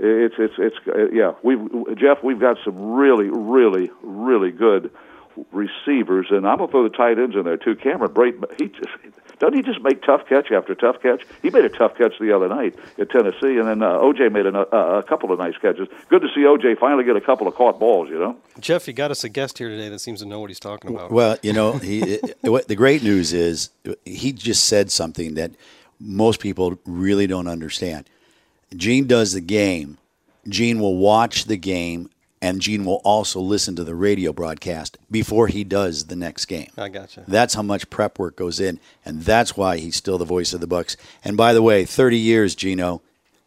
it's 0.00 0.34
it's 0.38 0.54
it's 0.58 0.76
uh, 0.88 1.10
yeah. 1.10 1.34
We 1.42 1.56
Jeff, 1.94 2.22
we've 2.22 2.40
got 2.40 2.58
some 2.64 2.92
really 2.92 3.28
really 3.28 3.90
really 4.02 4.50
good 4.50 4.90
receivers, 5.52 6.26
and 6.30 6.46
I'm 6.46 6.58
gonna 6.58 6.70
throw 6.70 6.82
the 6.82 6.96
tight 6.96 7.18
ends 7.18 7.36
in 7.36 7.44
there 7.44 7.56
too. 7.56 7.76
Cameron 7.76 8.12
Brate, 8.12 8.42
he 8.58 8.68
just 8.68 8.88
doesn't 9.38 9.54
he 9.54 9.62
just 9.62 9.80
make 9.82 10.02
tough 10.02 10.26
catch 10.26 10.50
after 10.50 10.74
tough 10.74 11.02
catch? 11.02 11.22
He 11.42 11.50
made 11.50 11.64
a 11.64 11.68
tough 11.68 11.96
catch 11.96 12.18
the 12.18 12.34
other 12.34 12.48
night 12.48 12.74
at 12.98 13.10
Tennessee, 13.10 13.58
and 13.58 13.68
then 13.68 13.82
uh, 13.82 13.98
OJ 13.98 14.32
made 14.32 14.46
a, 14.46 14.56
uh, 14.56 14.98
a 14.98 15.02
couple 15.02 15.32
of 15.32 15.38
nice 15.38 15.56
catches. 15.60 15.88
Good 16.08 16.22
to 16.22 16.28
see 16.34 16.40
OJ 16.40 16.78
finally 16.78 17.04
get 17.04 17.16
a 17.16 17.20
couple 17.20 17.46
of 17.46 17.54
caught 17.54 17.78
balls. 17.78 18.08
You 18.08 18.18
know, 18.18 18.36
Jeff, 18.58 18.86
you 18.86 18.94
got 18.94 19.10
us 19.10 19.24
a 19.24 19.28
guest 19.28 19.58
here 19.58 19.68
today 19.68 19.88
that 19.88 19.98
seems 19.98 20.20
to 20.20 20.26
know 20.26 20.40
what 20.40 20.50
he's 20.50 20.60
talking 20.60 20.94
about. 20.94 21.10
Well, 21.10 21.36
you 21.42 21.52
know, 21.52 21.72
he 21.72 22.00
it, 22.42 22.68
the 22.68 22.76
great 22.76 23.02
news 23.02 23.32
is 23.32 23.70
he 24.04 24.32
just 24.32 24.64
said 24.64 24.90
something 24.90 25.34
that 25.34 25.52
most 25.98 26.40
people 26.40 26.78
really 26.86 27.26
don't 27.26 27.46
understand 27.46 28.08
Gene 28.76 29.06
does 29.06 29.32
the 29.32 29.40
game. 29.40 29.98
Gene 30.48 30.80
will 30.80 30.96
watch 30.96 31.44
the 31.46 31.56
game, 31.56 32.08
and 32.40 32.60
Gene 32.60 32.84
will 32.84 33.00
also 33.04 33.40
listen 33.40 33.76
to 33.76 33.84
the 33.84 33.94
radio 33.94 34.32
broadcast 34.32 34.96
before 35.10 35.48
he 35.48 35.64
does 35.64 36.06
the 36.06 36.16
next 36.16 36.46
game. 36.46 36.70
I 36.78 36.88
gotcha. 36.88 37.24
That's 37.26 37.54
how 37.54 37.62
much 37.62 37.90
prep 37.90 38.18
work 38.18 38.36
goes 38.36 38.60
in, 38.60 38.78
and 39.04 39.22
that's 39.22 39.56
why 39.56 39.78
he's 39.78 39.96
still 39.96 40.18
the 40.18 40.24
voice 40.24 40.52
of 40.52 40.60
the 40.60 40.66
Bucks. 40.66 40.96
And 41.24 41.36
by 41.36 41.52
the 41.52 41.62
way, 41.62 41.84
30 41.84 42.16
years, 42.16 42.54
Gino. 42.54 43.02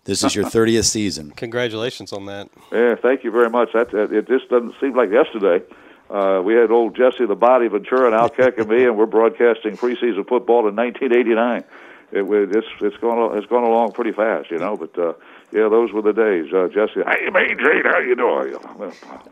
This 0.06 0.24
is 0.24 0.36
your 0.36 0.46
30th 0.50 0.86
season. 0.86 1.32
Congratulations 1.32 2.12
on 2.12 2.26
that. 2.26 2.50
Yeah, 2.72 2.96
thank 2.96 3.24
you 3.24 3.32
very 3.32 3.50
much. 3.50 3.72
That, 3.74 3.94
it 3.94 4.28
just 4.28 4.50
doesn't 4.50 4.76
seem 4.82 4.96
like 4.96 5.10
yesterday. 5.10 5.66
Uh, 6.10 6.42
we 6.44 6.54
had 6.54 6.70
old 6.70 6.96
Jesse 6.96 7.26
the 7.26 7.36
Body 7.36 7.70
Ventura 7.70 8.08
and 8.08 8.16
Al 8.16 8.30
Keck 8.30 8.58
and 8.58 8.68
me, 8.68 8.84
and 8.84 8.98
we're 8.98 9.06
broadcasting 9.06 9.78
preseason 9.78 10.28
football 10.28 10.68
in 10.68 10.76
1989 10.76 11.64
it, 12.14 12.56
it's 12.56 12.68
it's 12.82 12.98
going 12.98 13.38
it's 13.38 13.48
going 13.48 13.66
along 13.66 13.94
pretty 13.94 14.12
fast, 14.12 14.52
you 14.52 14.58
know. 14.58 14.78
But 14.78 14.98
uh, 14.98 15.14
yeah, 15.52 15.70
those 15.70 15.92
were 15.92 16.02
the 16.02 16.14
days. 16.14 16.54
Uh, 16.54 16.68
Jesse, 16.68 17.02
hey, 17.08 17.30
man, 17.30 17.58
Jade, 17.58 17.86
how 17.86 18.00
you 18.00 18.16
doing? 18.16 18.56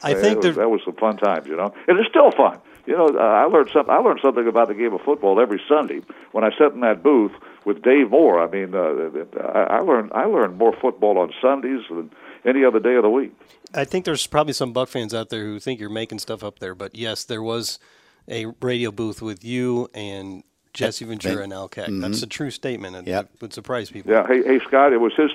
I 0.03 0.13
think 0.13 0.43
was, 0.43 0.55
that 0.55 0.69
was 0.69 0.81
some 0.83 0.95
fun 0.95 1.17
times, 1.17 1.47
you 1.47 1.55
know, 1.55 1.73
and 1.87 1.99
it's 1.99 2.09
still 2.09 2.31
fun. 2.31 2.59
You 2.85 2.95
know, 2.95 3.07
uh, 3.07 3.21
I 3.21 3.43
learned 3.43 3.69
something. 3.71 3.93
I 3.93 3.99
learned 3.99 4.19
something 4.21 4.47
about 4.47 4.67
the 4.67 4.73
game 4.73 4.93
of 4.93 5.01
football 5.01 5.39
every 5.39 5.61
Sunday 5.67 6.01
when 6.31 6.43
I 6.43 6.49
sat 6.57 6.73
in 6.73 6.81
that 6.81 7.03
booth 7.03 7.31
with 7.63 7.83
Dave 7.83 8.09
Moore. 8.09 8.41
I 8.41 8.49
mean, 8.49 8.73
uh, 8.73 9.39
I, 9.39 9.77
I 9.77 9.79
learned 9.79 10.11
I 10.13 10.25
learned 10.25 10.57
more 10.57 10.75
football 10.75 11.19
on 11.19 11.31
Sundays 11.41 11.81
than 11.89 12.11
any 12.45 12.65
other 12.65 12.79
day 12.79 12.95
of 12.95 13.03
the 13.03 13.09
week. 13.09 13.33
I 13.73 13.85
think 13.85 14.05
there's 14.05 14.25
probably 14.27 14.53
some 14.53 14.73
Buck 14.73 14.89
fans 14.89 15.13
out 15.13 15.29
there 15.29 15.45
who 15.45 15.59
think 15.59 15.79
you're 15.79 15.89
making 15.89 16.19
stuff 16.19 16.43
up 16.43 16.59
there, 16.59 16.75
but 16.75 16.95
yes, 16.95 17.23
there 17.23 17.43
was 17.43 17.79
a 18.27 18.47
radio 18.61 18.91
booth 18.91 19.21
with 19.21 19.43
you 19.43 19.89
and 19.93 20.43
Jesse 20.73 21.05
Ventura 21.05 21.43
and 21.43 21.53
Al 21.53 21.67
Keck. 21.67 21.85
Mm-hmm. 21.85 22.01
That's 22.01 22.23
a 22.23 22.27
true 22.27 22.51
statement, 22.51 22.95
and 22.95 23.07
yep. 23.07 23.29
it 23.33 23.41
would 23.41 23.53
surprise 23.53 23.91
people. 23.91 24.11
Yeah. 24.11 24.25
Hey, 24.27 24.43
hey, 24.43 24.59
Scott. 24.59 24.93
It 24.93 25.01
was 25.01 25.13
his 25.15 25.31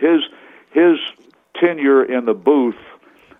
his 0.00 0.22
his 0.70 0.98
tenure 1.60 2.04
in 2.04 2.24
the 2.24 2.34
booth 2.34 2.76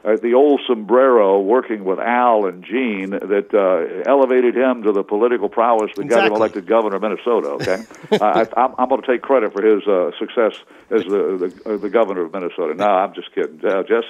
at 0.07 0.23
the 0.23 0.35
old 0.35 0.61
sombrero, 0.69 1.41
working 1.41 1.85
with 1.85 1.99
Al 1.99 2.47
and 2.47 2.65
Gene, 2.65 3.11
that 3.11 3.53
uh, 3.53 4.09
elevated 4.09 4.57
him 4.57 4.85
to 4.85 4.93
the 4.93 5.03
political 5.03 5.49
prowess 5.49 5.91
that 5.97 6.03
exactly. 6.03 6.29
got 6.29 6.37
him 6.37 6.37
elected 6.37 6.67
governor 6.67 6.97
of 6.97 7.03
Minnesota. 7.03 7.49
Okay, 7.51 7.83
I, 8.21 8.47
I'm, 8.57 8.75
I'm 8.79 8.89
going 8.89 9.03
to 9.03 9.07
take 9.07 9.23
credit 9.23 9.53
for 9.53 9.63
his 9.63 9.87
uh, 9.87 10.13
success 10.19 10.63
as 10.91 11.03
the 11.05 11.53
the, 11.65 11.75
uh, 11.75 11.77
the 11.77 11.91
governor 11.91 12.23
of 12.23 12.33
Minnesota. 12.33 12.75
No, 12.75 12.87
I'm 12.87 13.15
just 13.15 13.35
kidding, 13.35 13.65
uh, 13.65 13.83
Jess. 13.83 14.05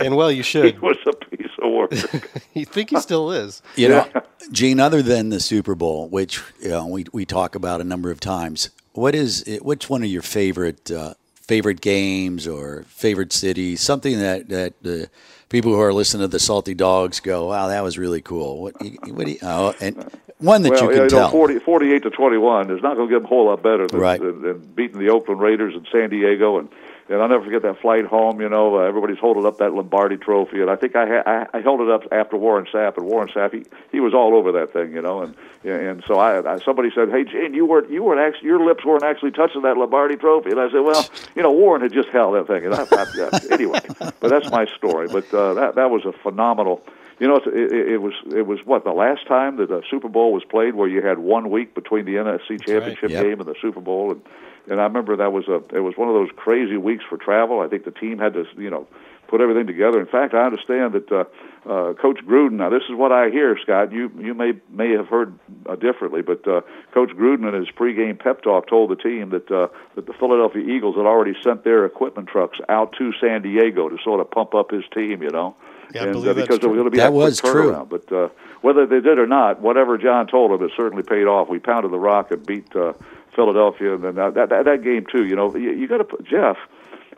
And 0.00 0.16
well, 0.16 0.30
you 0.30 0.42
should. 0.50 0.74
he 0.74 0.80
was 0.80 0.96
a 1.06 1.12
piece 1.12 1.50
of 1.62 1.72
work. 1.72 1.92
you 2.54 2.64
think 2.64 2.90
he 2.90 3.00
still 3.00 3.30
is? 3.30 3.62
You 3.76 3.88
know, 3.88 4.08
Gene. 4.52 4.80
Other 4.80 5.02
than 5.02 5.28
the 5.28 5.40
Super 5.40 5.74
Bowl, 5.74 6.08
which 6.08 6.42
you 6.60 6.70
know, 6.70 6.86
we 6.86 7.06
we 7.12 7.24
talk 7.24 7.54
about 7.54 7.80
a 7.80 7.84
number 7.84 8.10
of 8.10 8.20
times, 8.20 8.70
what 8.92 9.14
is 9.14 9.44
which 9.62 9.88
one 9.88 10.02
of 10.02 10.08
your 10.08 10.22
favorite 10.22 10.90
uh, 10.90 11.14
favorite 11.34 11.80
games 11.80 12.46
or 12.46 12.84
favorite 12.88 13.32
cities? 13.32 13.80
Something 13.80 14.18
that 14.18 14.48
that 14.48 14.82
the 14.82 15.10
people 15.48 15.72
who 15.72 15.80
are 15.80 15.92
listening 15.92 16.22
to 16.22 16.28
the 16.28 16.40
Salty 16.40 16.74
Dogs 16.74 17.20
go, 17.20 17.48
"Wow, 17.48 17.68
that 17.68 17.82
was 17.82 17.98
really 17.98 18.22
cool." 18.22 18.62
What, 18.62 18.74
what 18.80 19.26
do 19.26 19.32
you, 19.32 19.38
oh, 19.42 19.74
and 19.80 20.10
one 20.40 20.62
that 20.62 20.72
well, 20.72 20.84
you 20.84 20.88
can 20.88 20.98
yeah, 21.02 21.08
tell. 21.08 21.26
Know, 21.26 21.30
40, 21.30 21.58
48 21.58 22.02
to 22.04 22.10
21 22.10 22.70
is 22.70 22.82
not 22.82 22.96
going 22.96 23.08
to 23.08 23.14
get 23.14 23.24
a 23.24 23.26
whole 23.26 23.46
lot 23.46 23.62
better 23.62 23.86
than, 23.86 24.00
right. 24.00 24.20
than, 24.20 24.40
than 24.42 24.58
beating 24.58 24.98
the 24.98 25.10
Oakland 25.10 25.40
Raiders 25.40 25.74
in 25.74 25.86
San 25.92 26.08
Diego 26.08 26.58
and 26.58 26.68
and 27.10 27.20
I'll 27.20 27.28
never 27.28 27.44
forget 27.44 27.62
that 27.62 27.80
flight 27.80 28.06
home. 28.06 28.40
You 28.40 28.48
know, 28.48 28.76
uh, 28.76 28.82
everybody's 28.82 29.18
holding 29.18 29.44
up 29.44 29.58
that 29.58 29.74
Lombardi 29.74 30.16
Trophy, 30.16 30.60
and 30.60 30.70
I 30.70 30.76
think 30.76 30.94
I 30.94 31.06
ha- 31.06 31.22
I, 31.26 31.58
I 31.58 31.60
held 31.60 31.80
it 31.80 31.90
up 31.90 32.04
after 32.12 32.36
Warren 32.36 32.66
Sapp, 32.72 32.96
and 32.96 33.06
Warren 33.06 33.28
Sapp 33.28 33.52
he, 33.52 33.64
he 33.90 33.98
was 33.98 34.14
all 34.14 34.36
over 34.36 34.52
that 34.52 34.72
thing, 34.72 34.92
you 34.92 35.02
know, 35.02 35.22
and 35.22 35.34
and 35.64 36.04
so 36.06 36.14
I, 36.14 36.54
I 36.54 36.58
somebody 36.60 36.90
said, 36.94 37.10
hey 37.10 37.24
Gene, 37.24 37.52
you 37.52 37.66
weren't 37.66 37.90
you 37.90 38.04
weren't 38.04 38.20
actually 38.20 38.48
your 38.48 38.64
lips 38.64 38.84
weren't 38.84 39.02
actually 39.02 39.32
touching 39.32 39.62
that 39.62 39.76
Lombardi 39.76 40.16
Trophy, 40.16 40.50
and 40.50 40.60
I 40.60 40.70
said, 40.70 40.80
well, 40.80 41.04
you 41.34 41.42
know, 41.42 41.50
Warren 41.50 41.82
had 41.82 41.92
just 41.92 42.10
held 42.10 42.36
that 42.36 42.46
thing, 42.46 42.64
and 42.64 42.74
I, 42.74 42.86
I, 42.92 43.28
I, 43.32 43.54
anyway, 43.54 43.80
but 43.98 44.28
that's 44.28 44.50
my 44.50 44.66
story. 44.66 45.08
But 45.08 45.32
uh, 45.34 45.54
that 45.54 45.74
that 45.74 45.90
was 45.90 46.04
a 46.04 46.12
phenomenal. 46.12 46.82
You 47.18 47.28
know, 47.28 47.36
it, 47.36 47.48
it, 47.48 47.88
it 47.88 47.98
was 47.98 48.14
it 48.34 48.46
was 48.46 48.60
what 48.64 48.84
the 48.84 48.92
last 48.92 49.26
time 49.26 49.56
that 49.56 49.68
the 49.68 49.82
Super 49.90 50.08
Bowl 50.08 50.32
was 50.32 50.44
played, 50.44 50.76
where 50.76 50.88
you 50.88 51.02
had 51.02 51.18
one 51.18 51.50
week 51.50 51.74
between 51.74 52.04
the 52.04 52.14
NFC 52.14 52.64
Championship 52.64 53.02
right. 53.02 53.10
yep. 53.10 53.24
game 53.24 53.40
and 53.40 53.48
the 53.48 53.56
Super 53.60 53.80
Bowl, 53.80 54.12
and 54.12 54.22
and 54.70 54.80
I 54.80 54.84
remember 54.84 55.16
that 55.16 55.32
was 55.32 55.48
a 55.48 55.62
it 55.74 55.80
was 55.80 55.94
one 55.96 56.08
of 56.08 56.14
those 56.14 56.30
crazy 56.36 56.76
weeks 56.76 57.04
for 57.08 57.16
travel. 57.18 57.60
I 57.60 57.68
think 57.68 57.84
the 57.84 57.90
team 57.90 58.18
had 58.18 58.34
to 58.34 58.44
you 58.56 58.70
know 58.70 58.86
put 59.30 59.40
everything 59.40 59.66
together. 59.66 60.00
In 60.00 60.06
fact, 60.06 60.34
I 60.34 60.44
understand 60.44 60.92
that 60.94 61.12
uh, 61.12 61.24
uh, 61.68 61.94
Coach 61.94 62.18
Gruden. 62.26 62.52
Now, 62.52 62.68
this 62.68 62.82
is 62.88 62.96
what 62.96 63.12
I 63.12 63.30
hear, 63.30 63.56
Scott. 63.62 63.92
You 63.92 64.10
you 64.18 64.34
may 64.34 64.52
may 64.70 64.90
have 64.90 65.06
heard 65.06 65.38
uh, 65.66 65.76
differently, 65.76 66.22
but 66.22 66.46
uh, 66.46 66.62
Coach 66.92 67.10
Gruden 67.10 67.48
in 67.48 67.54
his 67.54 67.70
pregame 67.70 68.18
pep 68.18 68.42
talk 68.42 68.68
told 68.68 68.90
the 68.90 68.96
team 68.96 69.30
that 69.30 69.50
uh, 69.50 69.68
that 69.94 70.06
the 70.06 70.12
Philadelphia 70.12 70.62
Eagles 70.62 70.96
had 70.96 71.06
already 71.06 71.34
sent 71.42 71.64
their 71.64 71.84
equipment 71.84 72.28
trucks 72.28 72.58
out 72.68 72.94
to 72.98 73.12
San 73.20 73.42
Diego 73.42 73.88
to 73.88 73.96
sort 74.02 74.20
of 74.20 74.30
pump 74.30 74.54
up 74.54 74.70
his 74.70 74.84
team. 74.92 75.22
You 75.22 75.30
know. 75.30 75.56
Yeah, 75.94 76.02
and, 76.02 76.10
I 76.10 76.12
believe 76.12 76.28
uh, 76.28 76.34
because 76.34 76.48
that's 76.48 76.58
true. 76.60 76.68
it 76.68 76.72
was 76.72 76.76
going 76.76 76.84
to 76.84 76.90
be 76.90 76.98
that 76.98 77.08
a 77.08 77.12
was 77.12 77.40
quick 77.40 77.52
true. 77.52 77.72
turnaround. 77.72 77.88
But 77.88 78.12
uh, 78.12 78.28
whether 78.60 78.86
they 78.86 79.00
did 79.00 79.18
or 79.18 79.26
not, 79.26 79.60
whatever 79.60 79.98
Jon 79.98 80.26
told 80.28 80.52
them, 80.52 80.64
it 80.64 80.72
certainly 80.76 81.02
paid 81.02 81.24
off. 81.24 81.48
We 81.48 81.58
pounded 81.58 81.90
the 81.90 81.98
rock 81.98 82.30
and 82.30 82.44
beat 82.46 82.74
uh, 82.76 82.92
Philadelphia, 83.34 83.94
and 83.94 84.04
then 84.04 84.14
that 84.16 84.34
that, 84.34 84.64
that 84.64 84.82
game 84.82 85.06
too. 85.10 85.26
You 85.26 85.36
know, 85.36 85.54
you, 85.54 85.70
you 85.72 85.88
got 85.88 85.98
to 85.98 86.04
put 86.04 86.24
Jeff. 86.24 86.56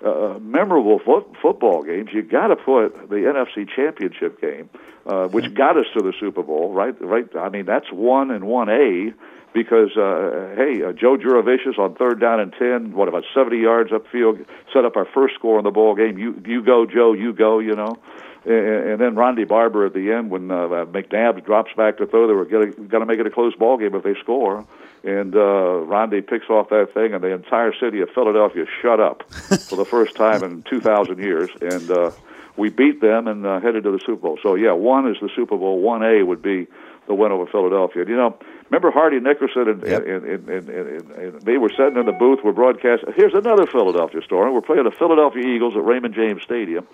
Uh, 0.05 0.37
memorable 0.41 0.99
fo- 0.99 1.33
football 1.41 1.85
games. 1.85 2.09
You 2.13 2.23
got 2.23 2.49
to 2.49 2.57
put 2.57 3.09
the 3.09 3.23
NFC 3.23 3.69
Championship 3.73 4.41
game, 4.41 4.69
uh, 5.07 5.29
which 5.29 5.55
got 5.55 5.77
us 5.77 5.87
to 5.97 6.03
the 6.03 6.13
Super 6.19 6.43
Bowl, 6.43 6.73
right? 6.73 6.93
Right. 7.01 7.29
I 7.37 7.51
mean, 7.51 7.67
that's 7.67 7.87
one 7.93 8.33
and 8.33 8.45
one 8.45 8.69
A 8.69 9.13
because 9.55 9.97
uh, 9.97 10.55
hey, 10.57 10.83
uh, 10.83 10.93
Joe 10.93 11.17
Jurevicius 11.17 11.79
on 11.79 11.95
third 11.95 12.21
down 12.21 12.41
and 12.41 12.53
ten, 12.59 12.93
what 12.93 13.09
about 13.09 13.25
seventy 13.35 13.59
yards 13.59 13.91
upfield, 13.91 14.45
set 14.73 14.85
up 14.85 14.97
our 14.97 15.07
first 15.15 15.35
score 15.35 15.59
in 15.59 15.65
the 15.65 15.71
ball 15.71 15.95
game. 15.95 16.19
You 16.19 16.41
you 16.45 16.63
go, 16.63 16.87
Joe, 16.87 17.13
you 17.13 17.33
go. 17.33 17.59
You 17.59 17.77
know. 17.77 17.97
And, 18.45 18.55
and 18.55 19.01
then 19.01 19.15
Ronde 19.15 19.47
Barber 19.47 19.87
at 19.87 19.95
the 19.95 20.13
end 20.13 20.31
when 20.31 20.51
uh, 20.51 20.87
McNabb 20.87 21.45
drops 21.45 21.73
back 21.77 21.99
to 21.99 22.07
throw, 22.07 22.27
they 22.27 22.35
were 22.35 22.45
going 22.45 22.73
to 22.89 23.07
make 23.07 23.21
it 23.21 23.27
a 23.27 23.31
close 23.31 23.55
ball 23.55 23.79
game 23.79 23.95
if 23.95 24.03
they 24.03 24.15
score 24.21 24.65
and 25.05 25.35
uh, 25.35 25.81
Ronde 25.81 26.27
picks 26.27 26.49
off 26.49 26.69
that 26.69 26.95
thing, 26.95 27.13
and 27.15 27.23
the 27.23 27.33
entire 27.33 27.73
city 27.75 28.01
of 28.01 28.11
Philadelphia 28.11 28.67
shut 28.81 29.01
up 29.01 29.31
for 29.33 29.77
the 29.77 29.85
first 29.85 30.17
time 30.17 30.45
in 30.45 30.63
2,000 30.63 31.19
years, 31.19 31.51
and 31.61 31.91
uh, 31.91 32.11
we 32.57 32.71
beat 32.71 33.01
them 33.01 33.27
and 33.27 33.45
uh, 33.45 33.61
headed 33.61 33.85
to 33.85 33.91
the 33.91 34.01
Super 34.05 34.23
Bowl. 34.23 34.39
So 34.43 34.55
yeah, 34.55 34.73
one 34.73 35.09
is 35.09 35.17
the 35.21 35.31
Super 35.35 35.57
Bowl. 35.57 35.81
One 35.81 36.03
A 36.03 36.23
would 36.23 36.43
be 36.43 36.69
the 37.09 37.15
win 37.15 37.33
over 37.33 37.47
Philadelphia. 37.47 38.03
And, 38.03 38.11
you 38.11 38.17
know, 38.17 38.39
remember 38.73 38.91
Hardy 38.91 39.21
Nickerson 39.21 39.69
and, 39.69 39.83
Yep. 39.87 40.07
and, 40.07 40.49
and, 40.49 40.69
and, 40.71 41.43
they 41.43 41.59
were 41.59 41.69
sitting 41.69 41.99
in 41.99 42.07
the 42.07 42.13
booth. 42.13 42.39
We're 42.43 42.53
broadcasting. 42.53 43.13
Here's 43.15 43.35
another 43.35 43.67
Philadelphia 43.67 44.23
story. 44.23 44.51
We're 44.51 44.63
playing 44.63 44.85
the 44.85 44.91
Philadelphia 44.91 45.43
Eagles 45.47 45.77
at 45.77 45.85
Raymond 45.85 46.15
James 46.15 46.43
Stadium, 46.43 46.87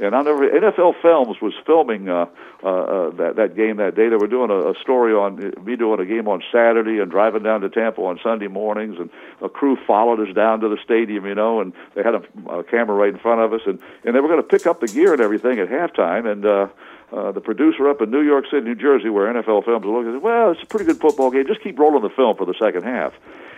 and 0.00 0.14
I 0.14 0.22
never 0.22 0.48
NFL 0.48 1.02
Films 1.02 1.40
was 1.42 1.52
filming 1.66 2.08
uh, 2.08 2.26
uh, 2.62 2.68
uh, 2.68 3.10
that 3.16 3.36
that 3.36 3.56
game 3.56 3.78
that 3.78 3.96
day. 3.96 4.08
They 4.08 4.16
were 4.16 4.28
doing 4.28 4.50
a, 4.50 4.70
a 4.70 4.74
story 4.80 5.12
on 5.12 5.52
me 5.64 5.74
doing 5.74 5.98
a 5.98 6.04
game 6.06 6.28
on 6.28 6.40
Saturday 6.52 7.00
and 7.00 7.10
driving 7.10 7.42
down 7.42 7.62
to 7.62 7.68
Tampa 7.68 8.00
on 8.02 8.20
Sunday 8.22 8.46
mornings, 8.46 8.96
and 9.00 9.10
a 9.42 9.48
crew 9.48 9.76
followed 9.88 10.20
us 10.20 10.32
down 10.34 10.60
to 10.60 10.68
the 10.68 10.78
stadium, 10.84 11.26
you 11.26 11.34
know, 11.34 11.60
and 11.60 11.72
they 11.96 12.04
had 12.04 12.14
a, 12.14 12.22
a 12.48 12.62
camera 12.62 12.94
right 12.96 13.12
in 13.12 13.18
front 13.18 13.40
of 13.40 13.52
us, 13.52 13.62
and 13.66 13.80
and 14.04 14.14
they 14.14 14.20
were 14.20 14.28
going 14.28 14.40
to 14.40 14.46
pick 14.46 14.66
up 14.66 14.80
the 14.80 14.86
gear 14.86 15.12
and 15.12 15.20
everything 15.20 15.58
at 15.58 15.68
halftime, 15.68 16.30
and. 16.30 16.46
uh 16.46 16.68
uh, 17.12 17.32
the 17.32 17.40
producer 17.40 17.88
up 17.88 18.00
in 18.00 18.10
New 18.10 18.22
York 18.22 18.46
City, 18.50 18.62
New 18.62 18.74
Jersey, 18.74 19.08
where 19.08 19.32
NFL 19.32 19.64
Films 19.64 19.84
are 19.84 19.88
looking, 19.88 20.14
said, 20.14 20.22
"Well, 20.22 20.52
it's 20.52 20.62
a 20.62 20.66
pretty 20.66 20.86
good 20.86 21.00
football 21.00 21.30
game. 21.30 21.46
Just 21.46 21.62
keep 21.62 21.78
rolling 21.78 22.02
the 22.02 22.10
film 22.10 22.36
for 22.36 22.46
the 22.46 22.54
second 22.58 22.84
half." 22.84 23.12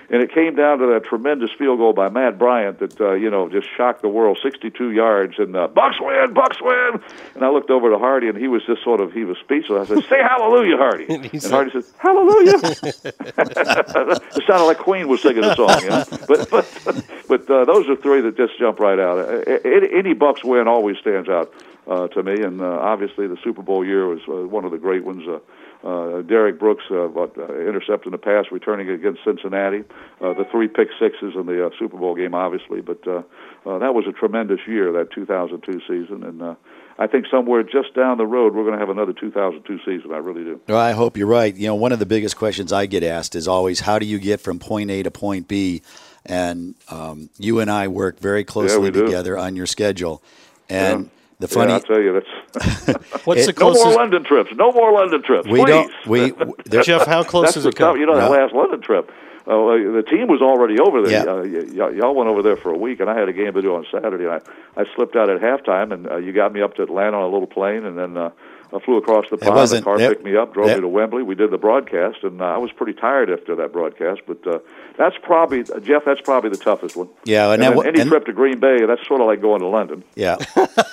And 0.09 0.23
it 0.23 0.33
came 0.33 0.55
down 0.55 0.79
to 0.79 0.87
that 0.87 1.05
tremendous 1.05 1.51
field 1.59 1.79
goal 1.79 1.93
by 1.93 2.09
Matt 2.09 2.39
Bryant 2.39 2.79
that 2.79 3.01
uh, 3.01 3.13
you 3.15 3.29
know 3.29 3.49
just 3.49 3.69
shocked 3.77 4.03
the 4.03 4.09
world, 4.09 4.39
62 4.43 4.93
yards, 4.93 5.35
and 5.39 5.57
uh, 5.57 5.67
Bucks 5.69 5.97
win, 6.01 6.33
Bucks 6.33 6.59
win. 6.61 7.01
And 7.35 7.45
I 7.45 7.51
looked 7.51 7.71
over 7.71 7.91
to 7.91 7.99
Hardy, 7.99 8.29
and 8.29 8.39
he 8.39 8.47
was 8.47 8.65
just 8.65 8.85
sort 8.85 9.01
of 9.01 9.13
he 9.13 9.25
was 9.25 9.37
speechless. 9.39 9.91
I 9.91 9.95
said, 9.95 10.05
"Say 10.09 10.23
hallelujah, 10.23 10.77
Hardy." 10.77 11.07
And 11.17 11.25
he 11.25 11.31
and 11.33 11.43
said- 11.43 11.51
Hardy 11.51 11.71
said, 11.73 11.85
"Hallelujah." 11.99 12.61
it 12.63 14.45
sounded 14.47 14.65
like 14.65 14.79
Queen 14.79 15.09
was 15.09 15.23
singing 15.23 15.45
a 15.45 15.57
song, 15.57 15.81
you 15.83 15.89
know. 15.89 16.05
But 16.29 16.51
but 16.51 17.05
but 17.29 17.51
uh, 17.51 17.65
those 17.65 17.89
are 17.89 17.97
three 17.97 18.21
that 18.21 18.37
just 18.37 18.59
jump 18.59 18.79
right 18.79 18.99
out. 18.99 19.49
Any, 19.65 19.93
any 19.93 20.15
Bucks 20.15 20.45
win 20.45 20.69
always 20.69 20.99
stands 20.99 21.29
out 21.29 21.53
uh, 21.87 22.09
to 22.09 22.23
me, 22.23 22.43
and 22.43 22.61
uh, 22.61 22.65
obviously 22.65 23.27
the 23.27 23.39
Super 23.43 23.63
Bowl 23.63 23.85
year 23.85 24.07
was 24.07 24.21
uh, 24.29 24.47
one 24.47 24.65
of 24.65 24.71
the 24.71 24.79
great 24.79 25.05
ones. 25.05 25.27
Uh, 25.27 25.39
uh, 25.85 26.23
Derrick 26.23 26.59
Brooks 26.59 26.85
uh, 26.91 27.09
uh, 27.09 27.27
intercepting 27.69 28.13
the 28.13 28.19
pass, 28.19 28.47
returning 28.51 28.89
against 28.89 29.21
Cincinnati. 29.25 29.85
Uh, 30.21 30.35
the 30.35 30.45
three 30.51 30.69
pick 30.69 30.89
sixes 30.99 31.35
in 31.35 31.47
the 31.47 31.67
uh, 31.67 31.71
Super 31.79 31.97
Bowl 31.97 32.15
game, 32.15 32.35
obviously, 32.35 32.81
but 32.81 33.07
uh, 33.07 33.23
uh, 33.67 33.79
that 33.79 33.95
was 33.95 34.05
a 34.09 34.13
tremendous 34.13 34.61
year, 34.67 34.93
that 34.93 35.13
2002 35.13 35.81
season, 35.87 36.25
and 36.25 36.43
uh, 36.43 36.55
I 36.99 37.07
think 37.07 37.27
somewhere 37.31 37.63
just 37.63 37.95
down 37.95 38.17
the 38.17 38.27
road 38.27 38.55
we're 38.55 38.63
going 38.63 38.75
to 38.75 38.81
have 38.81 38.89
another 38.89 39.13
2002 39.13 39.79
season. 39.85 40.13
I 40.13 40.19
really 40.19 40.45
do. 40.45 40.61
Well, 40.67 40.79
I 40.79 40.93
hope 40.93 41.17
you're 41.17 41.27
right. 41.27 41.55
You 41.55 41.67
know, 41.67 41.75
one 41.75 41.93
of 41.93 41.99
the 41.99 42.07
biggest 42.07 42.37
questions 42.37 42.73
I 42.73 42.87
get 42.87 43.03
asked 43.03 43.35
is 43.35 43.47
always, 43.47 43.81
how 43.81 43.99
do 43.99 44.07
you 44.07 44.19
get 44.19 44.41
from 44.41 44.59
point 44.59 44.91
A 44.91 45.03
to 45.03 45.11
point 45.11 45.47
B? 45.47 45.83
And 46.25 46.75
um, 46.89 47.29
you 47.39 47.61
and 47.61 47.71
I 47.71 47.89
work 47.89 48.19
very 48.19 48.45
closely 48.45 48.91
do. 48.91 49.05
together 49.05 49.39
on 49.39 49.57
your 49.57 49.67
schedule. 49.67 50.23
And 50.69 51.11
the 51.39 51.49
funny, 51.49 51.71
yeah, 51.71 51.77
I'll 51.77 51.83
tell 51.83 52.01
you, 52.01 52.13
that's 52.15 52.27
What's 53.25 53.47
It- 53.49 53.57
the 53.57 53.61
no 53.65 53.73
more? 53.73 53.93
London 53.95 54.25
trips. 54.25 54.51
No 54.55 54.73
more 54.73 54.93
London 54.93 55.23
trips. 55.23 55.47
we 55.49 55.61
please. 55.61 55.67
don't, 55.67 55.93
we, 56.07 56.31
there, 56.65 56.83
Jeff, 56.83 57.07
how 57.07 57.23
close 57.23 57.47
That's 57.47 57.57
is 57.59 57.67
it? 57.67 57.77
Come? 57.77 57.99
You 57.99 58.07
know, 58.07 58.17
that 58.17 58.31
No. 58.31 58.37
last 58.37 58.55
London 58.55 58.81
trip, 58.81 59.11
uh, 59.47 59.53
the 59.53 60.05
team 60.09 60.27
was 60.29 60.41
already 60.43 60.79
over 60.81 61.03
there. 61.03 61.25
Yeah. 61.25 61.33
Uh, 61.33 61.43
y- 61.43 61.87
y- 61.87 61.97
y'all 61.97 62.15
went 62.15 62.29
over 62.31 62.43
there 62.43 62.57
for 62.57 62.71
a 62.71 62.77
week, 62.79 63.01
and 63.01 63.09
I 63.11 63.19
had 63.19 63.29
a 63.29 63.33
game 63.33 63.53
to 63.55 63.63
do 63.63 63.75
on 63.75 63.87
Saturday. 63.93 64.25
And 64.25 64.35
I, 64.77 64.81
I 64.81 64.85
slipped 64.97 65.15
out 65.17 65.29
at 65.31 65.41
halftime, 65.41 65.93
and 65.93 66.09
uh, 66.11 66.17
you 66.17 66.33
got 66.33 66.53
me 66.53 66.63
up 66.63 66.75
to 66.77 66.83
Atlanta 66.83 67.17
on 67.19 67.23
a 67.25 67.29
little 67.29 67.47
plane, 67.47 67.85
and 67.85 67.97
then 67.99 68.17
uh, 68.17 68.31
I 68.75 68.79
flew 68.81 68.97
across 68.97 69.25
the 69.31 69.37
pond. 69.37 69.49
The 69.49 69.53
wasn't- 69.55 69.85
car 69.85 69.99
that- 69.99 70.09
picked 70.11 70.25
me 70.25 70.37
up, 70.37 70.53
drove 70.55 70.67
that- 70.69 70.77
me 70.77 70.81
to 70.83 70.89
Wembley. 70.89 71.23
We 71.23 71.35
did 71.35 71.51
the 71.51 71.59
broadcast, 71.59 72.19
and 72.25 72.43
uh, 72.43 72.45
I 72.47 72.59
was 72.59 72.73
pretty 72.73 72.95
tired 72.95 73.31
after 73.31 73.55
that 73.57 73.73
broadcast. 73.73 74.23
But 74.27 74.47
uh, 74.47 74.59
that's 74.99 75.17
probably 75.23 75.61
uh, 75.61 75.79
Jeff. 75.81 76.05
That's 76.05 76.21
probably 76.21 76.51
the 76.51 76.57
toughest 76.57 76.97
one. 76.97 77.09
Yeah, 77.25 77.53
and 77.53 77.55
and 77.55 77.63
that 77.63 77.69
then 77.69 77.77
wa- 77.77 77.83
any 77.85 78.01
and- 78.01 78.11
trip 78.11 78.27
to 78.27 78.33
Green 78.33 78.59
Bay, 78.59 78.85
that's 78.87 79.07
sort 79.07 79.21
of 79.21 79.27
like 79.29 79.41
going 79.41 79.61
to 79.61 79.67
London. 79.69 80.03
yeah. 80.15 80.37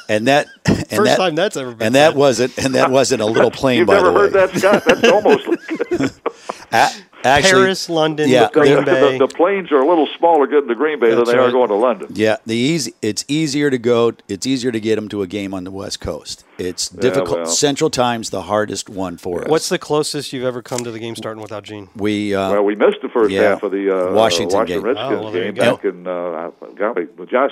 And 0.10 0.28
that, 0.28 0.48
and 0.66 0.78
First 0.90 1.04
that, 1.06 1.18
time 1.18 1.36
that's 1.36 1.58
ever 1.58 1.74
been 1.74 1.88
and 1.88 1.96
that 1.96 2.16
wasn't, 2.16 2.58
and 2.60 2.76
that 2.76 2.92
wasn't 2.92 3.22
a 3.22 3.26
little 3.26 3.52
plane, 3.62 3.80
You've 3.80 3.88
by 3.88 3.96
never 3.96 4.10
the 4.10 4.14
way. 4.14 4.20
heard 4.30 4.34
that, 4.34 4.58
Scott? 4.58 4.84
That's 4.86 5.08
almost. 5.10 5.48
like 5.48 6.12
A- 6.72 6.90
actually, 7.24 7.62
Paris, 7.64 7.90
London, 7.90 8.30
Yeah. 8.30 8.50
Green 8.52 8.76
the, 8.76 8.82
Bay. 8.84 9.18
the, 9.18 9.28
the 9.28 9.34
planes 9.34 9.72
are 9.72 9.80
a 9.80 9.88
little 9.88 10.08
smaller 10.18 10.48
getting 10.48 10.68
to 10.68 10.76
Green 10.76 11.00
Bay 11.00 11.14
That's 11.16 11.30
than 11.30 11.38
they 11.38 11.44
are 11.44 11.52
going 11.52 11.70
to 11.70 11.76
London. 11.76 12.10
Yeah, 12.14 12.38
the 12.46 12.56
easy. 12.56 12.94
It's 13.02 13.24
easier 13.28 13.70
to 13.70 13.78
go. 13.78 14.14
It's 14.28 14.46
easier 14.48 14.72
to 14.72 14.80
get 14.80 14.96
them 14.96 15.10
to 15.10 15.22
a 15.22 15.28
game 15.28 15.54
on 15.54 15.64
the 15.64 15.72
West 15.72 16.00
Coast. 16.00 16.46
It's 16.58 16.90
difficult. 16.90 17.38
well. 17.38 17.46
Central 17.48 17.90
Time's 17.90 18.30
the 18.30 18.44
hardest 18.44 18.90
one 18.90 19.18
for 19.18 19.42
us. 19.44 19.48
What's 19.50 19.70
the 19.70 19.80
closest 19.80 20.34
you've 20.34 20.44
ever 20.46 20.62
come 20.62 20.80
to 20.84 20.92
the 20.92 21.00
game 21.00 21.16
starting 21.16 21.42
without 21.42 21.64
Gene? 21.64 21.90
we? 21.96 22.36
Uh, 22.36 22.52
Well, 22.52 22.64
we 22.64 22.76
missed 22.76 22.98
the 23.02 23.10
first 23.10 23.32
Yeah. 23.32 23.42
half 23.50 23.64
of 23.64 23.72
the 23.72 23.90
uh, 23.90 24.14
Washington 24.14 24.56
uh, 24.56 24.60
Washington 24.60 24.66
game. 24.68 24.84
Redskins 24.84 25.12
Oh, 25.20 25.24
well, 25.24 25.32
there 25.32 25.46
you 25.46 25.52
game 25.52 25.64
go. 25.66 25.76
back 25.76 25.86
in. 25.86 26.08
Uh, 26.08 26.52
golly, 26.76 27.08
Josh. 27.30 27.52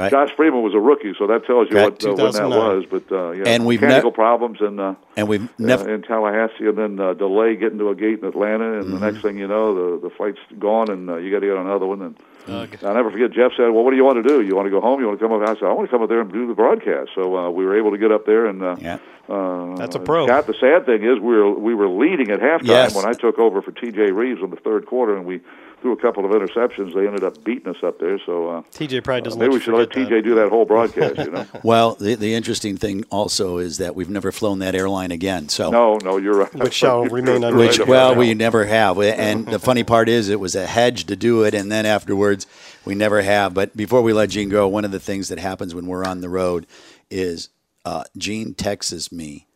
Right. 0.00 0.10
Josh 0.10 0.30
Freeman 0.36 0.62
was 0.62 0.74
a 0.74 0.78
rookie, 0.80 1.12
so 1.18 1.26
that 1.26 1.44
tells 1.46 1.70
you 1.70 1.76
Right. 1.76 1.92
what 1.92 2.04
uh, 2.04 2.14
when 2.14 2.32
that 2.32 2.48
was. 2.48 2.84
But 2.90 3.12
uh, 3.12 3.30
yeah, 3.32 3.44
And 3.46 3.66
we've 3.66 3.80
mechanical 3.80 4.10
ne- 4.10 4.14
problems 4.14 4.60
and 4.60 4.80
uh, 4.80 4.94
and 5.16 5.28
we've 5.28 5.44
uh, 5.44 5.48
never. 5.58 5.92
in 5.94 6.02
Tallahassee, 6.02 6.66
and 6.66 6.78
then 6.78 6.98
uh, 7.00 7.14
delay 7.14 7.56
getting 7.56 7.78
to 7.78 7.90
a 7.90 7.94
gate 7.94 8.20
in 8.20 8.24
Atlanta, 8.26 8.78
and 8.78 8.84
Mm-hmm. 8.86 8.98
the 8.98 9.10
next 9.12 9.22
thing 9.22 9.38
you 9.38 9.46
know, 9.46 9.74
the 10.00 10.08
the 10.08 10.14
flight's 10.14 10.38
gone, 10.58 10.90
and 10.90 11.08
uh, 11.10 11.16
you 11.16 11.30
got 11.30 11.40
to 11.40 11.46
get 11.46 11.56
on 11.56 11.66
another 11.66 11.86
one. 11.86 12.02
And 12.02 12.16
Ugh. 12.48 12.78
I'll 12.82 12.94
never 12.94 13.10
forget. 13.10 13.30
Jeff 13.32 13.52
said, 13.56 13.68
"Well, 13.68 13.84
what 13.84 13.90
do 13.90 13.96
you 13.96 14.04
want 14.04 14.22
to 14.24 14.28
do? 14.28 14.40
You 14.40 14.56
want 14.56 14.66
to 14.66 14.70
go 14.70 14.80
home? 14.80 15.00
You 15.00 15.06
want 15.08 15.20
to 15.20 15.24
come 15.28 15.32
up?" 15.36 15.46
I 15.46 15.54
said, 15.54 15.64
"I 15.68 15.72
want 15.72 15.88
to 15.88 15.94
come 15.94 16.02
up 16.02 16.08
there 16.08 16.20
and 16.20 16.32
do 16.32 16.46
the 16.48 16.54
broadcast." 16.54 17.10
So 17.14 17.36
uh, 17.36 17.50
we 17.50 17.64
were 17.66 17.76
able 17.78 17.90
to 17.90 17.98
get 17.98 18.10
up 18.10 18.24
there, 18.26 18.46
and 18.46 18.62
uh, 18.62 18.76
Yeah. 18.80 18.98
uh, 19.28 19.76
That's 19.76 19.96
a 19.96 20.00
pro. 20.00 20.26
Scott, 20.26 20.46
the 20.46 20.54
sad 20.54 20.86
thing 20.86 21.04
is, 21.04 21.18
we 21.20 21.34
were 21.36 21.52
we 21.52 21.74
were 21.74 21.88
leading 21.88 22.30
at 22.30 22.40
halftime 22.40 22.66
Yes. 22.66 22.94
when 22.96 23.04
I 23.04 23.12
took 23.12 23.38
over 23.38 23.60
for 23.60 23.72
T.J. 23.72 24.10
Rives 24.12 24.40
in 24.42 24.48
the 24.50 24.56
third 24.56 24.86
quarter, 24.86 25.14
and 25.16 25.26
we 25.26 25.40
threw 25.80 25.92
a 25.92 25.96
couple 25.96 26.24
of 26.24 26.30
interceptions. 26.30 26.94
They 26.94 27.06
ended 27.06 27.24
up 27.24 27.42
beating 27.44 27.68
us 27.68 27.82
up 27.82 27.98
there. 27.98 28.18
So 28.24 28.48
uh, 28.48 28.62
TJ 28.72 29.02
probably 29.02 29.22
doesn't. 29.22 29.38
maybe 29.38 29.54
we 29.54 29.60
should 29.60 29.74
let 29.74 29.90
T.J. 29.90 30.10
that. 30.10 30.22
do 30.22 30.34
that 30.36 30.48
whole 30.48 30.64
broadcast. 30.64 31.18
You 31.18 31.30
know? 31.30 31.46
Well, 31.62 31.94
the, 31.94 32.14
the 32.14 32.34
interesting 32.34 32.76
thing 32.76 33.04
also 33.10 33.58
is 33.58 33.78
that 33.78 33.94
we've 33.94 34.08
never 34.08 34.32
flown 34.32 34.60
that 34.60 34.74
airline 34.74 35.10
again. 35.10 35.48
So. 35.48 35.70
no, 35.70 35.98
no, 36.02 36.16
you're 36.16 36.36
right. 36.36 36.54
Which 36.54 36.74
shall 36.74 37.04
You're 37.04 37.12
remain 37.12 37.42
right 37.42 37.54
Which 37.54 37.78
well, 37.80 38.14
we 38.14 38.34
never 38.34 38.64
have, 38.64 38.98
and 38.98 39.46
the 39.46 39.58
funny 39.58 39.84
part 39.84 40.08
is, 40.08 40.28
it 40.28 40.40
was 40.40 40.54
a 40.54 40.66
hedge 40.66 41.04
to 41.06 41.16
do 41.16 41.44
it, 41.44 41.54
and 41.54 41.70
then 41.70 41.86
afterwards, 41.86 42.46
we 42.84 42.94
never 42.94 43.22
have. 43.22 43.54
But 43.54 43.76
before 43.76 44.02
we 44.02 44.12
let 44.12 44.30
Gene 44.30 44.48
go, 44.48 44.68
one 44.68 44.84
of 44.84 44.90
the 44.90 45.00
things 45.00 45.28
that 45.28 45.38
happens 45.38 45.74
when 45.74 45.86
we're 45.86 46.04
on 46.04 46.20
the 46.20 46.28
road 46.28 46.66
is 47.10 47.50
uh, 47.84 48.04
Gene 48.16 48.54
texts 48.54 49.12
me 49.12 49.46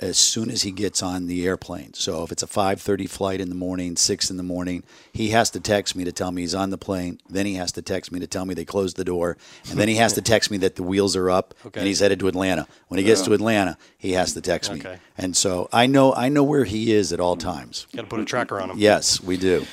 as 0.00 0.16
soon 0.18 0.50
as 0.50 0.62
he 0.62 0.70
gets 0.70 1.02
on 1.02 1.26
the 1.26 1.46
airplane. 1.46 1.92
So 1.94 2.22
if 2.22 2.32
it's 2.32 2.42
a 2.42 2.46
5:30 2.46 3.06
flight 3.08 3.40
in 3.40 3.48
the 3.48 3.54
morning, 3.54 3.96
six 3.96 4.30
in 4.30 4.36
the 4.36 4.42
morning, 4.42 4.82
he 5.12 5.30
has 5.30 5.50
to 5.50 5.60
text 5.60 5.94
me 5.94 6.04
to 6.04 6.12
tell 6.12 6.32
me 6.32 6.42
he's 6.42 6.54
on 6.54 6.70
the 6.70 6.78
plane. 6.78 7.20
Then 7.28 7.46
he 7.46 7.54
has 7.54 7.72
to 7.72 7.82
text 7.82 8.10
me 8.10 8.18
to 8.20 8.26
tell 8.26 8.44
me 8.46 8.54
they 8.54 8.64
closed 8.64 8.96
the 8.96 9.04
door, 9.04 9.36
and 9.70 9.78
then 9.78 9.88
he 9.88 9.96
has 9.96 10.14
to 10.14 10.22
text 10.22 10.50
me 10.50 10.56
that 10.58 10.76
the 10.76 10.82
wheels 10.82 11.16
are 11.16 11.30
up 11.30 11.54
Okay. 11.66 11.80
and 11.80 11.86
he's 11.86 12.00
headed 12.00 12.18
to 12.20 12.28
Atlanta. 12.28 12.66
When 12.88 12.98
he 12.98 13.04
gets 13.04 13.22
to 13.22 13.32
Atlanta, 13.34 13.76
he 13.98 14.12
has 14.12 14.32
to 14.34 14.40
text 14.40 14.72
me, 14.72 14.80
Okay. 14.80 14.96
and 15.18 15.36
so 15.36 15.68
I 15.72 15.86
know 15.86 16.14
I 16.14 16.28
know 16.28 16.42
where 16.44 16.64
he 16.64 16.92
is 16.92 17.12
at 17.12 17.20
all 17.20 17.36
times. 17.36 17.86
Got 17.94 18.02
to 18.02 18.08
put 18.08 18.20
a 18.20 18.24
tracker 18.24 18.60
on 18.60 18.70
him. 18.70 18.78
Yes, 18.78 19.22
we 19.22 19.36
do. 19.36 19.66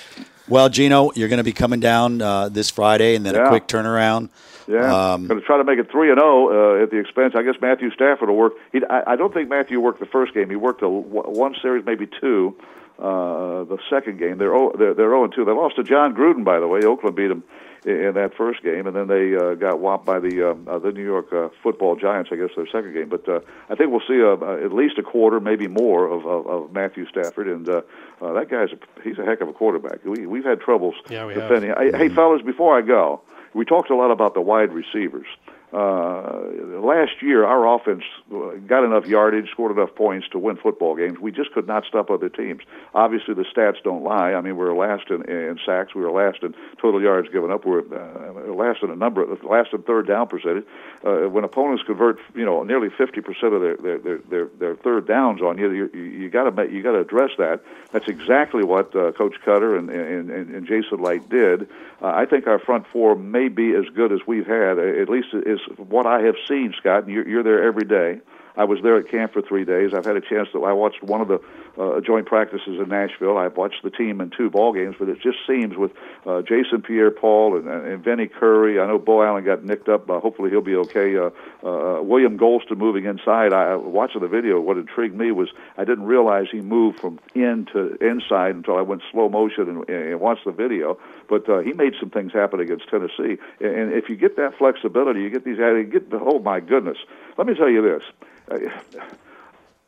Well, 0.50 0.70
Gino, 0.70 1.12
you're 1.13 1.28
going 1.28 1.40
to 1.40 1.44
be 1.44 1.52
coming 1.52 1.82
down 1.82 2.22
uh, 2.22 2.48
this 2.48 2.70
Friday, 2.70 3.16
and 3.16 3.26
then 3.26 3.36
a 3.36 3.50
quick 3.50 3.68
turnaround. 3.68 4.30
Yeah, 4.68 5.14
Um, 5.14 5.28
going 5.28 5.40
to 5.40 5.46
try 5.46 5.58
to 5.58 5.64
make 5.64 5.80
it 5.80 5.90
three 5.90 6.10
and 6.12 6.20
zero 6.20 6.80
uh, 6.80 6.84
at 6.84 6.92
the 6.92 6.98
expense. 6.98 7.34
I 7.38 7.44
guess 7.44 7.56
Matthew 7.62 7.90
Stafford 7.92 8.28
will 8.30 8.36
work. 8.36 8.54
He, 8.74 8.82
I, 8.90 9.14
I 9.14 9.16
don't 9.16 9.34
think 9.34 9.48
Matthew 9.50 9.80
worked 9.80 10.00
the 10.02 10.06
first 10.06 10.34
game. 10.34 10.50
He 10.50 10.56
worked 10.58 10.82
a, 10.82 10.90
one 10.90 11.56
series, 11.62 11.86
maybe 11.86 12.08
two. 12.20 12.56
Uh, 13.00 13.64
the 13.66 13.78
second 13.90 14.18
game, 14.18 14.40
they're 14.40 14.56
oh, 14.56 14.74
they're 14.78 14.94
they're 14.96 15.06
zero 15.10 15.24
and 15.24 15.32
two. 15.34 15.46
They 15.46 15.52
lost 15.52 15.76
to 15.76 15.84
Jon 15.84 16.16
Gruden, 16.16 16.44
by 16.44 16.60
the 16.60 16.68
way. 16.68 16.82
Oakland 16.84 17.16
beat 17.16 17.28
them 17.28 17.44
in, 17.86 17.96
in 18.06 18.14
that 18.16 18.34
first 18.36 18.64
game, 18.64 18.88
and 18.88 18.96
then 18.96 19.08
they 19.08 19.36
uh, 19.36 19.54
got 19.54 19.80
whopped 19.80 20.04
by 20.06 20.20
the 20.20 20.50
um, 20.52 20.68
uh, 20.68 20.80
the 20.80 20.92
New 20.92 21.04
York 21.04 21.32
uh, 21.32 21.50
Football 21.62 21.96
Giants. 21.96 22.32
I 22.34 22.38
guess 22.38 22.50
their 22.56 22.66
second 22.66 22.94
game. 22.94 23.08
But 23.08 23.30
uh, 23.30 23.42
I 23.70 23.76
think 23.76 23.92
we'll 23.92 24.02
see 24.08 24.20
uh, 24.20 24.36
uh, 24.44 24.66
at 24.66 24.74
least 24.74 24.98
a 24.98 25.04
quarter, 25.04 25.40
maybe 25.40 25.68
more, 25.68 26.08
of, 26.08 26.26
of, 26.26 26.48
of 26.48 26.74
Matthew 26.74 27.06
Stafford, 27.08 27.48
and 27.48 27.70
uh, 27.70 27.82
uh, 28.20 28.34
that 28.34 28.50
guy's 28.50 28.70
a, 28.72 28.80
he's 29.04 29.20
a 29.20 29.24
heck 29.26 29.42
of 29.42 29.48
a 29.48 29.54
quarterback. 29.54 30.04
We 30.04 30.26
we've 30.26 30.44
had 30.46 30.60
troubles 30.60 30.96
Yeah, 31.08 31.28
we 31.28 31.36
have. 31.36 31.44
defending. 31.44 31.74
Hey, 31.78 31.96
hey, 31.96 32.10
fellas, 32.10 32.42
before 32.42 32.76
I 32.76 32.82
go, 32.82 33.22
we 33.58 33.65
talked 33.65 33.89
a 33.89 33.96
lot 33.96 34.12
about 34.12 34.36
the 34.36 34.41
wide 34.41 34.72
receivers. 34.72 35.26
Uh, 35.74 36.40
last 36.80 37.22
year, 37.22 37.44
our 37.44 37.76
offense 37.76 38.04
uh, 38.34 38.52
got 38.68 38.86
enough 38.86 39.06
yardage, 39.06 39.50
scored 39.52 39.78
enough 39.78 39.94
points 39.96 40.26
to 40.30 40.40
win 40.40 40.56
football 40.56 40.96
games. 40.96 41.20
We 41.20 41.32
just 41.32 41.52
could 41.52 41.68
not 41.68 41.84
stop 41.86 42.10
other 42.10 42.30
teams. 42.30 42.62
Obviously, 42.96 43.34
the 43.34 43.44
stats 43.44 43.84
don't 43.84 44.02
lie. 44.02 44.32
I 44.34 44.40
mean, 44.40 44.56
we 44.56 44.64
were 44.64 44.74
last 44.74 45.10
in, 45.10 45.30
in 45.30 45.60
sacks, 45.66 45.94
we 45.94 46.02
were 46.02 46.12
last 46.12 46.42
in 46.42 46.56
total 46.82 47.02
yards 47.02 47.28
given 47.30 47.52
up, 47.52 47.66
we 47.66 47.72
were 47.72 47.84
uh, 47.94 48.54
last 48.54 48.82
in 48.82 48.92
a 48.92 48.96
number, 48.96 49.26
last 49.44 49.74
in 49.74 49.82
third 49.82 50.08
down 50.08 50.28
percentage. 50.28 50.66
Uh, 51.04 51.28
when 51.28 51.44
opponents 51.44 51.84
convert, 51.84 52.18
you 52.34 52.46
know, 52.46 52.64
nearly 52.64 52.90
50 52.90 53.20
percent 53.20 53.54
of 53.54 53.62
their 53.62 53.76
their, 53.76 53.98
their 53.98 54.18
their 54.30 54.46
their 54.46 54.76
third 54.76 55.06
downs 55.06 55.42
on 55.42 55.58
you, 55.58 55.90
you, 55.94 56.30
got 56.30 56.50
to 56.50 56.72
you 56.72 56.82
got 56.82 56.94
to 56.94 57.00
address 57.00 57.32
that. 57.40 57.62
That's 57.92 58.08
exactly 58.08 58.64
what 58.64 58.96
uh, 58.96 59.12
Coach 59.12 59.36
Koetter 59.46 59.78
and, 59.78 59.90
and, 59.90 60.30
and, 60.30 60.56
and 60.56 60.68
Jason 60.68 61.02
Licht 61.02 61.30
did. 61.30 61.68
Uh, 62.02 62.08
I 62.08 62.26
think 62.26 62.48
our 62.48 62.60
front 62.60 62.86
four 62.88 63.16
may 63.16 63.48
be 63.48 63.74
as 63.74 63.86
good 63.94 64.12
as 64.12 64.20
we've 64.28 64.46
had, 64.46 64.78
at 64.80 65.10
least 65.10 65.34
is 65.58 65.78
what 65.78 66.06
I 66.06 66.22
have 66.22 66.36
seen, 66.48 66.74
Scott. 66.78 67.04
And 67.04 67.13
you're, 67.13 67.28
you're 67.28 67.43
there 67.43 67.63
every 67.63 67.86
day. 67.86 68.22
I 68.58 68.63
was 68.63 68.80
there 68.82 68.98
at 68.98 69.10
camp 69.10 69.34
for 69.34 69.41
three 69.41 69.63
days. 69.63 69.93
I've 69.93 70.06
had 70.06 70.17
a 70.17 70.22
chance 70.22 70.50
to. 70.52 70.65
I 70.65 70.73
watched 70.73 71.04
one 71.04 71.21
of 71.21 71.27
the 71.27 71.40
uh, 71.77 72.02
joint 72.02 72.25
practices 72.25 72.79
in 72.79 72.90
Nashville. 72.90 73.38
I've 73.38 73.56
watched 73.56 73.84
the 73.84 73.92
team 73.92 74.19
in 74.19 74.32
two 74.32 74.50
ball 74.50 74.73
games, 74.73 74.96
but 74.98 75.10
it 75.10 75.19
just 75.21 75.38
seems 75.46 75.77
with 75.77 75.92
uh, 76.25 76.42
Jason 76.42 76.82
Pierre-Paul 76.82 77.58
and, 77.58 77.67
and 77.67 78.04
Vinny 78.04 78.27
Curry. 78.27 78.79
I 78.79 78.88
know 78.88 78.98
Beau 78.98 79.21
Allen 79.21 79.46
got 79.46 79.63
nicked 79.63 79.88
up. 79.88 80.10
Uh, 80.10 80.19
hopefully 80.19 80.50
he'll 80.50 80.62
be 80.62 80.75
okay. 80.75 81.15
Uh, 81.15 81.29
uh, 81.63 82.02
William 82.02 82.38
Gholston 82.38 82.77
moving 82.77 83.06
inside. 83.06 83.54
I 83.54 83.75
watching 83.75 84.21
the 84.21 84.27
video. 84.27 84.60
What 84.60 84.77
intrigued 84.77 85.15
me 85.15 85.32
was 85.32 85.50
I 85.77 85.86
didn't 85.86 86.06
realize 86.06 86.48
he 86.52 86.62
moved 86.62 87.00
from 87.00 87.19
in 87.36 87.67
to 87.73 87.96
inside 88.02 88.56
until 88.56 88.77
I 88.77 88.82
went 88.82 89.04
slow 89.12 89.29
motion 89.29 89.69
and, 89.69 89.90
and 89.90 90.19
watched 90.19 90.46
the 90.46 90.52
video. 90.52 90.98
But 91.29 91.48
uh, 91.48 91.60
he 91.60 91.73
made 91.73 91.94
some 92.00 92.10
things 92.10 92.34
happen 92.34 92.60
against 92.60 92.90
Tennessee. 92.90 93.38
And 93.60 93.94
if 93.94 94.10
you 94.10 94.15
get 94.15 94.36
that 94.38 94.58
flexibility, 94.58 95.21
you 95.21 95.29
get 95.29 95.46
these. 95.46 95.58
You 95.58 95.84
get 95.84 96.08
oh 96.13 96.40
my 96.40 96.60
goodness. 96.60 96.98
Let 97.38 97.48
me 97.48 97.54
tell 97.54 97.69
you 97.69 97.81
this. 97.81 98.04
Uh, 98.50 99.02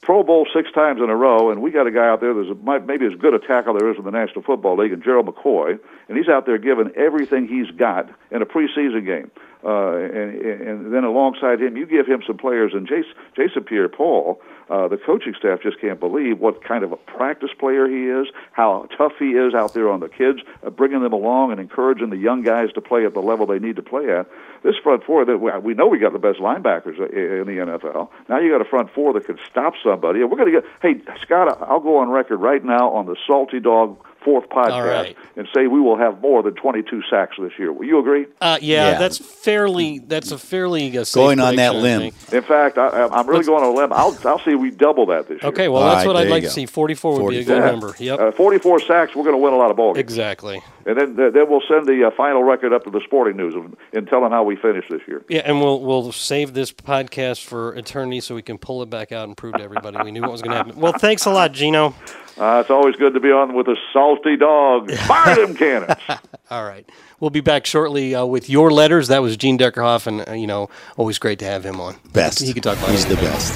Pro 0.01 0.23
Bowl 0.23 0.47
six 0.53 0.71
times 0.71 1.01
in 1.01 1.09
a 1.09 1.15
row, 1.15 1.51
and 1.51 1.61
we 1.61 1.71
got 1.71 1.85
a 1.85 1.91
guy 1.91 2.07
out 2.07 2.21
there 2.21 2.33
that's 2.33 2.49
maybe 2.85 3.05
as 3.05 3.13
good 3.19 3.33
a 3.33 3.39
tackle 3.39 3.77
there 3.77 3.91
is 3.91 3.97
in 3.97 4.05
the 4.05 4.11
National 4.11 4.41
Football 4.41 4.77
League, 4.77 4.93
and 4.93 5.03
Gerald 5.03 5.27
McCoy, 5.27 5.77
and 6.07 6.17
he's 6.17 6.29
out 6.29 6.45
there 6.45 6.57
giving 6.57 6.91
everything 6.95 7.47
he's 7.47 7.69
got 7.71 8.09
in 8.31 8.41
a 8.41 8.45
preseason 8.45 9.05
game. 9.05 9.29
Uh, 9.63 9.97
and, 9.97 10.41
and 10.41 10.93
then 10.93 11.03
alongside 11.03 11.61
him, 11.61 11.75
you 11.75 11.85
give 11.85 12.07
him 12.07 12.23
some 12.25 12.37
players, 12.37 12.73
and 12.73 12.87
Jason, 12.87 13.11
Jason 13.35 13.63
Pierre-Paul, 13.63 14.41
uh, 14.69 14.87
the 14.87 14.97
coaching 14.97 15.33
staff 15.37 15.61
just 15.61 15.81
can't 15.81 15.99
believe 15.99 16.39
what 16.39 16.63
kind 16.63 16.83
of 16.83 16.91
a 16.91 16.95
practice 16.95 17.49
player 17.59 17.87
he 17.89 18.05
is, 18.05 18.27
how 18.51 18.87
tough 18.97 19.13
he 19.19 19.31
is 19.31 19.53
out 19.53 19.73
there 19.73 19.89
on 19.89 19.99
the 19.99 20.07
kids, 20.07 20.39
uh, 20.65 20.69
bringing 20.69 21.01
them 21.01 21.11
along 21.11 21.51
and 21.51 21.59
encouraging 21.59 22.09
the 22.09 22.17
young 22.17 22.41
guys 22.43 22.71
to 22.73 22.81
play 22.81 23.05
at 23.05 23.13
the 23.13 23.19
level 23.19 23.45
they 23.45 23.59
need 23.59 23.75
to 23.75 23.81
play 23.81 24.09
at. 24.11 24.27
This 24.63 24.75
front 24.83 25.03
four, 25.03 25.25
that 25.25 25.63
we 25.63 25.73
know 25.73 25.87
we 25.87 25.99
got 25.99 26.13
the 26.13 26.19
best 26.19 26.39
linebackers 26.39 26.97
in 26.97 27.45
the 27.47 27.61
NFL. 27.61 28.09
Now 28.27 28.39
you 28.39 28.51
got 28.51 28.61
a 28.61 28.69
front 28.69 28.93
four 28.93 29.13
that 29.13 29.25
can 29.25 29.39
stop 29.49 29.73
somebody, 29.81 30.21
and 30.21 30.29
we're 30.29 30.37
going 30.37 30.53
to 30.53 30.61
get. 30.61 30.69
Hey, 30.81 31.01
Scott, 31.21 31.61
I'll 31.61 31.79
go 31.79 31.97
on 31.97 32.09
record 32.09 32.37
right 32.37 32.63
now 32.63 32.91
on 32.91 33.05
the 33.05 33.15
Salty 33.25 33.61
Dog 33.61 33.97
fourth 34.23 34.49
podcast 34.49 34.85
right. 34.85 35.17
and 35.37 35.47
say 35.53 35.67
we 35.67 35.79
will 35.79 35.97
have 35.97 36.19
more 36.21 36.43
than 36.43 36.53
22 36.55 37.01
sacks 37.09 37.37
this 37.39 37.53
year. 37.57 37.71
Will 37.71 37.85
you 37.85 37.99
agree? 37.99 38.25
Uh, 38.41 38.57
yeah, 38.61 38.91
Yeah. 38.91 38.97
that's 38.99 39.17
fairly. 39.17 39.99
That's 39.99 40.31
a 40.31 40.37
fairly 40.37 40.97
uh, 40.97 41.03
safe 41.03 41.15
Going 41.15 41.39
on 41.39 41.55
that 41.55 41.71
prediction, 41.71 41.77
I 41.93 41.97
limb. 41.97 42.11
think. 42.11 42.33
In 42.33 42.43
fact, 42.47 42.77
I, 42.77 42.87
I'm 43.07 43.25
really 43.27 43.37
Let's- 43.37 43.47
going 43.47 43.63
on 43.63 43.69
a 43.73 43.75
limb. 43.75 43.93
I'll, 43.93 44.17
I'll 44.25 44.39
see 44.39 44.55
we 44.55 44.71
double 44.71 45.05
that 45.07 45.27
this 45.27 45.41
year. 45.41 45.49
Okay, 45.51 45.67
well, 45.67 45.83
All 45.83 45.89
that's 45.89 46.05
right, 46.05 46.07
what 46.07 46.17
I'd 46.17 46.29
like 46.29 46.43
go. 46.43 46.49
to 46.49 46.53
see. 46.53 46.65
44 46.65 47.21
would 47.23 47.29
be 47.29 47.39
a 47.39 47.43
good 47.43 47.57
Yeah. 47.59 47.71
number. 47.71 47.95
Yep. 47.97 48.19
Uh, 48.19 48.31
44 48.31 48.79
sacks, 48.81 49.15
we're 49.15 49.23
going 49.23 49.35
to 49.35 49.41
win 49.41 49.53
a 49.53 49.57
lot 49.57 49.71
of 49.71 49.77
ball 49.77 49.93
games. 49.93 50.01
exactly. 50.03 50.61
And 50.85 50.97
then, 50.97 51.15
then 51.15 51.49
we'll 51.49 51.61
send 51.67 51.85
the 51.87 52.05
uh, 52.07 52.11
final 52.17 52.43
record 52.43 52.73
up 52.73 52.83
to 52.85 52.89
the 52.89 53.01
Sporting 53.01 53.37
News 53.37 53.53
and, 53.53 53.75
and 53.93 54.07
tell 54.07 54.21
them 54.21 54.31
how 54.31 54.43
we 54.43 54.55
finished 54.55 54.89
this 54.89 55.01
year. 55.07 55.23
Yeah, 55.29 55.41
and 55.45 55.59
we'll 55.61 55.81
we'll 55.81 56.11
save 56.11 56.53
this 56.53 56.71
podcast 56.71 57.43
for 57.45 57.75
eternity 57.75 58.21
so 58.21 58.33
we 58.33 58.41
can 58.41 58.57
pull 58.57 58.81
it 58.81 58.89
back 58.89 59.11
out 59.11 59.27
and 59.27 59.37
prove 59.37 59.53
to 59.55 59.61
everybody 59.61 59.97
we 60.03 60.11
knew 60.11 60.21
what 60.21 60.31
was 60.31 60.41
going 60.41 60.51
to 60.51 60.57
happen. 60.57 60.79
Well, 60.79 60.93
thanks 60.93 61.25
a 61.25 61.31
lot, 61.31 61.51
Gino. 61.51 61.93
Uh, 62.39 62.61
it's 62.61 62.69
always 62.69 62.95
good 62.95 63.13
to 63.13 63.19
be 63.19 63.29
on 63.31 63.53
with 63.53 63.67
a 63.67 63.75
salty 63.91 64.37
dog. 64.37 64.89
Fire 65.07 65.35
them 65.45 65.55
cannons. 65.55 65.99
All 66.49 66.63
right, 66.65 66.89
we'll 67.19 67.29
be 67.31 67.41
back 67.41 67.65
shortly 67.65 68.15
uh, 68.15 68.25
with 68.25 68.49
your 68.49 68.71
letters. 68.71 69.09
That 69.09 69.21
was 69.21 69.35
Gene 69.35 69.57
Deckerhoff, 69.57 70.07
and 70.07 70.27
uh, 70.27 70.33
you 70.33 70.47
know, 70.47 70.69
always 70.97 71.19
great 71.19 71.39
to 71.39 71.45
have 71.45 71.65
him 71.65 71.81
on. 71.81 71.97
Best. 72.13 72.39
He 72.39 72.53
can 72.53 72.61
talk 72.63 72.77
about 72.77 72.91
He's 72.91 73.05
the 73.05 73.15
best. 73.15 73.53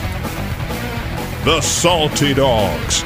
The 1.46 1.62
Salty 1.62 2.34
Dogs. 2.34 3.04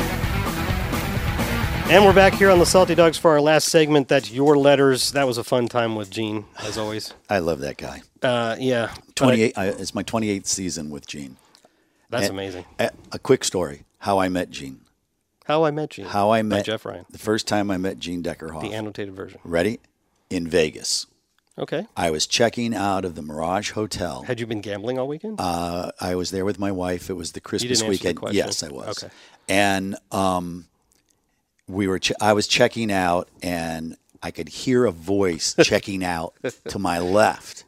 And 1.90 2.04
we're 2.04 2.14
back 2.14 2.34
here 2.34 2.50
on 2.50 2.60
the 2.60 2.66
Salty 2.66 2.96
Dogs 2.96 3.18
for 3.18 3.32
our 3.32 3.40
last 3.40 3.70
segment. 3.70 4.10
That's 4.10 4.30
your 4.30 4.58
letters. 4.58 5.12
That 5.14 5.26
was 5.26 5.38
a 5.38 5.44
fun 5.44 5.68
time 5.70 5.96
with 5.96 6.10
Gene, 6.10 6.44
as 6.60 6.78
always. 6.78 7.14
I 7.30 7.40
love 7.40 7.60
that 7.60 7.78
guy. 7.78 8.02
Uh, 8.22 8.58
yeah, 8.60 8.92
but 9.06 9.16
28. 9.16 9.58
I, 9.58 9.68
it's 9.68 9.96
my 9.96 10.04
28th 10.04 10.48
season 10.48 10.90
with 10.90 11.08
Gene. 11.08 11.38
That's 12.10 12.26
And- 12.26 12.34
amazing. 12.34 12.66
A, 12.80 12.90
a 13.14 13.20
quick 13.20 13.44
story: 13.44 13.84
how 14.00 14.18
I 14.20 14.28
met 14.28 14.50
Gene. 14.50 14.82
How 15.48 15.64
I 15.64 15.72
met 15.72 15.92
Gene. 15.92 16.06
How 16.06 16.32
I 16.32 16.42
met 16.42 16.66
Jeff 16.66 16.86
Ryan. 16.86 17.06
The 17.10 17.18
first 17.18 17.48
time 17.48 17.72
I 17.72 17.78
met 17.78 18.00
Gene 18.00 18.22
Deckerhoff. 18.22 18.62
The 18.62 18.74
annotated 18.74 19.14
version. 19.16 19.40
Ready? 19.46 19.80
In 20.30 20.46
Vegas. 20.46 21.06
Okay. 21.58 21.88
I 21.96 22.12
was 22.12 22.28
checking 22.28 22.76
out 22.76 23.06
of 23.06 23.16
the 23.16 23.22
Mirage 23.22 23.72
Hotel. 23.72 24.24
Had 24.24 24.42
you 24.42 24.46
been 24.46 24.60
gambling 24.60 25.00
all 25.00 25.08
weekend? 25.08 25.40
Uh, 25.40 25.92
I 26.02 26.16
was 26.16 26.32
there 26.32 26.44
with 26.44 26.60
my 26.60 26.72
wife. 26.72 27.10
It 27.10 27.14
was 27.14 27.32
the 27.32 27.40
Christmas 27.40 27.82
answer 27.82 27.86
the 27.86 27.90
weekend. 27.90 28.20
Yes, 28.36 28.62
I 28.62 28.68
was. 28.68 29.02
Okay. 29.04 29.14
And 29.48 29.96
um, 30.12 30.66
we 31.68 31.88
were. 31.88 31.98
Ch- 32.00 32.12
I 32.20 32.34
was 32.34 32.46
checking 32.46 32.92
out, 32.92 33.30
and 33.42 33.96
I 34.22 34.32
could 34.32 34.50
hear 34.50 34.84
a 34.86 34.92
voice 34.92 35.56
checking 35.64 36.04
out 36.04 36.34
to 36.68 36.78
my 36.78 37.00
left. 37.00 37.64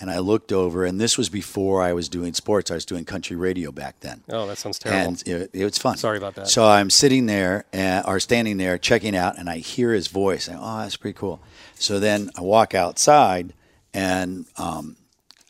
And 0.00 0.10
I 0.10 0.18
looked 0.18 0.50
over, 0.50 0.86
and 0.86 0.98
this 0.98 1.18
was 1.18 1.28
before 1.28 1.82
I 1.82 1.92
was 1.92 2.08
doing 2.08 2.32
sports. 2.32 2.70
I 2.70 2.74
was 2.74 2.86
doing 2.86 3.04
country 3.04 3.36
radio 3.36 3.70
back 3.70 4.00
then. 4.00 4.22
oh, 4.30 4.46
that 4.46 4.56
sounds 4.56 4.78
terrible. 4.78 5.08
And 5.08 5.22
it, 5.28 5.50
it 5.52 5.64
was 5.64 5.76
fun. 5.76 5.98
Sorry 5.98 6.16
about 6.16 6.36
that. 6.36 6.48
So 6.48 6.64
I'm 6.66 6.88
sitting 6.88 7.26
there, 7.26 7.66
uh, 7.74 8.02
or 8.06 8.18
standing 8.18 8.56
there, 8.56 8.78
checking 8.78 9.14
out, 9.14 9.38
and 9.38 9.50
I 9.50 9.58
hear 9.58 9.92
his 9.92 10.08
voice. 10.08 10.48
And, 10.48 10.58
oh, 10.58 10.78
that's 10.78 10.96
pretty 10.96 11.18
cool. 11.18 11.40
So 11.74 12.00
then 12.00 12.30
I 12.34 12.40
walk 12.40 12.74
outside, 12.74 13.52
and 13.92 14.46
um, 14.56 14.96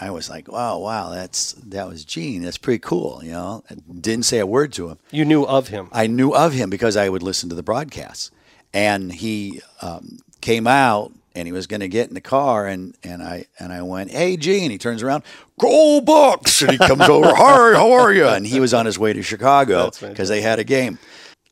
I 0.00 0.10
was 0.10 0.28
like, 0.28 0.50
"Wow, 0.50 0.78
wow, 0.78 1.10
that's 1.10 1.52
that 1.52 1.86
was 1.88 2.04
Gene. 2.04 2.42
That's 2.42 2.58
pretty 2.58 2.80
cool." 2.80 3.20
You 3.22 3.32
know, 3.32 3.64
I 3.70 3.74
didn't 4.00 4.24
say 4.24 4.38
a 4.38 4.46
word 4.46 4.72
to 4.74 4.88
him. 4.88 4.98
you 5.12 5.24
knew 5.24 5.44
of 5.44 5.68
him. 5.68 5.88
I 5.92 6.06
knew 6.08 6.34
of 6.34 6.54
him 6.54 6.70
because 6.70 6.96
I 6.96 7.08
would 7.08 7.22
listen 7.22 7.48
to 7.50 7.54
the 7.54 7.62
broadcasts, 7.62 8.30
and 8.74 9.12
he 9.12 9.60
um, 9.80 10.18
came 10.40 10.66
out. 10.66 11.12
And 11.34 11.46
he 11.46 11.52
was 11.52 11.66
going 11.68 11.80
to 11.80 11.88
get 11.88 12.08
in 12.08 12.14
the 12.14 12.20
car, 12.20 12.66
and, 12.66 12.96
and 13.04 13.22
I 13.22 13.46
and 13.58 13.72
I 13.72 13.82
went, 13.82 14.10
"Hey, 14.10 14.36
Gene." 14.36 14.70
He 14.70 14.78
turns 14.78 15.02
around, 15.02 15.22
"Go 15.60 16.00
Bucks!" 16.00 16.60
And 16.62 16.72
he 16.72 16.78
comes 16.78 17.08
over, 17.08 17.28
"Hi, 17.34 17.74
how 17.74 17.92
are 17.92 18.12
you?" 18.12 18.26
And 18.26 18.44
he 18.46 18.58
was 18.58 18.74
on 18.74 18.84
his 18.84 18.98
way 18.98 19.12
to 19.12 19.22
Chicago 19.22 19.90
because 20.00 20.28
they 20.28 20.40
had 20.40 20.58
a 20.58 20.64
game. 20.64 20.98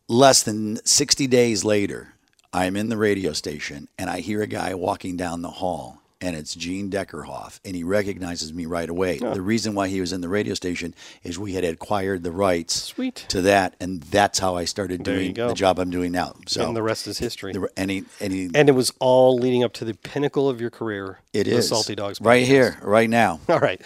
Less 0.09 0.43
than 0.43 0.85
sixty 0.85 1.26
days 1.29 1.64
later, 1.64 2.14
I'm 2.53 2.76
in 2.76 2.89
the 2.89 2.97
radio 2.97 3.33
station, 3.33 3.87
and 3.99 4.11
I 4.11 4.18
hear 4.20 4.43
a 4.43 4.47
guy 4.49 4.74
walking 4.74 5.16
down 5.16 5.43
the 5.43 5.51
hall, 5.51 6.03
and 6.20 6.34
it's 6.34 6.54
Gene 6.54 6.90
Deckerhoff, 6.90 7.60
and 7.64 7.76
he 7.76 7.84
recognizes 7.84 8.52
me 8.52 8.66
right 8.66 8.88
away. 8.88 9.18
The 9.18 9.40
reason 9.40 9.74
why 9.74 9.88
he 9.88 10.00
was 10.00 10.12
in 10.12 10.20
the 10.20 10.28
radio 10.28 10.54
station 10.54 10.94
is 11.22 11.38
we 11.38 11.52
had 11.52 11.64
acquired 11.64 12.24
the 12.24 12.32
rights 12.32 12.82
Sweet. 12.82 13.26
to 13.28 13.42
that, 13.42 13.74
and 13.80 14.02
that's 14.02 14.38
how 14.38 14.56
I 14.56 14.64
started 14.64 15.02
doing 15.02 15.34
the 15.34 15.54
job 15.54 15.78
I'm 15.78 15.90
doing 15.90 16.12
now. 16.12 16.34
So 16.46 16.66
and 16.66 16.76
the 16.76 16.82
rest 16.82 17.06
is 17.06 17.18
history. 17.18 17.52
the, 17.52 17.68
and 17.76 17.90
he, 17.90 18.04
and 18.20 18.32
he, 18.32 18.50
and 18.54 18.68
it 18.68 18.72
was 18.72 18.92
all 18.98 19.36
leading 19.36 19.62
up 19.62 19.72
to 19.74 19.84
the 19.84 19.94
pinnacle 19.94 20.48
of 20.48 20.60
your 20.60 20.70
career. 20.70 21.20
it 21.32 21.44
the 21.44 21.52
is 21.52 21.68
Salty 21.68 21.94
Dogs. 21.94 22.20
right 22.20 22.46
here, 22.46 22.78
right 22.82 23.08
now. 23.08 23.40
All 23.48 23.58
right. 23.60 23.80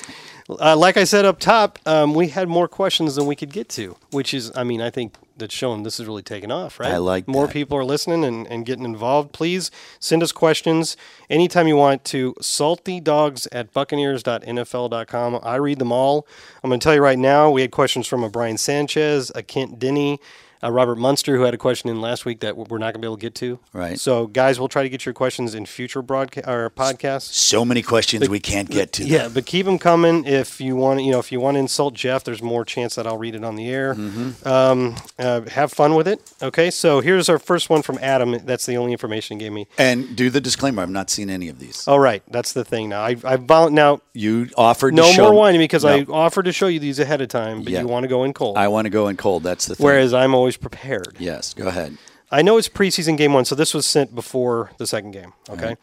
Uh, 0.49 0.77
like 0.77 0.97
I 0.97 1.05
said 1.05 1.25
up 1.25 1.39
top, 1.39 1.79
um, 1.87 2.15
we 2.15 2.29
had 2.29 2.49
more 2.49 2.69
questions 2.69 3.15
than 3.15 3.27
we 3.27 3.37
could 3.37 3.53
get 3.53 3.69
to, 3.71 3.97
which 4.11 4.35
is, 4.35 4.51
I 4.55 4.65
mean, 4.65 4.81
I 4.83 4.91
think 4.91 5.15
that's 5.43 5.55
showing 5.55 5.83
this 5.83 5.99
is 5.99 6.07
really 6.07 6.23
taking 6.23 6.51
off, 6.51 6.79
right? 6.79 6.93
I 6.93 6.99
like 6.99 7.27
more 7.27 7.47
that. 7.47 7.53
people 7.53 7.77
are 7.77 7.85
listening 7.85 8.25
and, 8.25 8.47
and 8.47 8.65
getting 8.65 8.85
involved. 8.85 9.33
Please 9.33 9.71
send 9.99 10.23
us 10.23 10.31
questions 10.31 10.97
anytime 11.29 11.67
you 11.67 11.77
want 11.77 12.05
to 12.05 12.35
saltydogs 12.41 13.49
at 13.51 13.73
buccaneers.nfl.com. 13.73 15.41
I 15.43 15.57
read 15.57 15.79
them 15.79 15.91
all. 15.93 16.27
I'm 16.63 16.71
going 16.71 16.79
to 16.79 16.85
tell 16.85 16.95
you 16.95 17.03
right 17.03 17.19
now, 17.19 17.51
we 17.51 17.63
had 17.63 17.73
questions 17.73 18.07
from 18.07 18.23
a 18.23 18.31
Brian 18.31 18.57
Sanchez, 18.57 19.33
a 19.35 19.43
Kent 19.43 19.79
Denny, 19.79 20.21
a 20.63 20.71
Robert 20.73 20.97
Munster, 20.97 21.37
who 21.37 21.43
had 21.43 21.55
a 21.55 21.59
question 21.59 21.91
in 21.91 22.01
last 22.01 22.25
week 22.25 22.41
that 22.41 22.57
we're 22.57 22.79
not 22.79 22.87
going 22.95 22.95
to 22.95 22.99
be 23.01 23.07
able 23.07 23.17
to 23.17 23.21
get 23.21 23.35
to. 23.37 23.59
Right. 23.73 23.99
So, 23.99 24.27
guys, 24.27 24.59
we'll 24.59 24.69
try 24.69 24.83
to 24.83 24.89
get 24.89 25.05
your 25.05 25.13
questions 25.13 25.55
in 25.55 25.67
future 25.67 26.03
broadcast 26.03 26.47
or 26.49 26.71
podcasts. 26.71 27.33
So 27.33 27.65
many 27.65 27.83
questions 27.83 28.29
we 28.29 28.41
can't 28.41 28.71
get 28.71 28.93
to. 28.95 29.05
Yeah, 29.05 29.29
but 29.33 29.47
keep 29.47 29.67
them 29.67 29.79
coming. 29.79 30.25
If 30.25 30.61
you 30.61 30.77
want, 30.77 31.01
to, 31.01 31.05
you 31.05 31.11
know, 31.13 31.19
if 31.19 31.33
you 31.33 31.41
want 31.41 31.57
to 31.57 31.59
insult 31.61 31.95
Jeff, 31.95 32.25
there's 32.25 32.43
more 32.43 32.65
chance 32.65 32.95
that 32.95 33.07
I'll 33.07 33.19
read 33.19 33.35
it 33.35 33.45
on 33.45 33.57
the 33.57 33.69
air. 33.69 33.95
Mm-hmm. 33.95 34.47
Um, 34.49 34.97
uh, 35.19 35.43
have 35.49 35.73
fun 35.73 35.95
with 35.95 36.07
it. 36.07 36.21
Okay, 36.43 36.71
so 36.71 37.01
here's 37.01 37.29
our 37.29 37.39
first 37.39 37.69
one 37.69 37.83
from 37.83 37.99
Adam. 38.01 38.37
That's 38.45 38.67
the 38.67 38.77
only 38.77 38.93
information 38.93 39.39
he 39.39 39.45
gave 39.45 39.53
me. 39.53 39.67
And 39.79 40.15
do 40.17 40.31
the 40.31 40.41
disclaimer. 40.41 40.83
I've 40.83 40.91
not 40.91 41.11
seen 41.11 41.29
any 41.31 41.49
of 41.49 41.59
these. 41.59 41.87
All 41.89 41.99
right, 42.01 42.23
that's 42.31 42.53
the 42.53 42.65
thing. 42.65 42.89
Now 42.89 43.03
I, 43.03 43.17
I 43.25 43.37
vol- 43.37 43.71
now 43.71 44.01
You 44.13 44.49
offered 44.57 44.95
no 44.95 45.07
to 45.09 45.13
show 45.13 45.25
more 45.25 45.35
whining 45.35 45.61
because 45.61 45.85
I 45.85 46.03
offered 46.03 46.45
to 46.45 46.53
show 46.53 46.67
you 46.69 46.79
these 46.79 46.99
ahead 46.99 47.21
of 47.21 47.29
time, 47.29 47.63
but 47.63 47.73
Yeah. 47.73 47.81
you 47.81 47.89
want 47.89 48.05
to 48.05 48.09
go 48.09 48.25
in 48.25 48.33
cold. 48.33 48.57
I 48.57 48.69
want 48.69 48.87
to 48.87 48.91
go 48.91 49.09
in 49.09 49.17
cold. 49.17 49.43
That's 49.43 49.67
the 49.67 49.75
thing. 49.75 49.85
whereas 49.85 50.15
I'm 50.15 50.35
always 50.35 50.52
prepared. 50.57 51.17
yes, 51.19 51.55
go 51.55 51.69
ahead. 51.69 51.97
I 52.31 52.41
know 52.41 52.57
it's 52.57 52.69
preseason 52.69 53.19
game 53.19 53.35
one, 53.35 53.45
so 53.45 53.55
this 53.55 53.75
was 53.75 53.85
sent 53.85 54.15
before 54.15 54.71
the 54.79 54.87
second 54.87 55.11
game. 55.11 55.35
Okay. 55.51 55.77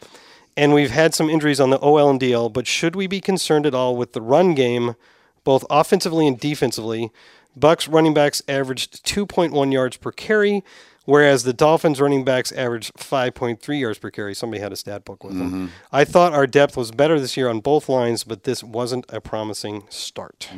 And 0.56 0.74
we've 0.74 0.90
had 0.90 1.14
some 1.14 1.30
injuries 1.30 1.60
on 1.60 1.70
the 1.70 1.78
OL 1.78 2.10
and 2.10 2.20
DL, 2.20 2.52
but 2.52 2.66
should 2.66 2.96
we 2.96 3.06
be 3.06 3.20
concerned 3.20 3.66
at 3.66 3.74
all 3.74 3.96
with 3.96 4.14
the 4.14 4.20
run 4.20 4.54
game, 4.54 4.96
both 5.44 5.64
offensively 5.70 6.26
and 6.26 6.38
defensively? 6.40 7.12
Bucks 7.56 7.86
running 7.86 8.14
backs 8.14 8.42
averaged 8.48 9.04
2.1 9.06 9.72
yards 9.72 9.96
per 9.96 10.10
carry, 10.10 10.64
whereas 11.10 11.42
the 11.42 11.52
Dolphins 11.52 12.00
running 12.00 12.24
backs 12.24 12.52
averaged 12.52 12.94
5.3 12.94 13.80
yards 13.80 13.98
per 13.98 14.10
carry. 14.10 14.34
Somebody 14.34 14.60
had 14.62 14.72
a 14.72 14.76
stat 14.76 15.04
book 15.04 15.24
with 15.24 15.34
Mm-hmm. 15.34 15.50
them. 15.50 15.72
I 15.92 16.04
thought 16.04 16.32
our 16.32 16.46
depth 16.46 16.76
was 16.76 16.90
better 16.92 17.18
this 17.18 17.36
year 17.36 17.48
on 17.48 17.60
both 17.60 17.88
lines, 17.88 18.22
but 18.24 18.44
this 18.44 18.62
wasn't 18.62 19.04
a 19.08 19.20
promising 19.20 19.84
start. 19.88 20.48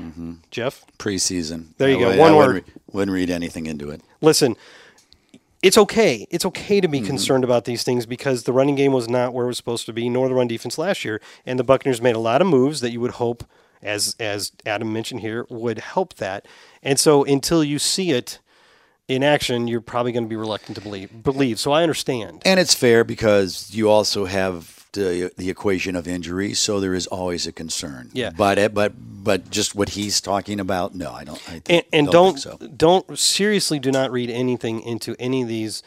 Jeff? 0.50 0.84
Preseason. 0.98 1.68
There 1.78 1.88
you 1.88 1.96
I 1.96 2.00
go. 2.00 2.08
would- 2.10 2.18
One 2.18 2.32
I 2.32 2.36
word. 2.36 2.46
Wouldn't, 2.46 2.66
re- 2.66 2.72
wouldn't 2.92 3.14
read 3.14 3.30
anything 3.30 3.66
into 3.66 3.90
it. 3.90 4.02
listen, 4.20 4.56
it's 5.62 5.78
okay. 5.78 6.26
It's 6.30 6.44
okay 6.44 6.80
to 6.80 6.88
be 6.88 6.98
Mm-hmm. 6.98 7.06
concerned 7.06 7.44
about 7.44 7.64
these 7.64 7.84
things 7.84 8.04
because 8.04 8.42
the 8.42 8.52
running 8.52 8.74
game 8.74 8.92
was 8.92 9.08
not 9.08 9.32
where 9.32 9.44
it 9.44 9.48
was 9.48 9.56
supposed 9.56 9.86
to 9.86 9.92
be, 9.92 10.08
nor 10.08 10.28
the 10.28 10.34
run 10.34 10.48
defense 10.48 10.76
last 10.76 11.04
year. 11.04 11.20
And 11.46 11.58
the 11.58 11.64
Buccaneers 11.64 12.02
made 12.02 12.16
a 12.16 12.18
lot 12.18 12.40
of 12.40 12.46
moves 12.48 12.80
that 12.80 12.90
you 12.90 13.00
would 13.00 13.12
hope 13.12 13.44
as 13.82 14.14
as 14.20 14.52
Adam 14.64 14.92
mentioned 14.92 15.20
here, 15.22 15.44
would 15.50 15.78
help 15.80 16.14
that. 16.14 16.46
And 16.84 17.00
so 17.00 17.24
until 17.24 17.64
you 17.64 17.78
see 17.80 18.10
it 18.12 18.38
in 19.08 19.22
action, 19.22 19.68
you're 19.68 19.80
probably 19.80 20.12
going 20.12 20.24
to 20.24 20.28
be 20.28 20.36
reluctant 20.36 20.76
to 20.76 20.82
believe. 20.82 21.22
Believe. 21.22 21.58
So 21.58 21.72
I 21.72 21.82
understand. 21.82 22.42
And 22.44 22.58
it's 22.58 22.74
fair 22.74 23.04
because 23.04 23.74
you 23.74 23.90
also 23.90 24.24
have 24.26 24.88
the, 24.92 25.32
the 25.36 25.50
equation 25.50 25.96
of 25.96 26.06
injuries, 26.06 26.58
so 26.58 26.80
there 26.80 26.94
is 26.94 27.06
always 27.06 27.46
a 27.46 27.52
concern. 27.52 28.10
Yeah. 28.12 28.30
But 28.30 28.58
eh, 28.58 28.68
but 28.68 28.92
but 28.96 29.50
just 29.50 29.74
what 29.74 29.90
he's 29.90 30.20
talking 30.20 30.60
about, 30.60 30.94
no, 30.94 31.10
I 31.12 31.24
don't. 31.24 31.42
I 31.48 31.60
think, 31.60 31.70
and, 31.70 31.84
and 31.92 32.06
don't, 32.08 32.42
don't 32.42 32.60
so. 32.60 32.68
don't 32.68 33.18
seriously 33.18 33.78
do 33.78 33.90
not 33.90 34.12
read 34.12 34.30
anything 34.30 34.82
into 34.82 35.16
any 35.18 35.42
of 35.42 35.48
these 35.48 35.82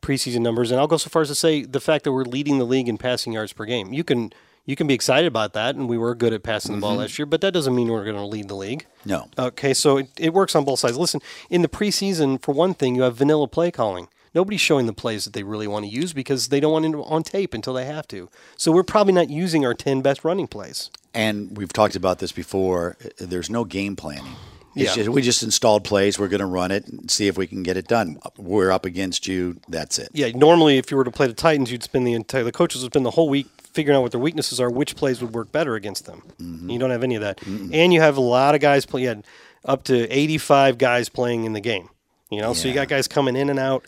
preseason 0.00 0.40
numbers. 0.40 0.70
And 0.70 0.78
I'll 0.78 0.86
go 0.86 0.96
so 0.96 1.10
far 1.10 1.22
as 1.22 1.28
to 1.28 1.34
say 1.34 1.64
the 1.64 1.80
fact 1.80 2.04
that 2.04 2.12
we're 2.12 2.24
leading 2.24 2.58
the 2.58 2.64
league 2.64 2.88
in 2.88 2.98
passing 2.98 3.32
yards 3.32 3.52
per 3.52 3.64
game. 3.64 3.92
You 3.92 4.04
can 4.04 4.32
you 4.66 4.76
can 4.76 4.86
be 4.86 4.94
excited 4.94 5.26
about 5.26 5.52
that, 5.54 5.74
and 5.76 5.88
we 5.88 5.96
were 5.96 6.14
good 6.14 6.32
at 6.32 6.42
passing 6.42 6.72
the 6.72 6.76
Mm-hmm. 6.76 6.80
ball 6.82 6.96
last 6.96 7.18
year, 7.18 7.24
but 7.26 7.40
that 7.40 7.52
doesn't 7.52 7.74
mean 7.74 7.88
we're 7.88 8.04
going 8.04 8.16
to 8.16 8.24
lead 8.26 8.48
the 8.48 8.54
league. 8.56 8.84
No. 9.04 9.28
Okay, 9.38 9.72
so 9.72 9.96
it, 9.98 10.10
it 10.18 10.34
works 10.34 10.54
on 10.54 10.64
both 10.64 10.80
sides. 10.80 10.96
Listen, 10.98 11.20
in 11.48 11.62
the 11.62 11.68
preseason, 11.68 12.42
for 12.42 12.52
one 12.52 12.74
thing, 12.74 12.94
you 12.96 13.02
have 13.02 13.16
vanilla 13.16 13.48
play 13.48 13.70
calling. 13.70 14.08
Nobody's 14.34 14.60
showing 14.60 14.84
the 14.84 14.92
plays 14.92 15.24
that 15.24 15.32
they 15.32 15.44
really 15.44 15.66
want 15.66 15.86
to 15.86 15.90
use 15.90 16.12
because 16.12 16.48
they 16.48 16.60
don't 16.60 16.72
want 16.72 16.84
it 16.84 16.94
on 16.94 17.22
tape 17.22 17.54
until 17.54 17.72
they 17.72 17.86
have 17.86 18.06
to. 18.08 18.28
So 18.58 18.70
we're 18.70 18.82
probably 18.82 19.14
not 19.14 19.30
using 19.30 19.64
our 19.64 19.72
10 19.72 20.02
best 20.02 20.24
running 20.24 20.46
plays. 20.46 20.90
And 21.14 21.56
we've 21.56 21.72
talked 21.72 21.96
about 21.96 22.18
this 22.18 22.32
before. 22.32 22.98
eh, 23.02 23.08
There's 23.20 23.48
no 23.48 23.64
game 23.64 23.96
planning. 23.96 24.34
Yeah. 24.74 24.92
just, 24.94 25.08
we 25.08 25.22
just 25.22 25.42
installed 25.42 25.84
plays. 25.84 26.18
We're 26.18 26.28
going 26.28 26.40
to 26.40 26.44
run 26.46 26.70
it 26.70 26.86
and 26.86 27.10
see 27.10 27.28
if 27.28 27.38
we 27.38 27.46
can 27.46 27.62
get 27.62 27.78
it 27.78 27.88
done. 27.88 28.18
We're 28.36 28.70
up 28.70 28.84
against 28.84 29.26
you. 29.26 29.58
That's 29.70 29.98
it. 29.98 30.10
Yeah, 30.12 30.28
normally 30.34 30.76
if 30.76 30.90
you 30.90 30.98
were 30.98 31.04
to 31.04 31.10
play 31.10 31.26
the 31.28 31.32
Titans, 31.32 31.72
you'd 31.72 31.82
spend 31.82 32.06
the 32.06 32.12
entire 32.12 32.44
the 32.44 32.52
coaches 32.52 32.82
would 32.82 32.92
spend 32.92 33.06
the 33.06 33.12
whole 33.12 33.30
week 33.30 33.46
figuring 33.76 33.96
out 33.96 34.02
what 34.02 34.10
their 34.10 34.20
weaknesses 34.20 34.58
are, 34.58 34.70
which 34.70 34.96
plays 34.96 35.22
would 35.22 35.32
work 35.32 35.52
better 35.52 35.76
against 35.76 36.06
them. 36.06 36.22
Mm-hmm. 36.40 36.70
You 36.70 36.78
don't 36.80 36.90
have 36.90 37.04
any 37.04 37.14
of 37.14 37.20
that, 37.20 37.46
and 37.46 37.92
you 37.92 38.00
have 38.00 38.16
a 38.16 38.20
lot 38.20 38.56
of 38.56 38.60
guys 38.60 38.84
play. 38.84 39.02
You 39.02 39.08
had 39.08 39.24
up 39.64 39.84
to 39.84 40.08
eighty-five 40.08 40.78
guys 40.78 41.08
playing 41.08 41.44
in 41.44 41.52
the 41.52 41.60
game. 41.60 41.88
You 42.30 42.40
know, 42.40 42.54
so 42.54 42.66
you 42.66 42.74
got 42.74 42.88
guys 42.88 43.06
coming 43.06 43.36
in 43.36 43.50
and 43.50 43.58
out. 43.60 43.86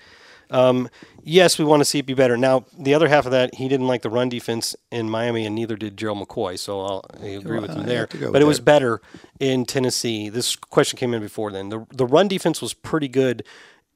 Um, 0.50 0.88
yes, 1.22 1.58
we 1.58 1.64
want 1.64 1.80
to 1.80 1.84
see 1.84 1.98
it 1.98 2.06
be 2.06 2.14
better. 2.14 2.36
Now, 2.36 2.64
the 2.78 2.94
other 2.94 3.08
half 3.08 3.26
of 3.26 3.32
that, 3.32 3.54
he 3.54 3.68
didn't 3.68 3.86
like 3.86 4.02
the 4.02 4.08
run 4.08 4.28
defense 4.28 4.76
in 4.90 5.10
Miami, 5.10 5.44
and 5.44 5.54
neither 5.54 5.76
did 5.76 5.96
Gerald 5.96 6.26
McCoy. 6.26 6.58
So 6.58 6.80
I'll, 6.80 7.04
I 7.20 7.26
agree 7.26 7.58
with 7.58 7.70
Well, 7.70 7.80
him 7.80 7.86
there. 7.86 8.06
But 8.06 8.32
with 8.32 8.42
it 8.42 8.46
was 8.46 8.60
better 8.60 9.00
in 9.40 9.66
Tennessee. 9.66 10.30
This 10.30 10.56
question 10.56 10.96
came 10.98 11.12
in 11.14 11.20
before 11.20 11.50
then. 11.50 11.68
The 11.68 11.86
the 11.92 12.06
run 12.06 12.28
defense 12.28 12.62
was 12.62 12.74
pretty 12.74 13.08
good. 13.08 13.44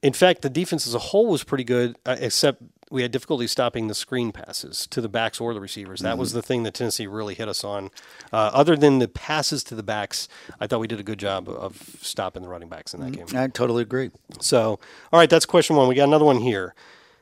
In 0.01 0.13
fact, 0.13 0.41
the 0.41 0.49
defense 0.49 0.85
as 0.85 0.93
a 0.93 0.99
whole 0.99 1.27
was 1.27 1.45
pretty 1.45 1.63
good, 1.63 1.95
uh, 2.05 2.17
except 2.19 2.61
we 2.93 3.01
had 3.01 3.11
difficulty 3.11 3.47
stopping 3.47 3.87
the 3.87 3.95
screen 3.95 4.31
passes 4.31 4.85
to 4.87 5.01
the 5.01 5.09
backs 5.09 5.41
or 5.41 5.53
the 5.53 5.59
receivers. 5.59 6.01
That 6.01 6.11
Mm-hmm. 6.11 6.19
was 6.19 6.33
the 6.33 6.41
thing 6.43 6.61
that 6.63 6.75
Tennessee 6.75 7.07
really 7.07 7.33
hit 7.33 7.47
us 7.47 7.63
on. 7.63 7.89
Uh, 8.31 8.51
other 8.53 8.75
than 8.75 8.99
the 8.99 9.07
passes 9.07 9.63
to 9.65 9.75
the 9.75 9.81
backs, 9.83 10.27
I 10.59 10.67
thought 10.67 10.79
we 10.79 10.87
did 10.87 10.99
a 10.99 11.03
good 11.03 11.17
job 11.19 11.49
of 11.49 11.97
stopping 12.01 12.43
the 12.43 12.49
running 12.49 12.69
backs 12.69 12.93
in 12.93 13.01
that 13.01 13.11
game. 13.11 13.25
I 13.35 13.47
totally 13.47 13.81
agree. 13.81 14.11
So, 14.39 14.79
all 15.11 15.19
right, 15.19 15.29
that's 15.29 15.45
question 15.47 15.75
one. 15.75 15.87
We 15.87 15.95
got 15.95 16.03
another 16.07 16.25
one 16.25 16.39
here. 16.41 16.75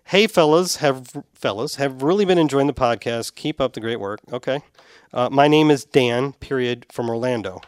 Hey, 0.05 0.27
fellas, 0.27 0.77
have 0.77 1.23
fellas 1.33 1.75
have 1.75 2.03
really 2.03 2.25
been 2.25 2.37
enjoying 2.37 2.67
the 2.67 2.73
podcast. 2.73 3.35
Keep 3.35 3.61
up 3.61 3.71
the 3.73 3.79
great 3.79 3.99
work. 3.99 4.19
Okay, 4.33 4.59
uh, 5.13 5.29
my 5.31 5.47
name 5.47 5.71
is 5.71 5.85
Dan. 5.85 6.33
Period 6.33 6.85
from 6.91 7.09
Orlando. 7.09 7.61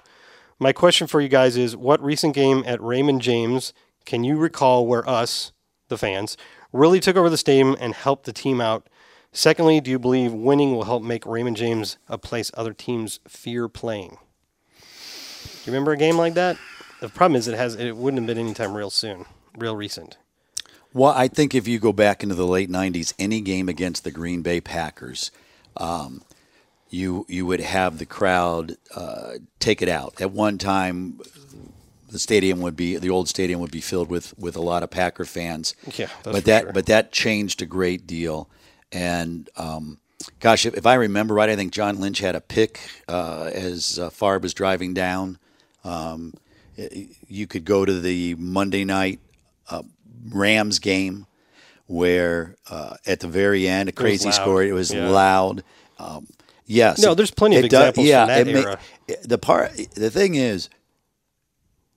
My 0.59 0.73
question 0.73 1.07
for 1.07 1.21
you 1.21 1.29
guys 1.29 1.55
is: 1.55 1.77
What 1.77 2.03
recent 2.03 2.35
game 2.35 2.63
at 2.65 2.81
Raymond 2.81 3.21
James 3.21 3.71
can 4.05 4.23
you 4.25 4.35
recall 4.35 4.85
where 4.87 5.07
us, 5.09 5.53
the 5.87 5.97
fans, 5.97 6.35
really 6.73 6.99
took 6.99 7.15
over 7.15 7.29
the 7.29 7.37
stadium 7.37 7.77
and 7.79 7.93
helped 7.93 8.25
the 8.25 8.33
team 8.33 8.59
out? 8.59 8.89
Secondly, 9.31 9.79
do 9.79 9.89
you 9.89 9.97
believe 9.97 10.33
winning 10.33 10.75
will 10.75 10.83
help 10.83 11.01
make 11.01 11.25
Raymond 11.25 11.57
James 11.57 11.97
a 12.09 12.17
place 12.17 12.51
other 12.55 12.73
teams 12.73 13.19
fear 13.27 13.69
playing? 13.69 14.17
Do 14.79 15.71
you 15.71 15.73
remember 15.73 15.93
a 15.93 15.97
game 15.97 16.17
like 16.17 16.33
that? 16.33 16.57
The 16.99 17.09
problem 17.09 17.37
is 17.37 17.47
it 17.47 17.55
has 17.57 17.75
it 17.75 17.95
wouldn't 17.95 18.21
have 18.21 18.27
been 18.27 18.37
anytime 18.43 18.75
real 18.75 18.89
soon, 18.89 19.25
real 19.57 19.75
recent. 19.75 20.17
Well, 20.93 21.13
I 21.15 21.27
think 21.27 21.55
if 21.55 21.67
you 21.67 21.79
go 21.79 21.91
back 21.91 22.21
into 22.21 22.35
the 22.35 22.45
late 22.45 22.69
'90s, 22.69 23.13
any 23.17 23.41
game 23.41 23.67
against 23.67 24.03
the 24.03 24.11
Green 24.11 24.41
Bay 24.41 24.61
Packers, 24.61 25.31
um, 25.77 26.21
you 26.89 27.25
you 27.27 27.45
would 27.45 27.59
have 27.59 27.97
the 27.97 28.05
crowd 28.05 28.77
uh, 28.95 29.33
take 29.59 29.81
it 29.81 29.89
out. 29.89 30.21
At 30.21 30.31
one 30.31 30.57
time, 30.57 31.19
the 32.13 32.19
stadium 32.19 32.61
would 32.61 32.75
be 32.77 32.95
the 32.97 33.09
old 33.09 33.27
stadium 33.27 33.59
would 33.59 33.71
be 33.71 33.81
filled 33.81 34.07
with 34.09 34.37
with 34.39 34.55
a 34.55 34.61
lot 34.61 34.83
of 34.83 34.89
Packer 34.91 35.25
fans. 35.25 35.75
Yeah, 35.97 36.07
but 36.23 36.45
that 36.45 36.63
sure. 36.63 36.71
but 36.71 36.85
that 36.85 37.11
changed 37.11 37.61
a 37.61 37.65
great 37.65 38.07
deal. 38.07 38.49
And 38.91 39.49
um, 39.57 39.97
gosh, 40.39 40.65
if, 40.65 40.75
if 40.75 40.85
I 40.85 40.93
remember 40.93 41.33
right, 41.33 41.49
I 41.49 41.55
think 41.55 41.73
John 41.73 41.99
Lynch 41.99 42.19
had 42.19 42.35
a 42.35 42.41
pick 42.41 42.79
uh, 43.09 43.49
as 43.53 43.97
uh, 43.99 44.09
Favre 44.11 44.39
was 44.39 44.53
driving 44.53 44.93
down. 44.93 45.39
Um, 45.83 46.35
you 47.27 47.47
could 47.47 47.65
go 47.65 47.83
to 47.85 47.99
the 47.99 48.35
Monday 48.35 48.85
night 48.85 49.19
uh, 49.69 49.83
Rams 50.31 50.79
game 50.79 51.25
where 51.87 52.55
uh, 52.69 52.95
at 53.05 53.19
the 53.19 53.27
very 53.27 53.67
end, 53.67 53.89
a 53.89 53.91
crazy 53.91 54.25
loud. 54.25 54.33
score. 54.35 54.63
It 54.63 54.73
was 54.73 54.93
Yeah. 54.93 55.09
loud. 55.09 55.63
Um, 55.99 56.27
yes. 56.65 57.01
No, 57.03 57.13
there's 57.13 57.31
plenty 57.31 57.57
of 57.57 57.65
it 57.65 57.69
does- 57.71 57.89
examples 57.89 58.07
yeah, 58.07 58.25
from 58.25 58.27
that 58.27 58.47
it 58.47 58.55
era. 58.55 58.79
the 59.23 59.37
part, 59.37 59.71
the 59.95 60.09
thing 60.09 60.35
is, 60.35 60.69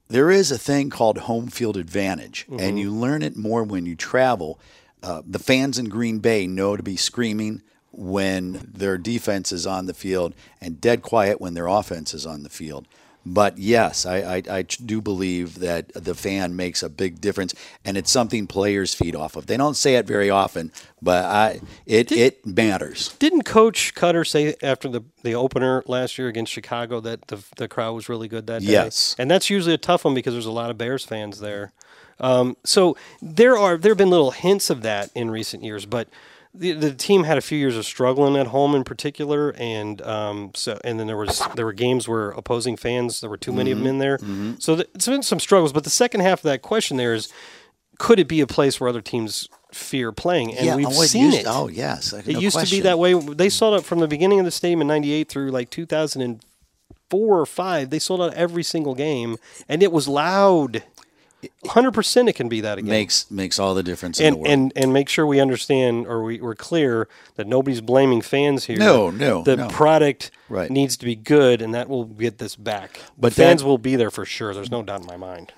there 0.09 0.30
is 0.30 0.50
a 0.52 0.59
thing 0.59 0.90
called 0.90 1.18
home 1.18 1.48
field 1.48 1.76
advantage, 1.76 2.46
Mm-hmm. 2.48 2.61
and 2.61 2.78
you 2.78 2.90
learn 2.92 3.22
it 3.22 3.36
more 3.36 3.62
when 3.64 3.86
you 3.86 3.94
travel. 3.94 4.59
Uh, 5.02 5.22
the 5.26 5.38
fans 5.38 5.78
in 5.78 5.88
Green 5.88 6.18
Bay 6.20 6.46
know 6.46 6.76
to 6.76 6.82
be 6.82 6.96
screaming 6.96 7.62
when 7.92 8.70
their 8.74 8.98
defense 8.98 9.52
is 9.52 9.66
on 9.66 9.86
the 9.86 9.94
field 9.94 10.34
and 10.61 10.80
dead 10.80 11.02
quiet 11.02 11.40
when 11.40 11.54
their 11.54 11.66
offense 11.66 12.12
is 12.12 12.26
on 12.26 12.42
the 12.42 12.48
field. 12.50 12.86
But 13.28 13.58
yes, 13.58 14.06
I, 14.06 14.36
I, 14.36 14.42
I 14.48 14.62
do 14.62 15.00
believe 15.00 15.58
that 15.58 15.92
the 15.94 16.14
fan 16.14 16.54
makes 16.54 16.80
a 16.80 16.88
big 16.88 17.20
difference, 17.20 17.56
and 17.84 17.96
it's 17.96 18.10
something 18.10 18.46
players 18.46 18.94
feed 18.94 19.16
off 19.16 19.34
of. 19.34 19.46
They 19.46 19.56
don't 19.56 19.74
say 19.74 19.96
it 19.96 20.06
very 20.06 20.30
often, 20.30 20.70
but 21.02 21.24
I, 21.24 21.60
it, 21.86 22.12
it 22.12 22.46
matters. 22.46 23.16
Didn't 23.18 23.42
Coach 23.42 23.96
Koetter 23.96 24.24
say 24.24 24.54
after 24.62 24.88
the, 24.88 25.02
the 25.24 25.34
opener 25.34 25.82
last 25.86 26.18
year 26.18 26.28
against 26.28 26.52
Chicago 26.52 27.00
that 27.00 27.26
the 27.26 27.42
the 27.56 27.66
crowd 27.66 27.94
was 27.94 28.08
really 28.08 28.28
good 28.28 28.46
that 28.46 28.62
day? 28.62 28.70
Yes. 28.70 29.16
and 29.18 29.28
that's 29.28 29.50
usually 29.50 29.74
a 29.74 29.78
tough 29.78 30.04
one 30.04 30.14
because 30.14 30.32
there's 30.32 30.46
a 30.46 30.52
lot 30.52 30.70
of 30.70 30.78
Bears 30.78 31.04
fans 31.04 31.40
there. 31.40 31.72
Um, 32.20 32.56
so 32.62 32.96
there 33.20 33.58
are 33.58 33.76
there 33.76 33.90
have 33.90 33.98
been 33.98 34.08
little 34.08 34.30
hints 34.30 34.70
of 34.70 34.82
that 34.82 35.10
in 35.16 35.32
recent 35.32 35.64
years, 35.64 35.84
but 35.84 36.08
the, 36.59 36.72
the 36.72 36.94
team 36.94 37.24
had 37.24 37.38
a 37.38 37.40
few 37.40 37.59
years 37.59 37.76
of 37.76 37.84
struggling 37.84 38.36
at 38.36 38.48
home 38.48 38.74
in 38.74 38.84
particular, 38.84 39.54
and 39.59 40.00
um, 40.02 40.50
so 40.54 40.78
and 40.84 40.98
then 40.98 41.07
there 41.07 41.16
was 41.16 41.42
there 41.54 41.64
were 41.64 41.72
games 41.72 42.09
where 42.09 42.30
opposing 42.30 42.76
fans 42.76 43.20
there 43.20 43.30
were 43.30 43.36
too 43.36 43.52
many 43.52 43.70
of 43.70 43.78
them 43.78 43.86
in 43.86 43.98
there. 43.98 44.18
So 44.59 44.76
th- 44.76 44.88
it's 44.94 45.07
been 45.07 45.22
some 45.22 45.40
struggles. 45.40 45.72
But 45.72 45.84
the 45.84 45.90
second 45.90 46.20
half 46.20 46.40
of 46.40 46.44
that 46.44 46.62
question 46.62 46.96
there 46.96 47.14
is, 47.14 47.28
could 47.98 48.18
it 48.18 48.28
be 48.28 48.40
a 48.40 48.46
place 48.46 48.80
where 48.80 48.88
other 48.88 49.00
teams 49.00 49.48
fear 49.72 50.12
playing? 50.12 50.54
And 50.57 50.76
we've 50.76 50.86
oh, 50.86 50.90
seen 50.90 51.26
used- 51.26 51.38
it. 51.38 51.46
Oh 51.46 51.68
yes, 51.68 52.12
It 52.12 52.26
no 52.26 52.38
used 52.40 52.59
to 52.59 52.70
be 52.70 52.80
that 52.80 52.98
way. 52.98 53.14
They 53.14 53.48
sold 53.48 53.74
out 53.74 53.84
from 53.84 54.00
the 54.00 54.09
beginning 54.09 54.38
of 54.38 54.44
the 54.44 54.50
stadium 54.50 54.80
in 54.80 54.86
'98 54.86 55.28
through 55.28 55.50
like 55.50 55.70
2004 55.70 57.40
or 57.40 57.46
five. 57.46 57.90
They 57.90 57.98
sold 57.98 58.20
out 58.20 58.34
every 58.34 58.62
single 58.62 58.94
game, 58.94 59.36
and 59.68 59.82
it 59.82 59.92
was 59.92 60.09
loud. 60.09 60.82
100 61.62 61.92
percent, 61.92 62.28
it 62.28 62.34
can 62.34 62.49
be 62.49 62.61
that 62.61 62.78
again. 62.78 62.90
makes 62.90 63.30
makes 63.30 63.59
all 63.59 63.74
the 63.74 63.82
difference 63.82 64.18
in 64.20 64.24
the 64.24 64.28
and, 64.28 64.36
world. 64.36 64.53
and 64.53 64.72
and 64.76 64.92
make 64.92 65.09
sure 65.09 65.26
we 65.26 65.40
understand 65.40 66.07
or 66.07 66.22
we, 66.22 66.40
we're 66.40 66.55
clear 66.55 67.09
that 67.36 67.47
nobody's 67.47 67.80
blaming 67.80 68.20
fans 68.20 68.64
here. 68.64 68.78
No, 68.78 69.11
no, 69.11 69.42
The 69.42 69.57
no. 69.57 69.68
product 69.68 70.30
Right. 70.49 70.70
needs 70.70 70.97
to 70.99 71.05
be 71.05 71.16
good, 71.16 71.61
and 71.61 71.74
that 71.74 71.88
will 71.88 72.05
get 72.05 72.38
this 72.38 72.55
back. 72.55 73.01
But 73.18 73.32
fans 73.32 73.62
that- 73.62 73.66
will 73.68 73.78
be 73.78 73.97
there 73.97 74.11
for 74.12 74.24
sure. 74.24 74.55
There's 74.55 74.70
no 74.70 74.82
doubt 74.82 75.01
in 75.01 75.07
my 75.07 75.16
mind. 75.16 75.53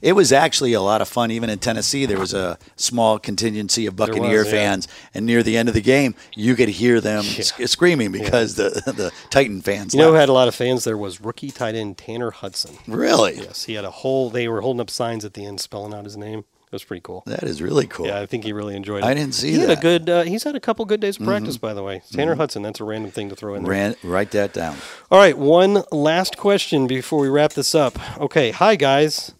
It 0.00 0.12
was 0.12 0.32
actually 0.32 0.72
a 0.72 0.80
lot 0.80 1.00
of 1.00 1.08
fun. 1.08 1.30
Even 1.30 1.50
in 1.50 1.58
Tennessee, 1.58 2.06
there 2.06 2.18
was 2.18 2.34
a 2.34 2.58
small 2.76 3.18
contingency 3.18 3.86
of 3.86 3.96
Buccaneer 3.96 4.44
yeah. 4.44 4.50
fans, 4.50 4.88
and 5.14 5.26
near 5.26 5.42
the 5.42 5.56
end 5.56 5.68
of 5.68 5.74
the 5.74 5.80
game, 5.80 6.14
you 6.34 6.54
could 6.54 6.68
hear 6.68 7.00
them 7.00 7.22
sc- 7.22 7.66
screaming 7.66 8.12
because 8.12 8.54
the 8.56 8.70
the 8.86 9.12
Titan 9.30 9.60
fans. 9.60 9.94
You 9.94 10.00
know 10.00 10.08
who 10.08 10.14
had 10.14 10.28
a 10.28 10.32
lot 10.32 10.48
of 10.48 10.54
fans 10.54 10.84
there 10.84 10.98
was 10.98 11.20
rookie 11.20 11.50
tight 11.50 11.74
end 11.74 11.98
Tanner 11.98 12.30
Hudson. 12.30 12.76
really? 12.86 13.36
Yes, 13.36 13.64
he 13.64 13.74
had 13.74 13.84
a 13.84 13.90
whole. 13.90 14.30
They 14.30 14.48
were 14.48 14.60
holding 14.60 14.80
up 14.80 14.90
signs 14.90 15.24
at 15.24 15.34
the 15.34 15.44
end 15.44 15.60
spelling 15.60 15.94
out 15.94 16.04
his 16.04 16.16
name. 16.16 16.44
It 16.72 16.76
was 16.76 16.84
pretty 16.84 17.02
cool. 17.02 17.22
That 17.26 17.42
is 17.42 17.60
really 17.60 17.86
cool. 17.86 18.06
Yeah, 18.06 18.20
I 18.20 18.24
think 18.24 18.44
he 18.44 18.54
really 18.54 18.74
enjoyed 18.74 19.04
it. 19.04 19.06
I 19.06 19.12
didn't 19.12 19.34
see 19.34 19.50
he 19.50 19.58
Had 19.58 19.64
a 19.64 19.66
that. 19.66 19.78
Mm-hmm. 19.78 19.82
good. 19.82 20.08
Uh, 20.08 20.22
he's 20.22 20.42
had 20.42 20.56
a 20.56 20.60
couple 20.60 20.86
good 20.86 21.00
days 21.00 21.20
of 21.20 21.26
practice, 21.26 21.58
by 21.58 21.74
the 21.74 21.82
way. 21.82 22.00
Tanner 22.12 22.34
Hudson. 22.34 22.62
That's 22.62 22.80
a 22.80 22.84
random 22.84 23.10
thing 23.10 23.28
to 23.28 23.36
throw 23.36 23.54
in 23.56 23.64
there. 23.64 23.70
Ran, 23.70 23.94
write 24.02 24.30
that 24.30 24.54
down. 24.54 24.78
All 25.10 25.18
right, 25.18 25.36
one 25.36 25.82
last 25.92 26.38
question 26.38 26.86
before 26.86 27.20
we 27.20 27.28
wrap 27.28 27.52
this 27.52 27.74
up. 27.74 27.98
Okay, 28.18 28.52
hi 28.52 28.76
guys. 28.76 29.32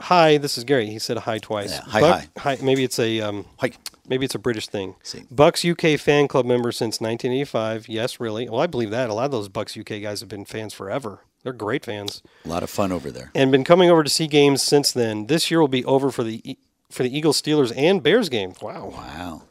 Hi, 0.00 0.38
this 0.38 0.58
is 0.58 0.64
Gary. 0.64 0.86
He 0.86 0.98
said 0.98 1.18
hi 1.18 1.38
twice. 1.38 1.70
Yeah, 1.72 1.80
hi, 1.86 2.00
Buck- 2.00 2.24
hi. 2.38 2.58
Maybe 2.62 2.84
it's 2.84 2.98
a 2.98 3.20
um, 3.20 3.46
Hi. 3.60 3.70
maybe 4.08 4.24
it's 4.24 4.34
a 4.34 4.38
British 4.38 4.66
thing. 4.68 4.96
See. 5.02 5.22
Bucks 5.30 5.64
UK 5.64 5.98
fan 5.98 6.26
club 6.28 6.46
member 6.46 6.72
since 6.72 7.00
1985. 7.00 7.88
Yes, 7.88 8.18
really. 8.20 8.48
Well, 8.48 8.60
I 8.60 8.66
believe 8.66 8.90
that. 8.90 9.08
A 9.10 9.14
lot 9.14 9.26
of 9.26 9.30
those 9.30 9.48
Bucks 9.48 9.76
UK 9.76 10.02
guys 10.02 10.20
have 10.20 10.28
been 10.28 10.44
fans 10.44 10.74
forever. 10.74 11.20
They're 11.42 11.52
great 11.52 11.84
fans 11.84 12.22
A 12.44 12.48
lot 12.48 12.62
of 12.62 12.70
fun 12.70 12.90
over 12.90 13.10
there. 13.10 13.30
and 13.34 13.52
been 13.52 13.64
coming 13.64 13.90
over 13.90 14.02
to 14.02 14.08
see 14.10 14.26
games 14.26 14.62
since 14.62 14.90
then. 14.92 15.26
This 15.26 15.50
year 15.50 15.60
will 15.60 15.68
be 15.68 15.84
over 15.84 16.10
for 16.10 16.24
the 16.24 16.58
for 16.90 17.02
the 17.02 17.16
Eagles, 17.16 17.40
Steelers, 17.40 17.72
and 17.76 18.02
Bears 18.02 18.28
game. 18.28 18.54
Wow. 18.62 18.92
Wow. 18.96 19.42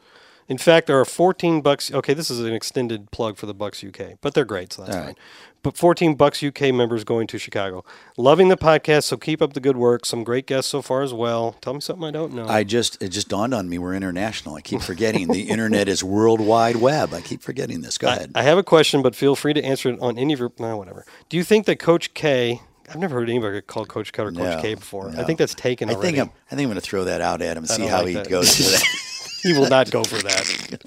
In 0.53 0.59
fact, 0.59 0.85
there 0.85 0.99
are 0.99 1.03
14 1.03 1.61
bucks. 1.61 1.91
Okay, 1.91 2.13
this 2.13 2.29
is 2.29 2.39
an 2.39 2.53
extended 2.53 3.09
plug 3.09 3.37
for 3.37 3.47
the 3.47 3.55
Bucks 3.55 3.83
UK, 3.83 4.19
but 4.21 4.35
they're 4.35 4.45
great, 4.45 4.71
so 4.71 4.83
that's 4.83 4.95
All 4.95 5.01
fine. 5.01 5.07
right. 5.07 5.17
But 5.63 5.77
14 5.77 6.13
Bucks 6.13 6.43
UK 6.43 6.71
members 6.71 7.03
going 7.03 7.25
to 7.25 7.39
Chicago. 7.39 7.83
Loving 8.17 8.49
the 8.49 8.55
podcast, 8.55 9.05
so 9.05 9.17
keep 9.17 9.41
up 9.41 9.53
the 9.53 9.59
good 9.59 9.77
work. 9.77 10.05
Some 10.05 10.23
great 10.23 10.45
guests 10.45 10.69
so 10.69 10.83
far 10.83 11.01
as 11.01 11.11
well. 11.11 11.55
Tell 11.61 11.73
me 11.73 11.79
something 11.79 12.05
I 12.07 12.11
don't 12.11 12.33
know. 12.35 12.47
I 12.47 12.63
just 12.63 13.01
it 13.01 13.09
just 13.09 13.29
dawned 13.29 13.55
on 13.55 13.67
me 13.67 13.79
we're 13.79 13.95
international. 13.95 14.53
I 14.53 14.61
keep 14.61 14.81
forgetting 14.83 15.25
the 15.29 15.49
internet 15.49 15.87
is 15.87 16.03
world 16.03 16.39
wide 16.39 16.75
web. 16.75 17.15
I 17.15 17.21
keep 17.21 17.41
forgetting 17.41 17.81
this. 17.81 17.97
Go 17.97 18.09
ahead. 18.09 18.31
I 18.35 18.43
have 18.43 18.59
a 18.59 18.63
question, 18.63 19.01
but 19.01 19.15
feel 19.15 19.35
free 19.35 19.53
to 19.55 19.63
answer 19.65 19.89
it 19.89 19.99
on 20.01 20.19
any 20.19 20.33
of 20.33 20.39
your. 20.39 20.51
No, 20.59 20.77
whatever. 20.77 21.03
Do 21.29 21.37
you 21.37 21.43
think 21.43 21.65
that 21.65 21.79
Coach 21.79 22.13
K? 22.13 22.61
I've 22.87 22.99
never 22.99 23.15
heard 23.15 23.27
anybody 23.27 23.59
call 23.61 23.87
Coach 23.87 24.11
K 24.11 24.21
or 24.21 24.31
Coach 24.31 24.37
No, 24.57 24.61
K 24.61 24.75
before. 24.75 25.09
I 25.17 25.23
think 25.23 25.39
that's 25.39 25.55
taken 25.55 25.89
I 25.89 25.95
think 25.95 26.19
I'm. 26.19 26.29
I 26.51 26.55
think 26.55 26.67
I'm 26.67 26.69
going 26.69 26.75
to 26.75 26.81
throw 26.81 27.05
that 27.05 27.21
out 27.21 27.41
at 27.41 27.57
him 27.57 27.63
and 27.63 27.69
see 27.69 27.87
how 27.87 27.99
like 28.01 28.07
he 28.09 28.13
that. 28.13 28.29
goes. 28.29 28.83
he 29.43 29.53
will 29.53 29.69
not 29.69 29.91
go 29.91 30.03
for 30.03 30.17
that. 30.23 30.81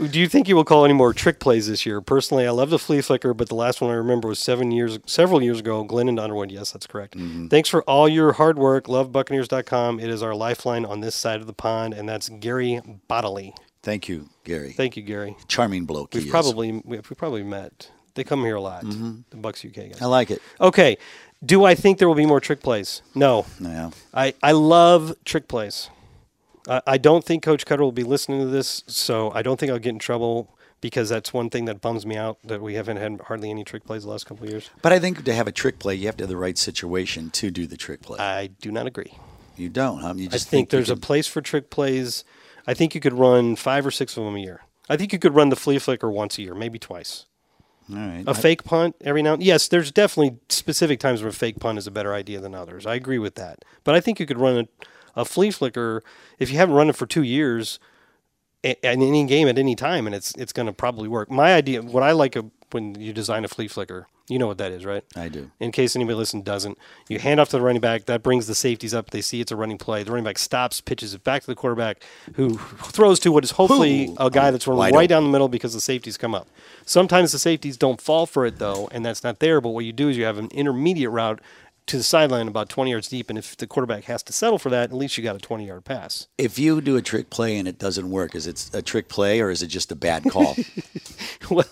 Do 0.10 0.18
you 0.18 0.26
think 0.26 0.46
he 0.46 0.54
will 0.54 0.64
call 0.64 0.84
any 0.84 0.94
more 0.94 1.12
trick 1.12 1.38
plays 1.38 1.68
this 1.68 1.84
year? 1.84 2.00
Personally, 2.00 2.46
I 2.46 2.50
love 2.50 2.70
the 2.70 2.78
flea 2.78 3.02
flicker, 3.02 3.34
but 3.34 3.48
the 3.48 3.54
last 3.54 3.80
one 3.80 3.90
I 3.90 3.94
remember 3.94 4.28
was 4.28 4.38
seven 4.38 4.70
years, 4.70 4.98
several 5.06 5.42
years 5.42 5.60
ago. 5.60 5.84
Glennon 5.84 6.18
Underwood. 6.18 6.50
Yes, 6.50 6.72
that's 6.72 6.86
correct. 6.86 7.14
Mm-hmm. 7.16 7.48
Thanks 7.48 7.68
for 7.68 7.82
all 7.82 8.08
your 8.08 8.32
hard 8.32 8.58
work. 8.58 8.88
Love 8.88 9.12
Buccaneers.com. 9.12 10.00
It 10.00 10.08
is 10.08 10.22
our 10.22 10.34
lifeline 10.34 10.86
on 10.86 11.00
this 11.00 11.14
side 11.14 11.40
of 11.40 11.46
the 11.46 11.52
pond, 11.52 11.92
and 11.92 12.08
that's 12.08 12.28
Gary 12.30 12.80
Bodily. 13.06 13.52
Thank 13.82 14.08
you, 14.08 14.30
Gary. 14.44 14.72
Thank 14.72 14.96
you, 14.96 15.02
Gary. 15.02 15.36
Charming 15.46 15.84
bloke. 15.84 16.14
We've 16.14 16.28
probably 16.28 16.72
we 16.84 16.96
we 16.96 17.14
probably 17.14 17.42
met. 17.42 17.90
They 18.14 18.24
come 18.24 18.42
here 18.44 18.56
a 18.56 18.60
lot. 18.62 18.82
The 18.82 19.36
Bucks 19.36 19.62
UK 19.64 19.74
guys. 19.74 19.98
I 20.00 20.06
like 20.06 20.30
it. 20.30 20.40
Okay. 20.58 20.96
Do 21.44 21.64
I 21.64 21.74
think 21.74 21.98
there 21.98 22.08
will 22.08 22.14
be 22.14 22.24
more 22.24 22.40
trick 22.40 22.62
plays? 22.62 23.02
No. 23.14 23.44
Yeah. 23.60 23.90
I, 24.14 24.32
I 24.42 24.52
love 24.52 25.14
trick 25.26 25.48
plays. 25.48 25.90
I, 26.68 26.82
I 26.86 26.98
don't 26.98 27.24
think 27.24 27.42
Coach 27.42 27.64
Koetter 27.66 27.80
will 27.80 27.92
be 27.92 28.02
listening 28.04 28.40
to 28.40 28.46
this, 28.46 28.82
so 28.86 29.30
I 29.34 29.42
don't 29.42 29.58
think 29.58 29.70
I'll 29.72 29.78
get 29.78 29.90
in 29.90 29.98
trouble 29.98 30.56
because 30.80 31.08
that's 31.08 31.32
one 31.32 31.48
thing 31.50 31.64
that 31.64 31.80
bums 31.80 32.04
me 32.04 32.16
out 32.16 32.38
that 32.44 32.60
we 32.60 32.74
haven't 32.74 32.98
had 32.98 33.20
hardly 33.26 33.50
any 33.50 33.64
trick 33.64 33.84
plays 33.84 34.02
the 34.04 34.10
last 34.10 34.26
couple 34.26 34.44
of 34.44 34.50
years. 34.50 34.70
But 34.82 34.92
I 34.92 34.98
think 34.98 35.24
to 35.24 35.34
have 35.34 35.46
a 35.48 35.52
trick 35.52 35.78
play, 35.78 35.94
you 35.94 36.06
have 36.06 36.16
to 36.18 36.24
have 36.24 36.28
the 36.28 36.36
right 36.36 36.58
situation 36.58 37.30
to 37.30 37.50
do 37.50 37.66
the 37.66 37.76
trick 37.76 38.02
play. 38.02 38.18
I 38.18 38.48
do 38.48 38.70
not 38.70 38.86
agree. 38.86 39.12
you 39.56 39.68
don't, 39.68 40.00
huh? 40.00 40.14
You 40.16 40.26
I 40.26 40.32
just 40.32 40.48
think, 40.48 40.70
you 40.72 40.76
there's 40.76 40.90
a 40.90 40.96
place 40.96 41.26
for 41.26 41.40
trick 41.40 41.70
plays. 41.70 42.24
I 42.66 42.74
think 42.74 42.94
you 42.94 43.00
could 43.00 43.14
run 43.14 43.56
five 43.56 43.86
or 43.86 43.90
six 43.90 44.16
of 44.16 44.24
them 44.24 44.36
a 44.36 44.40
year. 44.40 44.62
I 44.88 44.96
think 44.96 45.12
you 45.12 45.18
could 45.18 45.34
run 45.34 45.48
the 45.48 45.56
flea 45.56 45.78
flicker 45.78 46.10
once 46.10 46.38
a 46.38 46.42
year, 46.42 46.54
maybe 46.54 46.78
twice. 46.78 47.26
All 47.90 47.96
right. 47.96 48.24
A 48.26 48.34
fake 48.34 48.64
punt 48.64 48.96
every 49.00 49.22
now 49.22 49.34
and 49.34 49.42
yes, 49.42 49.68
there's 49.68 49.92
definitely 49.92 50.38
specific 50.48 50.98
times 50.98 51.22
where 51.22 51.30
a 51.30 51.32
fake 51.32 51.60
punt 51.60 51.78
is 51.78 51.86
a 51.86 51.90
better 51.92 52.12
idea 52.12 52.40
than 52.40 52.54
others. 52.54 52.84
I 52.84 52.96
agree 52.96 53.18
with 53.18 53.36
that. 53.36 53.64
But 53.84 53.94
I 53.94 54.00
think 54.00 54.18
you 54.18 54.26
could 54.26 54.38
run 54.40 54.58
a, 54.58 54.86
a 55.16 55.24
flea 55.24 55.50
flicker 55.50 56.04
if 56.38 56.50
you 56.50 56.56
haven't 56.58 56.74
run 56.74 56.88
it 56.88 56.96
for 56.96 57.06
two 57.06 57.22
years 57.22 57.78
in 58.62 58.76
any 59.02 59.24
game 59.26 59.48
at 59.48 59.58
any 59.58 59.74
time, 59.74 60.06
and 60.06 60.14
it's 60.14 60.34
it's 60.36 60.52
going 60.52 60.66
to 60.66 60.72
probably 60.72 61.08
work. 61.08 61.30
My 61.30 61.54
idea, 61.54 61.82
what 61.82 62.02
I 62.02 62.12
like 62.12 62.36
a, 62.36 62.46
when 62.72 63.00
you 63.00 63.12
design 63.12 63.44
a 63.44 63.48
flea 63.48 63.68
flicker, 63.68 64.08
you 64.28 64.40
know 64.40 64.48
what 64.48 64.58
that 64.58 64.72
is, 64.72 64.84
right? 64.84 65.04
I 65.14 65.28
do. 65.28 65.52
In 65.60 65.70
case 65.70 65.94
anybody 65.94 66.16
listening 66.16 66.42
doesn't, 66.42 66.78
you 67.08 67.20
hand 67.20 67.38
off 67.38 67.50
to 67.50 67.58
the 67.58 67.62
running 67.62 67.80
back. 67.80 68.06
That 68.06 68.24
brings 68.24 68.48
the 68.48 68.56
safeties 68.56 68.92
up. 68.92 69.10
They 69.10 69.20
see 69.20 69.40
it's 69.40 69.52
a 69.52 69.56
running 69.56 69.78
play. 69.78 70.02
The 70.02 70.10
running 70.10 70.24
back 70.24 70.38
stops, 70.38 70.80
pitches 70.80 71.14
it 71.14 71.22
back 71.22 71.42
to 71.42 71.46
the 71.46 71.54
quarterback, 71.54 72.02
who 72.34 72.56
throws 72.56 73.20
to 73.20 73.30
what 73.30 73.44
is 73.44 73.52
hopefully 73.52 74.08
Ooh. 74.08 74.16
a 74.18 74.30
guy 74.30 74.50
that's 74.50 74.66
running 74.66 74.94
right 74.94 75.08
down 75.08 75.22
the 75.22 75.30
middle 75.30 75.48
because 75.48 75.72
the 75.72 75.80
safeties 75.80 76.16
come 76.16 76.34
up. 76.34 76.48
Sometimes 76.84 77.30
the 77.30 77.38
safeties 77.38 77.76
don't 77.76 78.00
fall 78.00 78.26
for 78.26 78.44
it 78.46 78.58
though, 78.58 78.88
and 78.90 79.04
that's 79.06 79.22
not 79.22 79.38
there. 79.38 79.60
But 79.60 79.70
what 79.70 79.84
you 79.84 79.92
do 79.92 80.08
is 80.08 80.16
you 80.16 80.24
have 80.24 80.38
an 80.38 80.48
intermediate 80.48 81.10
route 81.10 81.40
to 81.86 81.96
the 81.96 82.02
sideline 82.02 82.48
about 82.48 82.68
20 82.68 82.90
yards 82.90 83.08
deep, 83.08 83.28
and 83.30 83.38
if 83.38 83.56
the 83.56 83.66
quarterback 83.66 84.04
has 84.04 84.22
to 84.24 84.32
settle 84.32 84.58
for 84.58 84.70
that, 84.70 84.90
at 84.90 84.92
least 84.92 85.16
you 85.16 85.24
got 85.24 85.36
a 85.36 85.38
20 85.38 85.66
yard 85.66 85.84
pass. 85.84 86.26
If 86.36 86.58
you 86.58 86.80
do 86.80 86.96
a 86.96 87.02
trick 87.02 87.30
play 87.30 87.56
and 87.58 87.68
it 87.68 87.78
doesn't 87.78 88.10
work, 88.10 88.34
is 88.34 88.46
it 88.46 88.70
a 88.72 88.82
trick 88.82 89.08
play 89.08 89.40
or 89.40 89.50
is 89.50 89.62
it 89.62 89.68
just 89.68 89.92
a 89.92 89.96
bad 89.96 90.24
call? 90.30 90.56
well, 91.50 91.64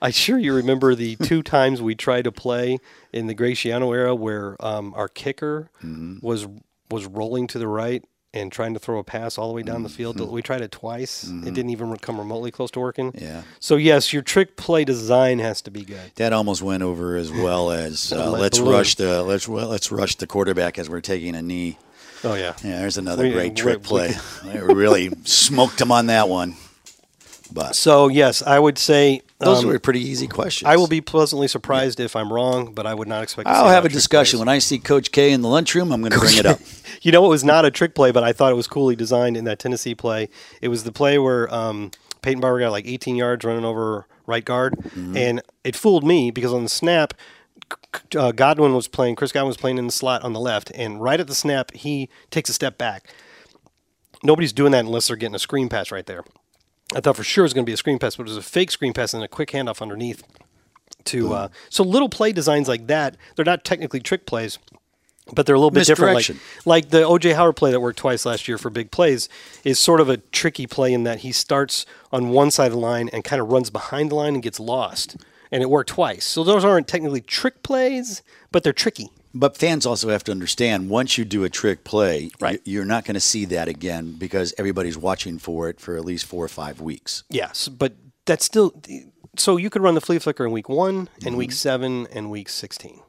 I 0.00 0.10
sure 0.10 0.38
you 0.38 0.54
remember 0.54 0.94
the 0.94 1.16
two 1.22 1.42
times 1.42 1.82
we 1.82 1.94
tried 1.94 2.22
to 2.24 2.32
play 2.32 2.78
in 3.12 3.26
the 3.26 3.34
Graciano 3.34 3.94
era 3.94 4.14
where 4.14 4.56
um, 4.64 4.94
our 4.94 5.08
kicker 5.08 5.70
Mm-hmm. 5.82 6.26
was 6.26 6.46
was 6.90 7.04
rolling 7.06 7.46
to 7.48 7.58
the 7.58 7.68
right 7.68 8.02
and 8.38 8.50
trying 8.52 8.74
to 8.74 8.80
throw 8.80 8.98
a 8.98 9.04
pass 9.04 9.38
all 9.38 9.48
the 9.48 9.54
way 9.54 9.62
down 9.62 9.82
the 9.82 9.88
field. 9.88 10.16
Mm-hmm. 10.16 10.32
We 10.32 10.42
tried 10.42 10.60
it 10.60 10.70
twice. 10.72 11.24
It 11.24 11.54
didn't 11.54 11.70
even 11.70 11.96
come 11.98 12.18
remotely 12.18 12.50
close 12.50 12.70
to 12.72 12.80
working. 12.80 13.12
Yeah. 13.18 13.42
So 13.60 13.76
yes, 13.76 14.12
your 14.12 14.22
trick 14.22 14.56
play 14.56 14.84
design 14.84 15.38
has 15.38 15.60
to 15.62 15.70
be 15.70 15.82
good. 15.82 16.12
that 16.16 16.32
almost 16.32 16.62
went 16.62 16.82
over 16.82 17.16
as 17.16 17.30
well 17.30 17.70
as 17.70 18.12
uh, 18.16 18.30
Let 18.30 18.40
let's 18.40 18.58
balloon. 18.58 18.72
rush 18.74 18.94
the 18.94 19.22
let's 19.22 19.48
well, 19.48 19.68
let's 19.68 19.90
rush 19.92 20.16
the 20.16 20.26
quarterback 20.26 20.78
as 20.78 20.88
we're 20.88 21.00
taking 21.00 21.34
a 21.34 21.42
knee. 21.42 21.78
Oh 22.24 22.34
yeah. 22.34 22.54
Yeah, 22.64 22.80
there's 22.80 22.98
another 22.98 23.24
We- 23.24 23.32
great 23.32 23.50
we- 23.52 23.56
trick 23.56 23.78
we 23.78 23.84
play. 23.84 24.14
we 24.44 24.58
really 24.60 25.10
smoked 25.24 25.80
him 25.80 25.92
on 25.92 26.06
that 26.06 26.28
one. 26.28 26.54
But 27.52 27.74
So 27.76 28.08
yes, 28.08 28.42
I 28.42 28.58
would 28.58 28.78
say 28.78 29.22
those 29.38 29.60
um, 29.64 29.66
were 29.70 29.78
pretty 29.78 30.00
easy 30.00 30.26
questions. 30.26 30.68
I 30.68 30.76
will 30.76 30.86
be 30.86 31.00
pleasantly 31.00 31.48
surprised 31.48 32.00
if 32.00 32.14
I'm 32.16 32.32
wrong, 32.32 32.74
but 32.74 32.86
I 32.86 32.94
would 32.94 33.08
not 33.08 33.22
expect. 33.22 33.48
I'll 33.48 33.68
have 33.68 33.84
a 33.84 33.88
discussion 33.88 34.38
plays. 34.38 34.46
when 34.46 34.48
I 34.54 34.58
see 34.58 34.78
Coach 34.78 35.12
K 35.12 35.32
in 35.32 35.42
the 35.42 35.48
lunchroom. 35.48 35.92
I'm 35.92 36.00
going 36.00 36.12
to 36.12 36.18
bring 36.18 36.36
it 36.36 36.46
up. 36.46 36.60
You 37.00 37.12
know, 37.12 37.24
it 37.24 37.28
was 37.28 37.44
not 37.44 37.64
a 37.64 37.70
trick 37.70 37.94
play, 37.94 38.10
but 38.10 38.24
I 38.24 38.32
thought 38.32 38.50
it 38.50 38.56
was 38.56 38.66
coolly 38.66 38.96
designed 38.96 39.36
in 39.36 39.44
that 39.44 39.60
Tennessee 39.60 39.94
play. 39.94 40.28
It 40.60 40.66
was 40.66 40.82
the 40.82 40.90
play 40.90 41.16
where 41.16 41.52
um, 41.54 41.92
Peyton 42.22 42.40
Barber 42.40 42.58
got 42.58 42.72
like 42.72 42.86
18 42.88 43.14
yards 43.14 43.44
running 43.44 43.64
over 43.64 44.06
right 44.26 44.44
guard, 44.44 44.74
Mm-hmm. 44.74 45.16
and 45.16 45.42
it 45.62 45.76
fooled 45.76 46.04
me 46.04 46.32
because 46.32 46.52
on 46.52 46.64
the 46.64 46.68
snap, 46.68 47.14
uh, 48.16 48.32
Godwin 48.32 48.74
was 48.74 48.88
playing. 48.88 49.14
Chris 49.14 49.30
Godwin 49.30 49.46
was 49.46 49.56
playing 49.56 49.78
in 49.78 49.86
the 49.86 49.92
slot 49.92 50.24
on 50.24 50.32
the 50.32 50.40
left, 50.40 50.72
and 50.74 51.00
right 51.00 51.20
at 51.20 51.28
the 51.28 51.36
snap, 51.36 51.70
he 51.72 52.08
takes 52.32 52.50
a 52.50 52.52
step 52.52 52.78
back. 52.78 53.12
Nobody's 54.24 54.52
doing 54.52 54.72
that 54.72 54.84
unless 54.84 55.06
they're 55.06 55.16
getting 55.16 55.36
a 55.36 55.38
screen 55.38 55.68
pass 55.68 55.92
right 55.92 56.04
there. 56.06 56.24
I 56.94 57.00
thought 57.00 57.16
for 57.16 57.24
sure 57.24 57.42
it 57.42 57.46
was 57.46 57.54
going 57.54 57.64
to 57.64 57.68
be 57.68 57.74
a 57.74 57.76
screen 57.76 57.98
pass, 57.98 58.16
but 58.16 58.22
it 58.22 58.30
was 58.30 58.36
a 58.36 58.42
fake 58.42 58.70
screen 58.70 58.92
pass 58.92 59.12
and 59.14 59.22
a 59.22 59.28
quick 59.28 59.50
handoff 59.50 59.82
underneath. 59.82 60.22
To 61.04 61.32
uh, 61.32 61.48
so 61.70 61.84
little 61.84 62.08
play 62.08 62.32
designs 62.32 62.68
like 62.68 62.86
that, 62.88 63.16
they're 63.34 63.44
not 63.44 63.64
technically 63.64 64.00
trick 64.00 64.26
plays, 64.26 64.58
but 65.32 65.46
they're 65.46 65.54
a 65.54 65.58
little 65.58 65.70
bit 65.70 65.86
different. 65.86 66.14
Like, 66.14 66.36
like 66.66 66.90
the 66.90 67.02
OJ 67.02 67.34
Howard 67.34 67.56
play 67.56 67.70
that 67.70 67.80
worked 67.80 67.98
twice 67.98 68.26
last 68.26 68.48
year 68.48 68.58
for 68.58 68.68
big 68.68 68.90
plays 68.90 69.28
is 69.64 69.78
sort 69.78 70.00
of 70.00 70.08
a 70.08 70.18
tricky 70.18 70.66
play 70.66 70.92
in 70.92 71.04
that 71.04 71.20
he 71.20 71.32
starts 71.32 71.86
on 72.12 72.30
one 72.30 72.50
side 72.50 72.66
of 72.66 72.72
the 72.72 72.78
line 72.78 73.08
and 73.10 73.24
kind 73.24 73.40
of 73.40 73.50
runs 73.50 73.70
behind 73.70 74.10
the 74.10 74.16
line 74.16 74.34
and 74.34 74.42
gets 74.42 74.60
lost. 74.60 75.16
And 75.50 75.62
it 75.62 75.70
worked 75.70 75.90
twice. 75.90 76.24
So 76.24 76.44
those 76.44 76.64
aren't 76.64 76.88
technically 76.88 77.22
trick 77.22 77.62
plays, 77.62 78.22
but 78.52 78.64
they're 78.64 78.72
tricky. 78.74 79.10
But 79.34 79.56
fans 79.56 79.84
also 79.86 80.08
have 80.08 80.24
to 80.24 80.32
understand 80.32 80.88
once 80.90 81.18
you 81.18 81.24
do 81.24 81.44
a 81.44 81.50
trick 81.50 81.84
play, 81.84 82.30
Right. 82.40 82.60
you're 82.64 82.84
not 82.86 83.04
going 83.04 83.14
to 83.14 83.20
see 83.20 83.44
that 83.46 83.68
again 83.68 84.12
because 84.18 84.54
everybody's 84.58 84.96
watching 84.96 85.38
for 85.38 85.68
it 85.68 85.80
for 85.80 85.96
at 85.96 86.04
least 86.04 86.24
four 86.26 86.44
or 86.44 86.48
five 86.48 86.80
weeks. 86.80 87.24
Yes, 87.28 87.68
but 87.68 87.92
that's 88.24 88.44
still 88.44 88.72
so 89.36 89.56
you 89.56 89.70
could 89.70 89.82
run 89.82 89.94
the 89.94 90.00
flea 90.00 90.18
flicker 90.18 90.44
in 90.46 90.52
week 90.52 90.68
one 90.68 91.08
and 91.24 91.36
week 91.36 91.50
Mm-hmm. 91.50 91.54
seven 91.56 92.06
and 92.12 92.30
week 92.30 92.48
sixteen. 92.48 93.00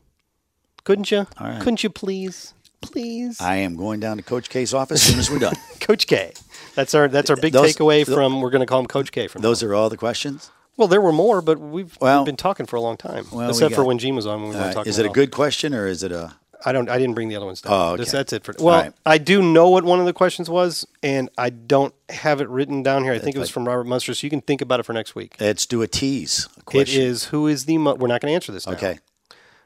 Couldn't 0.84 1.10
you? 1.12 1.28
Right. 1.40 1.60
Couldn't 1.62 1.84
you 1.84 1.90
please? 1.90 2.54
Please. 2.82 3.42
I 3.42 3.56
am 3.58 3.76
going 3.76 4.00
down 4.00 4.18
to 4.18 4.24
Coach 4.24 4.50
K's 4.50 4.74
office 4.74 5.02
as 5.02 5.08
soon 5.12 5.20
as 5.20 5.30
we're 5.30 5.40
done. 5.40 5.56
Coach 5.82 6.08
K. 6.08 6.32
That's 6.76 6.94
our 6.96 7.08
that's 7.08 7.30
our 7.30 7.36
big 7.36 7.54
Those- 7.54 7.76
takeaway 7.76 8.06
from 8.06 8.42
we're 8.42 8.50
gonna 8.52 8.66
call 8.66 8.80
him 8.80 8.86
Coach 8.88 9.12
K 9.12 9.28
from 9.28 9.42
Those 9.42 9.64
are 9.64 9.74
all 9.74 9.90
the 9.90 9.98
questions. 9.98 10.52
Well, 10.80 10.88
there 10.88 11.02
were 11.02 11.12
more, 11.12 11.42
but 11.42 11.60
we've, 11.60 11.98
Well- 12.00 12.22
we've 12.22 12.26
been 12.28 12.38
talking 12.38 12.66
for 12.66 12.78
a 12.78 12.82
long 12.82 12.96
time. 12.96 13.26
Well, 13.34 13.48
we 13.48 13.50
Except 13.52 13.76
for 13.76 13.84
when 13.84 14.00
Gene 14.00 14.16
was 14.16 14.26
on, 14.26 14.42
when 14.42 14.52
we 14.52 14.56
Uh, 14.56 14.68
were 14.68 14.74
talking. 14.74 14.90
is 14.90 14.98
it 14.98 15.06
a 15.06 15.10
good 15.10 15.30
question 15.30 15.74
or 15.76 15.86
is 15.88 16.04
it 16.04 16.14
a? 16.14 16.36
I 16.66 16.72
don't. 16.72 16.90
I 16.90 16.98
didn't 16.98 17.16
bring 17.16 17.28
the 17.30 17.36
other 17.38 17.46
ones 17.46 17.62
down. 17.62 17.72
Oh, 17.74 17.98
This- 17.98 18.10
okay. 18.10 18.18
that's 18.18 18.34
it 18.34 18.44
for. 18.46 18.54
Well, 18.60 18.82
right. 18.84 18.94
I 19.06 19.18
do 19.18 19.42
know 19.42 19.70
what 19.70 19.84
one 19.86 20.00
of 20.00 20.06
the 20.06 20.12
questions 20.14 20.50
was, 20.50 20.86
and 21.04 21.30
I 21.38 21.50
don't 21.52 21.94
have 22.10 22.40
it 22.42 22.48
written 22.50 22.82
down 22.84 23.04
here. 23.04 23.12
I 23.14 23.20
think 23.20 23.36
it 23.36 23.40
was 23.40 23.50
fine. 23.50 23.66
from 23.66 23.68
Robert 23.70 23.86
Munster, 23.88 24.14
so 24.14 24.26
you 24.26 24.30
can 24.32 24.42
think 24.42 24.62
about 24.62 24.80
it 24.80 24.84
for 24.84 24.92
next 24.94 25.16
week. 25.16 25.36
Let's 25.40 25.66
do 25.66 25.82
a 25.82 25.88
tease. 25.88 26.48
A 26.56 26.60
It 26.60 26.66
question. 26.66 27.02
is 27.02 27.26
who 27.26 27.48
is 27.48 27.64
the 27.66 27.78
mo- 27.78 27.96
we're 27.96 28.08
not 28.08 28.20
going 28.22 28.32
to 28.32 28.36
answer 28.36 28.52
this. 28.54 28.66
Now. 28.68 28.74
Okay. 28.74 29.00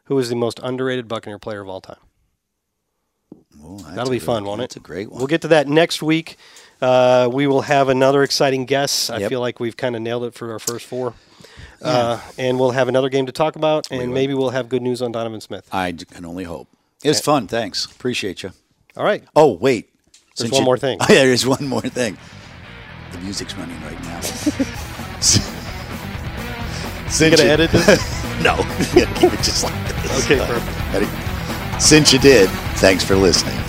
Who 0.05 0.17
is 0.19 0.29
the 0.29 0.35
most 0.35 0.59
underrated 0.63 1.07
Buccaneer 1.07 1.39
player 1.39 1.61
of 1.61 1.67
all 1.69 1.81
time? 1.81 1.97
That's 3.51 3.95
That'll 3.95 4.11
be 4.11 4.19
fun, 4.19 4.43
won't 4.45 4.61
it? 4.61 4.63
That's 4.63 4.75
a 4.77 4.79
great 4.79 5.09
one. 5.09 5.19
We'll 5.19 5.27
get 5.27 5.41
to 5.41 5.47
that 5.49 5.67
next 5.67 6.01
week. 6.03 6.37
Uh, 6.83 7.29
we 7.31 7.47
will 7.47 7.61
have 7.61 7.87
another 7.89 8.23
exciting 8.23 8.65
guest. 8.65 9.09
I 9.09 9.19
Yep. 9.19 9.29
feel 9.29 9.39
like 9.39 9.59
we've 9.59 9.77
kind 9.77 9.95
of 9.95 10.01
nailed 10.01 10.25
it 10.25 10.33
for 10.33 10.51
our 10.51 10.59
first 10.59 10.85
four. 10.85 11.13
Uh, 11.81 12.19
and 12.37 12.59
we'll 12.59 12.71
have 12.71 12.87
another 12.87 13.09
game 13.09 13.25
to 13.25 13.31
talk 13.31 13.55
about, 13.55 13.87
and 13.91 13.99
will. 14.01 14.07
maybe 14.07 14.33
we'll 14.33 14.49
have 14.51 14.69
good 14.69 14.81
news 14.81 15.01
on 15.01 15.11
Donovan 15.11 15.41
Smith. 15.41 15.67
I 15.71 15.91
can 15.93 16.25
only 16.25 16.43
hope. 16.45 16.67
It 17.03 17.09
was 17.09 17.19
fun. 17.21 17.47
Thanks. 17.47 17.85
Appreciate 17.85 18.43
you. 18.43 18.51
All 18.95 19.03
right. 19.03 19.23
Oh 19.35 19.53
wait, 19.53 19.89
There's 20.37 20.49
Since 20.49 20.51
one 20.53 20.61
you- 20.61 20.65
more 20.65 20.77
thing. 20.77 20.97
Oh, 21.01 21.05
yeah, 21.09 21.23
there's 21.23 21.45
one 21.45 21.67
more 21.67 21.81
thing. 21.81 22.17
The 23.11 23.17
music's 23.19 23.55
running 23.57 23.81
right 23.83 24.01
now. 24.03 24.21
Since 27.09 27.35
gonna 27.37 27.43
you- 27.47 27.49
edit 27.53 27.71
this? 27.71 27.87
no, 28.43 28.55
keep 28.93 29.31
it 29.33 29.37
just 29.43 29.63
like 29.63 29.87
this. 30.03 30.25
Okay, 30.25 30.37
perfect. 30.45 30.93
Ready? 30.93 31.79
Since 31.79 32.11
you 32.13 32.19
did, 32.19 32.49
thanks 32.77 33.03
for 33.03 33.15
listening. 33.15 33.59